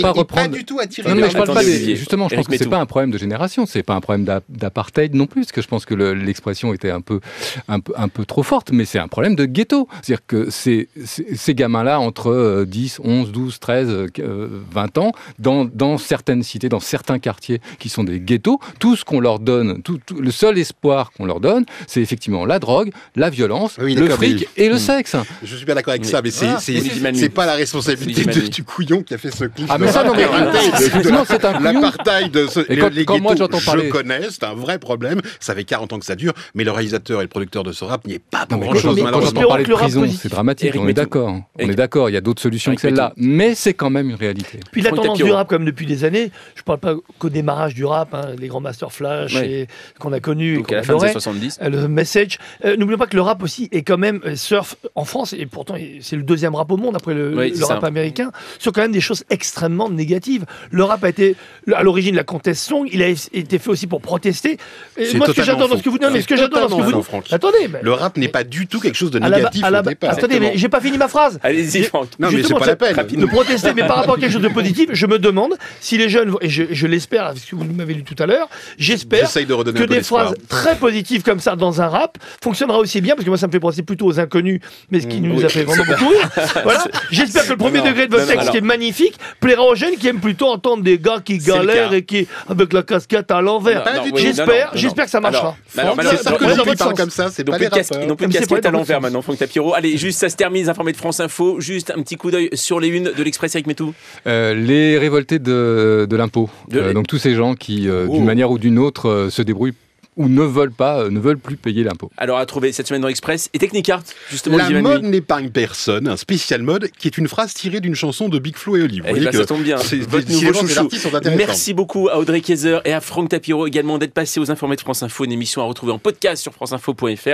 pas 0.00 0.12
reprendre- 0.12 0.26
pas 0.50 0.56
du 0.56 0.64
tout 0.64 0.78
attiré 0.78 1.08
Non, 1.08 1.16
mais 1.16 1.28
je 1.30 1.36
parle 1.36 1.52
pas. 1.54 1.62
Justement, 1.62 2.28
je 2.28 2.36
pense 2.36 2.46
que 2.46 2.56
c'est 2.56 2.68
pas 2.68 2.78
un 2.78 2.86
problème 2.86 3.10
de 3.10 3.18
génération. 3.18 3.66
C'est 3.66 3.82
pas 3.82 3.94
un 3.94 4.00
problème 4.00 4.24
d'a- 4.24 4.42
d'apartheid 4.48 5.14
non 5.14 5.26
plus. 5.26 5.39
Plus, 5.40 5.46
parce 5.46 5.52
que 5.52 5.62
je 5.62 5.68
pense 5.68 5.84
que 5.86 5.94
le- 5.94 6.14
l'expression 6.14 6.72
était 6.74 6.90
un 6.90 7.00
peu, 7.00 7.20
un, 7.68 7.80
peu, 7.80 7.92
un 7.96 8.08
peu 8.08 8.24
trop 8.24 8.42
forte, 8.42 8.70
mais 8.72 8.84
c'est 8.84 8.98
un 8.98 9.08
problème 9.08 9.34
de 9.36 9.44
ghetto. 9.46 9.88
C'est-à-dire 10.02 10.24
que 10.26 10.50
ces, 10.50 10.88
ces, 11.04 11.34
ces 11.36 11.54
gamins-là, 11.54 11.98
entre 12.00 12.30
euh, 12.30 12.64
10, 12.66 13.00
11, 13.02 13.32
12, 13.32 13.58
13, 13.58 13.88
euh, 14.20 14.48
20 14.72 14.98
ans, 14.98 15.12
dans, 15.38 15.64
dans 15.64 15.98
certaines 15.98 16.42
cités, 16.42 16.68
dans 16.68 16.80
certains 16.80 17.18
quartiers 17.18 17.60
qui 17.78 17.88
sont 17.88 18.04
des 18.04 18.20
ghettos, 18.20 18.60
tout 18.78 18.96
ce 18.96 19.04
qu'on 19.04 19.20
leur 19.20 19.38
donne, 19.38 19.82
tout, 19.82 19.98
tout- 20.04 20.20
le 20.20 20.30
seul 20.30 20.58
espoir 20.58 21.10
qu'on 21.12 21.24
leur 21.24 21.40
donne, 21.40 21.64
c'est 21.86 22.00
effectivement 22.02 22.44
la 22.44 22.58
drogue, 22.58 22.90
la 23.16 23.30
violence, 23.30 23.76
Oui, 23.80 23.94
le 23.94 24.08
fric 24.10 24.48
mais- 24.56 24.64
et 24.64 24.68
le 24.68 24.74
Hmm. 24.76 24.78
sexe. 24.78 25.16
Je 25.42 25.56
suis 25.56 25.64
bien 25.66 25.74
d'accord 25.74 25.92
avec 25.92 26.04
ça, 26.04 26.20
mais 26.22 26.30
c'est 26.30 26.46
Voilà. 26.46 27.28
pas 27.34 27.46
la 27.46 27.54
responsabilité 27.54 28.24
de- 28.24 28.48
du 28.48 28.64
couillon 28.64 29.02
qui 29.02 29.14
a 29.14 29.18
fait 29.18 29.30
ce 29.34 29.44
clip. 29.44 29.66
Ah, 29.70 29.78
mais 29.78 29.88
ça, 29.90 30.04
non, 30.04 30.12
mais- 30.14 30.26
c'est 31.28 31.44
un. 31.44 31.60
L'apartheid, 31.60 32.30
de 32.30 32.46
ce- 32.46 32.60
Et 32.68 32.74
les- 32.76 32.80
quand- 32.80 32.92
les 32.92 33.04
quand 33.04 33.18
moi, 33.20 33.34
ghettos, 33.34 33.44
j'entends 33.52 33.64
parler- 33.64 33.86
je 33.86 33.90
connais, 33.92 34.20
c'est 34.30 34.44
un 34.44 34.54
vrai 34.54 34.78
problème. 34.78 35.20
Ça 35.38 35.54
fait 35.54 35.64
40 35.64 35.92
ans 35.92 35.98
que 35.98 36.04
ça 36.06 36.16
dure, 36.16 36.32
mais 36.54 36.64
le 36.64 36.70
réalisateur 36.70 37.20
et 37.20 37.24
le 37.24 37.28
producteur 37.28 37.62
de 37.62 37.72
ce 37.72 37.84
rap 37.84 38.06
n'y 38.06 38.14
est 38.14 38.18
pas 38.18 38.46
pour 38.46 38.58
Non, 38.58 38.64
mais 38.64 38.66
grand 38.72 38.80
chose, 38.80 38.96
quand, 38.98 39.04
malheureusement. 39.04 39.40
on 39.44 39.48
parle 39.48 39.62
de 39.66 39.72
prison, 39.72 40.06
c'est 40.20 40.28
dramatique, 40.28 40.68
Eric 40.68 40.80
on 40.80 40.88
est 40.88 40.92
d'accord. 40.92 41.28
On 41.30 41.42
Eric- 41.58 41.72
est 41.72 41.76
d'accord, 41.76 42.10
il 42.10 42.14
y 42.14 42.16
a 42.16 42.20
d'autres 42.20 42.42
solutions 42.42 42.74
que 42.74 42.80
celle-là, 42.80 43.12
mais 43.16 43.54
c'est 43.54 43.74
quand 43.74 43.90
même 43.90 44.10
une 44.10 44.16
réalité. 44.16 44.60
Puis 44.72 44.82
la 44.82 44.90
tendance 44.90 45.18
du 45.18 45.30
rap, 45.30 45.48
comme 45.48 45.64
depuis 45.64 45.86
des 45.86 46.04
années, 46.04 46.30
je 46.54 46.62
parle 46.62 46.78
pas 46.78 46.94
qu'au 47.18 47.28
démarrage 47.28 47.74
du 47.74 47.84
rap, 47.84 48.14
hein, 48.14 48.30
les 48.38 48.48
grands 48.48 48.60
Master 48.60 48.92
Flash 48.92 49.34
Ouais. 49.34 49.50
et 49.50 49.66
qu'on 49.98 50.12
a 50.12 50.20
connus, 50.20 50.62
qu'on 50.62 50.72
à 50.72 50.76
la 50.76 50.82
fin 50.82 50.92
des 50.94 51.04
adorait, 51.04 51.06
années 51.10 51.12
70. 51.12 51.58
euh, 51.62 51.68
le 51.68 51.88
message. 51.88 52.38
Euh, 52.64 52.76
N'oublions 52.76 52.98
pas 52.98 53.06
que 53.06 53.16
le 53.16 53.22
rap 53.22 53.42
aussi 53.42 53.68
est 53.72 53.82
quand 53.82 53.98
même 53.98 54.20
euh, 54.24 54.36
surf 54.36 54.76
en 54.94 55.04
France 55.04 55.32
et 55.32 55.46
pourtant 55.46 55.74
c'est 56.00 56.16
le 56.16 56.22
deuxième 56.22 56.54
rap 56.54 56.70
au 56.70 56.76
monde 56.76 56.96
après 56.96 57.14
le, 57.14 57.36
Oui, 57.36 57.50
le 57.50 57.54
c'est 57.56 57.64
rap 57.64 57.80
ça. 57.80 57.86
américain 57.86 58.30
sur 58.58 58.72
quand 58.72 58.80
même 58.82 58.92
des 58.92 59.00
choses 59.00 59.24
extrêmement 59.30 59.88
négatives. 59.90 60.44
Le 60.70 60.84
rap 60.84 61.02
a 61.04 61.08
été 61.08 61.36
à 61.74 61.82
l'origine 61.82 62.12
de 62.12 62.16
la 62.16 62.24
contest 62.24 62.62
song, 62.62 62.86
il 62.92 63.02
a 63.02 63.08
été 63.08 63.58
fait 63.58 63.70
aussi 63.70 63.86
pour 63.86 64.00
protester. 64.00 64.58
C'est 64.96 65.18
moi 65.20 65.28
ce 65.28 65.32
que 65.32 65.42
j'adore 65.42 65.68
dans 65.68 65.76
ce 65.78 65.82
que 65.82 65.88
vous 65.88 65.98
non, 65.98 66.10
mais 66.10 66.20
ce 66.22 66.26
que 66.26 66.36
C'est 66.36 66.42
j'adore 66.42 66.68
dans 66.68 66.78
ce 66.78 66.82
que 66.90 66.96
vous 66.96 67.04
attendez, 67.30 67.68
mais 67.72 67.80
Le 67.82 67.92
rap 67.92 68.16
n'est 68.16 68.28
pas 68.28 68.44
du 68.44 68.66
tout 68.66 68.80
quelque 68.80 68.96
chose 68.96 69.10
de 69.10 69.18
à 69.18 69.22
la 69.22 69.30
ba- 69.30 69.36
négatif 69.36 69.64
à 69.64 69.70
la 69.70 69.80
au 69.80 69.82
ba- 69.82 69.90
départ. 69.90 70.10
Attendez, 70.10 70.40
mais 70.40 70.52
j'ai 70.54 70.68
pas 70.68 70.80
fini 70.80 70.98
ma 70.98 71.08
phrase. 71.08 71.38
Allez-y, 71.42 71.84
Franck. 71.84 72.08
Non, 72.18 72.28
mais 72.28 72.30
c'est 72.30 72.36
Justement, 72.38 72.58
pas 72.60 72.66
la 72.66 72.76
peine. 72.76 72.96
De 72.96 73.26
protester, 73.26 73.72
mais 73.74 73.86
par 73.86 73.96
rapport 73.96 74.14
à 74.14 74.18
quelque 74.18 74.32
chose 74.32 74.42
de 74.42 74.48
positif, 74.48 74.88
je 74.92 75.06
me 75.06 75.18
demande 75.18 75.56
si 75.80 75.98
les 75.98 76.08
jeunes, 76.08 76.34
et 76.40 76.48
je, 76.48 76.64
je 76.70 76.86
l'espère, 76.86 77.26
avec 77.26 77.42
ce 77.42 77.50
que 77.50 77.56
vous 77.56 77.64
m'avez 77.64 77.94
lu 77.94 78.02
tout 78.02 78.20
à 78.22 78.26
l'heure, 78.26 78.48
j'espère 78.78 79.28
de 79.32 79.72
que 79.72 79.84
des 79.84 80.02
phrases 80.02 80.34
très 80.48 80.76
positives 80.76 81.22
comme 81.22 81.40
ça 81.40 81.56
dans 81.56 81.80
un 81.80 81.88
rap 81.88 82.18
fonctionnera 82.42 82.78
aussi 82.78 83.00
bien, 83.00 83.14
parce 83.14 83.24
que 83.24 83.30
moi 83.30 83.38
ça 83.38 83.46
me 83.46 83.52
fait 83.52 83.60
penser 83.60 83.82
plutôt 83.82 84.06
aux 84.06 84.18
inconnus, 84.20 84.60
mais 84.90 85.00
ce 85.00 85.06
qui 85.06 85.20
nous 85.20 85.36
oui. 85.38 85.44
a 85.44 85.48
fait 85.48 85.64
vraiment 85.64 85.84
beaucoup 85.84 86.08
rire. 86.08 86.30
Voilà. 86.62 86.84
J'espère 87.10 87.44
que 87.44 87.50
le 87.50 87.56
premier 87.56 87.80
degré 87.80 88.06
de 88.06 88.12
votre 88.16 88.26
texte, 88.26 88.50
qui 88.50 88.56
est 88.58 88.62
magnifique, 88.62 89.14
plaira 89.40 89.62
aux 89.62 89.74
jeunes 89.74 89.96
qui 89.96 90.08
aiment 90.08 90.20
plutôt 90.20 90.46
entendre 90.48 90.82
des 90.82 90.98
gars 90.98 91.20
qui 91.24 91.38
galèrent 91.38 91.92
et 91.92 92.02
qui 92.02 92.26
avec 92.48 92.72
la 92.72 92.82
casquette 92.82 93.30
à 93.30 93.40
l'envers. 93.40 93.84
J'espère, 94.16 94.70
j'espère 94.74 95.08
que 95.10 95.12
ça 95.12 95.20
marchera. 95.20 95.56
alors, 95.76 95.94
Franck, 95.94 96.06
alors, 96.42 96.62
plus 96.64 96.72
de 96.74 96.78
sens. 96.78 96.92
comme 96.96 97.10
ça, 97.10 97.28
c'est 97.30 97.44
pas 97.44 97.52
plus 97.52 97.60
les 97.62 97.68
rappeurs. 97.68 98.02
ils 98.02 98.06
n'ont 98.08 98.16
plus 98.16 98.26
de 98.26 98.32
c'est 98.32 98.38
casquette 98.40 98.66
à 98.66 98.70
l'envers 98.70 99.00
maintenant, 99.00 99.22
Franck 99.22 99.38
Tapiro. 99.38 99.74
Allez, 99.74 99.96
juste, 99.96 100.18
ça 100.20 100.28
se 100.28 100.36
termine, 100.36 100.62
les 100.62 100.68
informés 100.68 100.92
de 100.92 100.96
France 100.96 101.20
Info. 101.20 101.60
Juste 101.60 101.90
un 101.96 102.02
petit 102.02 102.16
coup 102.16 102.30
d'œil 102.30 102.48
sur 102.54 102.80
les 102.80 102.88
unes 102.88 103.10
de 103.16 103.22
l'Express 103.22 103.54
avec 103.56 103.66
Métou. 103.66 103.92
Euh, 104.26 104.54
les 104.54 104.98
révoltés 104.98 105.38
de, 105.38 106.06
de 106.08 106.16
l'impôt. 106.16 106.48
De- 106.68 106.80
Euh, 106.80 106.92
donc 106.94 107.06
tous 107.06 107.18
ces 107.18 107.34
gens 107.34 107.54
qui, 107.54 107.88
euh, 107.88 108.06
Oh. 108.08 108.14
d'une 108.14 108.24
manière 108.24 108.50
ou 108.50 108.58
d'une 108.58 108.78
autre, 108.78 109.08
euh, 109.08 109.30
se 109.30 109.42
débrouillent 109.42 109.74
ou 110.20 110.28
ne 110.28 110.42
veulent 110.42 110.70
pas, 110.70 111.00
euh, 111.00 111.10
ne 111.10 111.18
veulent 111.18 111.38
plus 111.38 111.56
payer 111.56 111.82
l'impôt. 111.82 112.10
Alors, 112.18 112.38
à 112.38 112.44
trouver 112.44 112.72
cette 112.72 112.86
semaine 112.86 113.00
dans 113.00 113.08
l'Express. 113.08 113.48
Et 113.54 113.58
Technicart, 113.58 114.02
justement, 114.30 114.58
La 114.58 114.68
mode 114.68 115.02
n'épargne 115.04 115.48
personne, 115.48 116.06
un 116.08 116.18
spécial 116.18 116.62
mode 116.62 116.90
qui 116.98 117.08
est 117.08 117.16
une 117.16 117.26
phrase 117.26 117.54
tirée 117.54 117.80
d'une 117.80 117.94
chanson 117.94 118.28
de 118.28 118.38
Big 118.38 118.54
Flo 118.56 118.76
et 118.76 118.82
Olive. 118.82 119.02
Eh 119.06 119.08
Vous 119.08 119.14
voyez 119.14 119.24
ben, 119.24 119.30
que 119.32 119.38
ça 119.38 119.46
tombe 119.46 119.62
bien. 119.62 119.78
c'est- 119.78 119.96
Votre 120.06 120.30
nouveau 120.30 120.52
chouchou. 120.52 120.88
Merci 121.36 121.72
beaucoup 121.72 122.08
à 122.10 122.18
Audrey 122.18 122.42
Kayser 122.42 122.80
et 122.84 122.92
à 122.92 123.00
Franck 123.00 123.30
Tapiro 123.30 123.66
également 123.66 123.96
d'être 123.96 124.12
passés 124.12 124.40
aux 124.40 124.50
informés 124.50 124.76
de 124.76 124.82
France 124.82 125.02
Info, 125.02 125.24
une 125.24 125.32
émission 125.32 125.62
à 125.62 125.64
retrouver 125.64 125.92
en 125.92 125.98
podcast 125.98 126.42
sur 126.42 126.52
franceinfo.fr. 126.52 127.28